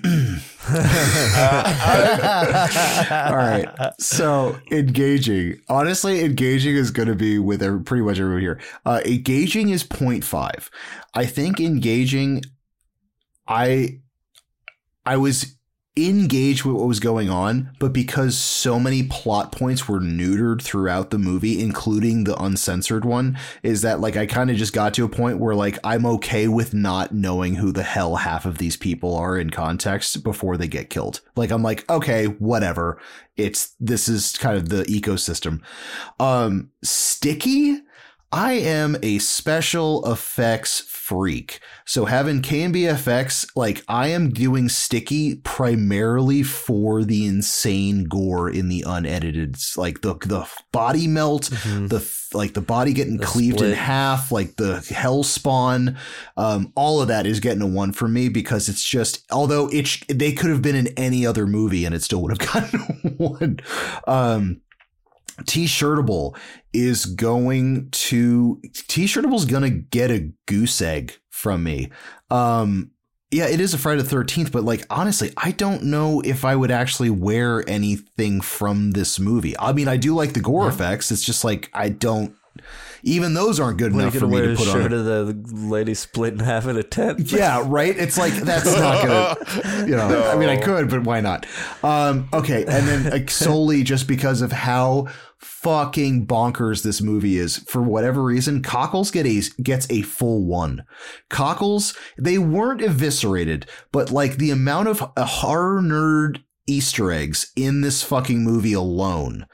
[3.37, 3.65] right.
[3.99, 5.61] So engaging.
[5.69, 8.59] Honestly, engaging is going to be with every, pretty much everyone here.
[8.85, 10.69] Uh, engaging is 0.5.
[11.13, 12.41] I think engaging.
[13.47, 14.01] I
[15.05, 15.56] I was
[15.97, 21.09] engaged with what was going on, but because so many plot points were neutered throughout
[21.09, 25.05] the movie, including the uncensored one, is that like I kind of just got to
[25.05, 28.77] a point where like I'm okay with not knowing who the hell half of these
[28.77, 31.21] people are in context before they get killed.
[31.35, 32.99] Like I'm like, okay, whatever.
[33.35, 35.61] It's this is kind of the ecosystem.
[36.19, 37.81] Um sticky
[38.31, 41.59] I am a special effects freak.
[41.85, 48.67] So having KNB EFX, like I am doing sticky primarily for the insane gore in
[48.67, 51.89] the unedited, like the the body melt, Mhm.
[51.89, 52.05] the
[52.37, 55.97] like the body getting The cleaved in half, like the hell spawn,
[56.35, 59.87] um, all of that is getting a one for me because it's just although it
[59.87, 62.79] sh- they could have been in any other movie and it still would have gotten
[63.05, 63.59] a one.
[64.07, 64.61] Um,
[65.45, 66.35] T-shirtable
[66.73, 71.89] is going to T-shirtable's gonna get a goose egg from me.
[72.29, 72.91] Um,
[73.29, 76.55] yeah, it is a Friday the Thirteenth, but like honestly, I don't know if I
[76.55, 79.53] would actually wear anything from this movie.
[79.59, 81.11] I mean, I do like the gore effects.
[81.11, 82.33] It's just like I don't.
[83.03, 84.73] Even those aren't good What, enough for me to put on.
[84.73, 87.31] shirt of the lady split in half in a tent?
[87.31, 87.95] Yeah, right.
[87.95, 89.85] It's like that's not gonna.
[89.87, 91.45] You know, I mean, I could, but why not?
[91.83, 95.07] Um, okay, and then like solely just because of how
[95.39, 100.83] fucking bonkers this movie is, for whatever reason, Cockles get a gets a full one.
[101.29, 107.81] Cockles, they weren't eviscerated, but like the amount of uh, horror nerd Easter eggs in
[107.81, 109.45] this fucking movie alone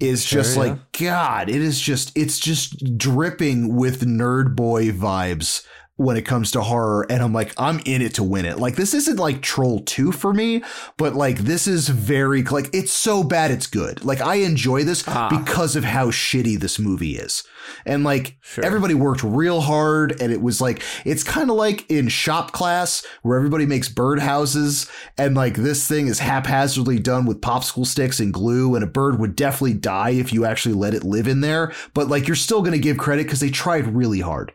[0.00, 0.62] is Sure, just yeah.
[0.62, 1.50] like God.
[1.50, 5.64] It is just it's just dripping with nerd boy vibes
[5.96, 8.58] when it comes to horror and I'm like I'm in it to win it.
[8.58, 10.62] Like this isn't like Troll 2 for me,
[10.96, 14.04] but like this is very like it's so bad it's good.
[14.04, 15.28] Like I enjoy this ah.
[15.28, 17.44] because of how shitty this movie is.
[17.84, 18.64] And like Sure.
[18.64, 23.04] everybody worked real hard and it was like it's kind of like in shop class
[23.22, 28.32] where everybody makes birdhouses and like this thing is haphazardly done with popsicle sticks and
[28.32, 31.72] glue and a bird would definitely die if you actually let it live in there,
[31.94, 34.52] but like you're still going to give credit cuz they tried really hard.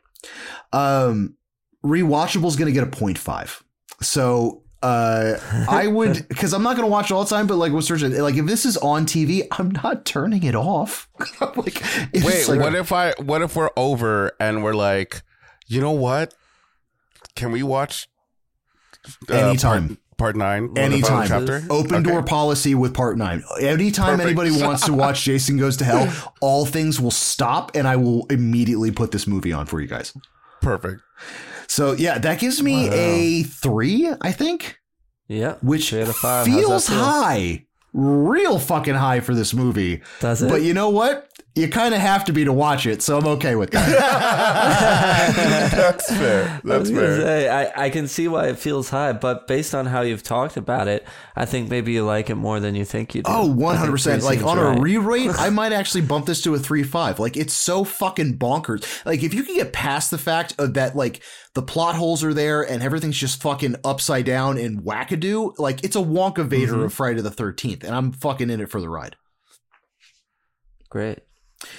[0.73, 1.35] Um,
[1.85, 3.61] rewatchable is going to get a 0.5.
[4.01, 5.35] So uh,
[5.69, 8.15] I would because I'm not going to watch all the time, but like with searching,
[8.17, 11.09] like if this is on TV, I'm not turning it off.
[11.41, 13.13] like, Wait, like- what if I?
[13.19, 15.21] What if we're over and we're like,
[15.67, 16.33] you know what?
[17.35, 18.07] Can we watch
[19.29, 19.97] uh, Anytime.
[20.17, 20.63] Part, part nine.
[20.63, 21.27] or the Anytime.
[21.27, 21.63] chapter.
[21.69, 22.03] Open Okay.
[22.09, 23.43] door policy with part nine.
[23.61, 24.25] Anytime Perfect.
[24.27, 28.25] anybody wants to watch Jason Goes to Hell, all things will stop and I will
[28.29, 30.13] immediately put this movie on for you guys.
[30.61, 31.01] Perfect.
[31.67, 34.79] So yeah, that gives me a three, I think,
[35.27, 35.55] Yeah.
[35.61, 36.45] which Three out of five.
[36.45, 36.97] Feels feel?
[36.97, 40.01] high, real fucking high for this movie.
[40.19, 40.49] Does it?
[40.49, 41.29] But you know what?
[41.57, 43.89] You kind of have to be to watch it, so I'm okay with that.
[45.75, 46.43] That's fair.
[46.47, 47.21] I That's was gonna fair.
[47.21, 50.55] say, I, I can see why it feels high, but based on how you've talked
[50.55, 51.05] about it,
[51.35, 53.31] I think maybe you like it more than you think you do.
[53.31, 54.23] Oh, 100%.
[54.23, 54.77] Like on right.
[54.77, 57.17] a re-rate, I might actually bump this to a 3-5.
[57.19, 59.03] Like it's so fucking bonkers.
[59.05, 61.21] Like if you can get past the fact of that like
[61.55, 65.95] the plot holes are there and everything's just fucking upside down and wackadoo, like it's
[65.95, 66.79] a Wonkavator Mm-hmm.
[66.83, 69.15] of Friday the 13th and I'm fucking in it for the ride.
[70.89, 71.19] Great.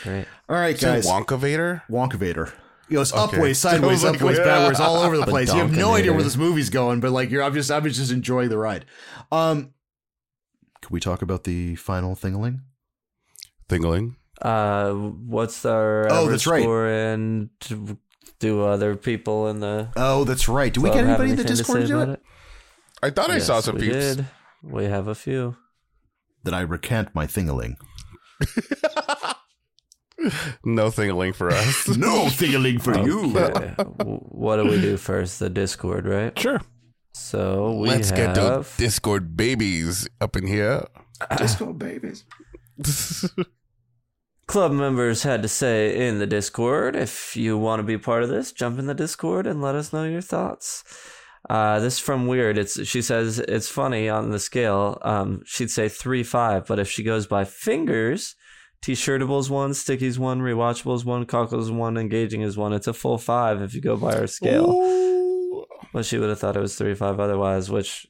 [0.03, 0.27] Great.
[0.49, 1.07] All right, Is it guys.
[1.07, 1.83] Wonkavator?
[1.89, 2.53] Wonka Vader.
[2.91, 3.37] It goes Okay.
[3.37, 4.45] upways, sideways, I like, upways, yeah.
[4.45, 5.53] backwards, all over the place.
[5.53, 8.11] You have no idea where this movie's going, but like you're I'm just I'm just
[8.11, 8.87] enjoying the ride.
[9.31, 9.75] Um
[10.81, 12.61] Can we talk about the final thingaling?
[13.69, 14.17] Thingling.
[14.41, 16.63] Uh, what's our Oh, average that's right.
[16.63, 17.51] score and
[18.39, 20.73] do other people in the Oh, that's right.
[20.73, 22.23] Do we get anybody in the anything to Discord to do about it?
[23.03, 24.17] I thought I saw some we peeps.
[24.17, 24.27] did.
[24.63, 25.57] We have a few.
[26.45, 27.77] Then I recant my thingaling.
[30.65, 31.89] No thingling for us.
[31.97, 33.75] No thingaling for Okay.
[33.77, 35.39] W- what do we do first?
[35.39, 36.37] The Discord, right?
[36.39, 36.61] Sure.
[37.15, 40.85] So we Let's have get to Discord babies up in here.
[41.39, 42.25] Discord babies.
[44.47, 46.97] club members had to say in the Discord.
[46.97, 49.93] If you want to be part of this, jump in the Discord and let us
[49.93, 50.85] know your thoughts.
[51.49, 52.59] Uh, this is from Weird.
[52.59, 54.99] It's she says it's funny on the scale.
[55.03, 58.35] Um, she'd say three five, but if she goes by fingers,
[58.81, 62.73] T-shirtables one, stickies one, rewatchables one, cockles one, engaging is one.
[62.73, 64.71] It's a full five if you go by our scale.
[64.71, 65.67] Ooh.
[65.93, 67.71] Well, she would have thought it was three five otherwise.
[67.71, 68.07] Which,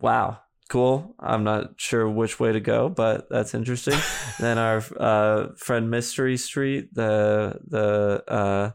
[0.00, 1.14] wow, cool.
[1.20, 3.98] I'm not sure which way to go, but that's interesting.
[4.40, 8.70] then our uh, friend Mystery Street, the the uh,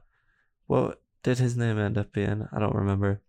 [0.68, 2.48] what did his name end up being?
[2.54, 3.22] I don't remember.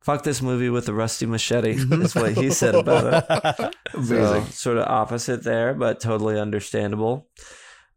[0.00, 1.72] Fuck this movie with a rusty machete.
[1.88, 3.74] That's what he said about it.
[4.04, 7.26] So, sort of opposite there, but totally understandable.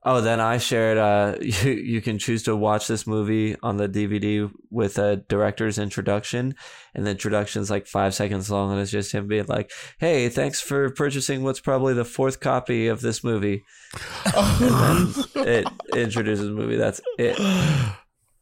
[0.03, 0.97] Oh, then I shared.
[0.97, 5.77] Uh, you you can choose to watch this movie on the DVD with a director's
[5.77, 6.55] introduction,
[6.95, 10.59] and the introduction's like five seconds long, and it's just him being like, "Hey, thanks
[10.59, 13.63] for purchasing what's probably the fourth copy of this movie."
[14.35, 16.77] and then it introduces the movie.
[16.77, 17.37] That's it.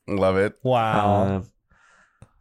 [0.07, 0.53] Love it.
[0.63, 1.23] Wow.
[1.23, 1.41] Uh,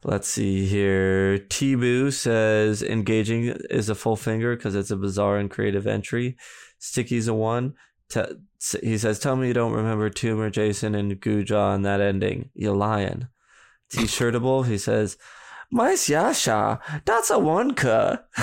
[0.05, 1.39] let's see here.
[1.39, 6.37] T-Boo says engaging is a full finger because it's a bizarre and creative entry.
[6.79, 7.75] Sticky's a one.
[8.81, 12.51] He says, "Tell me you don't remember Tomb or Jason and Guja and that ending.
[12.55, 13.29] You're lying."
[13.91, 14.67] T-shirtable.
[14.67, 15.17] He says,
[15.71, 18.19] "Mais Yasha, that's a one ka."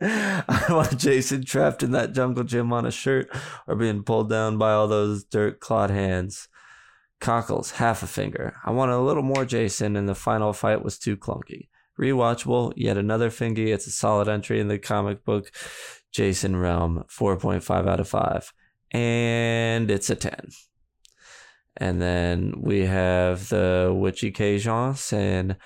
[0.00, 3.28] I want Jason trapped in that jungle gym on a shirt
[3.66, 6.47] or being pulled down by all those dirt clawed hands.
[7.20, 8.56] Cockles, half a finger.
[8.64, 11.68] I wanted a little more Jason, and the final fight was too clunky.
[11.98, 13.72] Rewatchable, yet another fingy.
[13.72, 15.50] It's a solid entry in the comic book
[16.12, 17.04] Jason realm.
[17.10, 18.52] 4.5 out of 5.
[18.92, 20.48] And it's a 10.
[21.76, 25.56] And then we have the Witchy Cajun saying,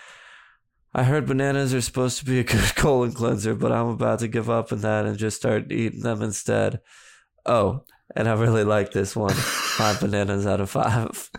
[0.95, 4.29] I heard bananas are supposed to be a good colon cleanser, but I'm about to
[4.29, 6.81] give up on that and just start eating them instead.
[7.47, 7.85] Oh,
[8.17, 9.33] and I really like this one.
[9.35, 11.31] Five bananas out of five.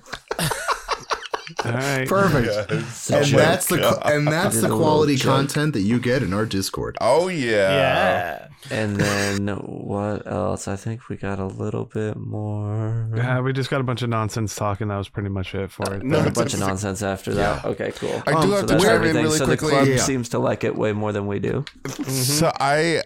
[1.65, 2.07] All right.
[2.07, 2.89] Perfect.
[2.91, 3.37] So And check.
[3.37, 6.97] that's the and that's the quality content that you get in our Discord.
[7.01, 7.47] Oh yeah.
[7.71, 8.47] yeah.
[8.71, 10.69] And then what else?
[10.69, 13.09] I think we got a little bit more.
[13.15, 14.87] Yeah, we just got a bunch of nonsense talking.
[14.87, 16.03] That was pretty much it for it.
[16.03, 17.65] No, a bunch of nonsense after that.
[17.65, 18.23] Okay, cool.
[18.25, 19.23] I do Um, have so to that's chime in everything.
[19.25, 19.69] really so quickly.
[19.69, 19.97] the club Yeah.
[19.97, 21.65] seems to like it way more than we do.
[22.07, 23.03] So I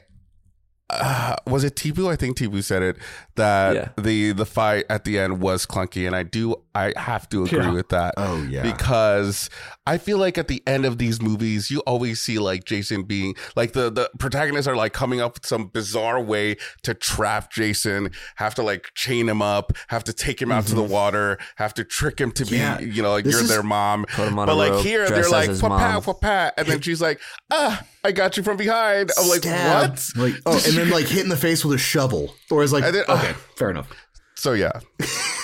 [0.90, 2.09] uh, was it Tibu?
[2.11, 2.98] I think Tibu said it
[3.35, 3.90] that Yeah.
[3.98, 7.59] the the fight at the end was clunky, and I do I have to agree
[7.59, 7.72] Yeah.
[7.72, 8.14] with that.
[8.17, 8.61] Oh, yeah.
[8.61, 9.49] Because
[9.88, 13.35] I feel like at the end of these movies, you always see like Jason being
[13.56, 18.11] like the the protagonists are like coming up with some bizarre way to trap Jason,
[18.35, 21.73] have to like chain him up, have to take him out to the water, have
[21.75, 22.80] to trick him to be, Yeah.
[22.80, 24.06] you know, like This you're is- their mom.
[24.14, 26.01] Put him on but a like rope, here, they're like his pa mom.
[26.03, 27.19] pa pa, and then she's like,
[27.51, 29.11] ah, I got you from behind.
[29.17, 29.91] I'm like, Stab.
[29.91, 30.09] what?
[30.15, 32.35] Like, oh, and then like hit in the face with a shovel.
[32.51, 33.89] Or it's like, And then- okay, fair enough.
[34.38, 34.80] So yeah,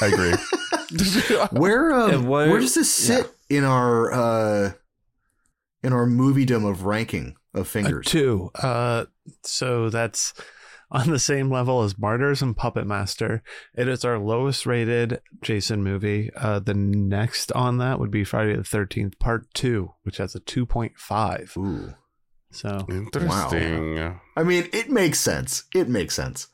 [0.02, 0.34] I agree.
[1.52, 4.72] Where um, And where- where does this sit in our uh
[5.84, 8.06] in our moviedom of ranking of A fingers?
[8.06, 8.52] two.
[8.56, 9.06] Uh,
[9.44, 10.34] so that's
[10.92, 13.42] on the same level as Martyrs and Puppet Master.
[13.76, 16.30] It is our lowest rated Jason movie.
[16.36, 20.40] Uh, the next on that would be Friday the Thirteenth Part Two, which has a
[20.40, 21.54] two point five.
[21.58, 21.96] Ooh.
[22.52, 24.20] So Interesting.
[24.38, 25.64] I mean, it makes sense.
[25.74, 26.48] It makes sense.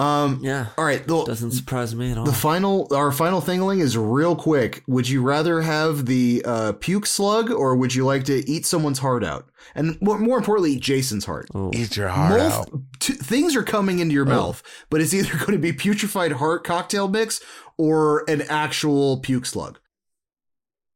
[0.00, 2.24] Um Yeah, all right, the, doesn't surprise me at all.
[2.24, 4.82] the final our final thingling is real quick.
[4.86, 9.00] Would you rather have the uh, puke slug or would you like to eat someone's
[9.00, 9.46] heart out?
[9.74, 11.48] And more, more importantly, eat Jason's heart.
[11.54, 11.70] Ooh.
[11.74, 12.80] Eat your heart Both out.
[13.00, 16.64] t- things are coming into your mouth, but it's either going to be putrefied heart
[16.64, 17.40] cocktail mix
[17.76, 19.78] or an actual puke slug.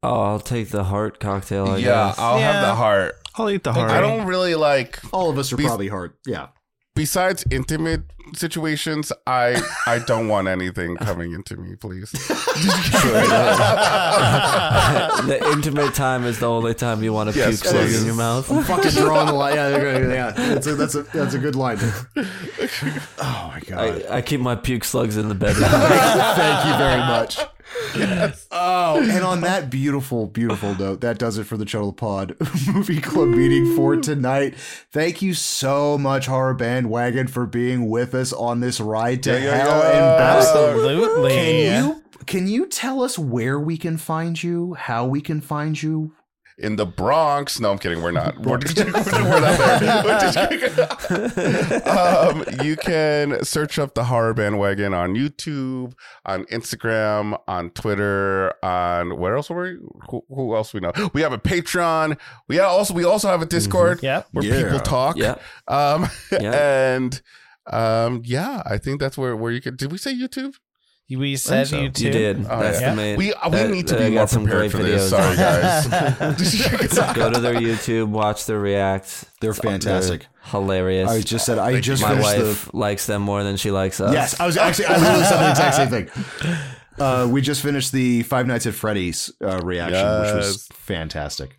[0.02, 1.66] Oh, I'll take the heart cocktail.
[1.68, 2.18] I yeah, guess.
[2.18, 3.14] I'll have the heart.
[3.36, 3.90] I'll eat the heart.
[3.90, 4.98] I don't really like.
[5.12, 6.16] All of us are These- probably heart.
[6.26, 6.48] Yeah.
[7.04, 8.02] Besides intimate
[8.34, 12.12] situations, I I don't want anything coming into me, please.
[15.26, 18.14] the intimate time is the only time you want to Yes, puke slug in your
[18.14, 18.46] mouth.
[18.46, 19.54] fucking drawing the line.
[19.56, 20.30] Yeah, yeah, yeah.
[20.54, 21.78] That's a, that's a that's a good line.
[23.18, 24.04] Oh my god!
[24.08, 25.68] I, I keep my puke slugs in the bedroom.
[25.68, 27.38] Thank you very much.
[28.50, 32.36] Oh, and on that beautiful, beautiful note, that does it for the Chuddle Pod
[32.72, 34.54] Movie Club meeting for tonight.
[34.92, 39.44] Thank you so much, Horror Bandwagon, for being with us on this ride to Yeah,
[39.44, 39.90] yeah, hell yeah.
[39.90, 40.36] and back.
[40.38, 41.30] Absolutely.
[41.32, 45.80] Can you can you tell us where we can find you, how we can find
[45.82, 46.14] you?
[46.56, 47.58] In the Bronx.
[47.58, 48.00] No, I'm kidding.
[48.00, 48.38] We're not.
[48.44, 50.04] We're, we're not there.
[50.04, 50.38] We're just
[51.88, 59.18] um, you can search up the Horror Bandwagon on YouTube, on Instagram, on Twitter, on
[59.18, 59.78] where else are we?
[60.10, 60.92] Who, who else we know?
[61.12, 62.18] We have a Patreon.
[62.48, 64.28] We also we also have a Discord Yep.
[64.32, 64.62] where Yeah.
[64.62, 65.16] people talk.
[65.16, 65.36] Yeah.
[65.68, 66.52] Um, Yeah.
[66.94, 67.20] and
[67.66, 69.76] um, yeah, I think that's where where you could.
[69.76, 70.54] Did we say YouTube?
[71.10, 71.76] We said so.
[71.76, 72.10] you You too.
[72.10, 72.46] did.
[72.48, 72.90] Oh, That's yeah.
[72.90, 73.16] the main.
[73.18, 75.12] We we that- need to be more some prepared for this.
[75.12, 75.36] videos.
[75.36, 77.14] Sorry, guys.
[77.14, 79.24] Go to their YouTube, watch their react.
[79.40, 80.20] They're fantastic.
[80.22, 81.10] They're hilarious.
[81.10, 84.12] I just said I just My finished wife likes them more than she likes us.
[84.14, 86.24] Yes, I was actually I literally said the exact same thing.
[86.98, 91.58] Uh, we just finished the Five Nights at Freddy's uh, reaction, which was fantastic.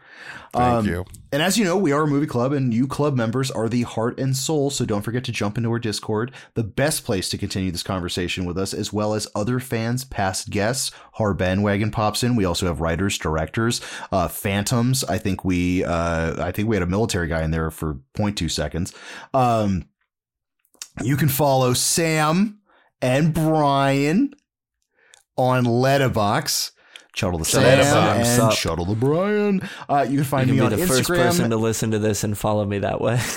[0.54, 1.06] Thank Um, you.
[1.36, 3.82] And as you know, we are a movie club, and you club members are the
[3.82, 4.70] heart and soul.
[4.70, 8.46] So don't forget to jump into our Discord, the best place to continue this conversation
[8.46, 10.92] with us, as well as other fans, past guests.
[11.20, 12.38] Our bandwagon pops in.
[12.38, 13.82] We also have writers, directors,
[14.14, 15.04] uh, phantoms.
[15.04, 18.50] I think we, uh, I think we had a military guy in there for 0.2
[18.50, 18.94] seconds.
[19.34, 19.90] Um,
[21.04, 22.62] you can follow Sam
[23.02, 24.34] and Brian
[25.36, 26.72] on Letterboxd.
[27.16, 28.16] Chuddle the Sam Letterboxd.
[28.18, 28.52] and Sup.
[28.52, 29.62] Chuddle the Brian.
[29.88, 30.98] Uh, you can find you me can on be the Instagram.
[30.98, 33.20] first person to listen to this and follow me that way.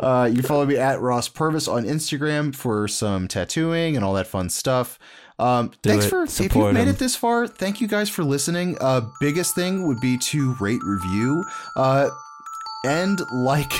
[0.00, 4.14] Uh, you can follow me at Ross Purvis on Instagram for some tattooing and all
[4.14, 4.98] that fun stuff.
[5.38, 6.08] Um, Do thanks it.
[6.08, 6.88] for if you've made him.
[6.88, 7.46] it this far.
[7.46, 8.78] Thank you guys for listening.
[8.80, 11.44] Uh, biggest thing would be to rate, review,
[11.76, 12.08] uh,
[12.86, 13.72] and like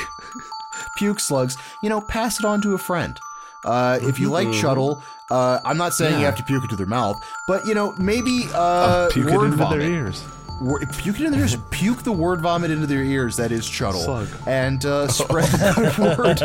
[0.98, 1.56] puke slugs.
[1.82, 3.16] You know, pass it on to a friend.
[3.64, 6.86] Uh, if you like Chuddle, uh, I'm not saying you have to puke into their
[6.86, 9.78] mouth, but you know, maybe uh, Puke it word into vomit.
[9.80, 10.24] their ears.
[10.60, 11.56] Wor- puke it in their ears.
[11.72, 13.36] Puke the word vomit into their ears.
[13.38, 14.28] That is Chuddle, Slug.
[14.46, 16.38] and uh, spread the word.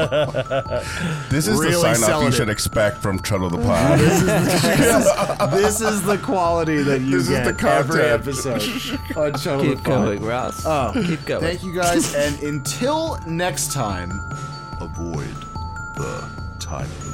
[1.30, 2.34] This is Really the sign off you it.
[2.34, 4.00] should expect from Chuddle the Pod.
[5.52, 8.00] this is the quality that you This is get the content.
[8.00, 8.62] every episode
[9.16, 10.06] on Chuddle Keep the Pod.
[10.06, 10.64] going, Ross.
[10.66, 11.42] Oh, Keep going.
[11.42, 14.10] thank you guys, and until next time,
[14.82, 15.28] avoid
[15.98, 16.28] the
[16.60, 17.09] time loop.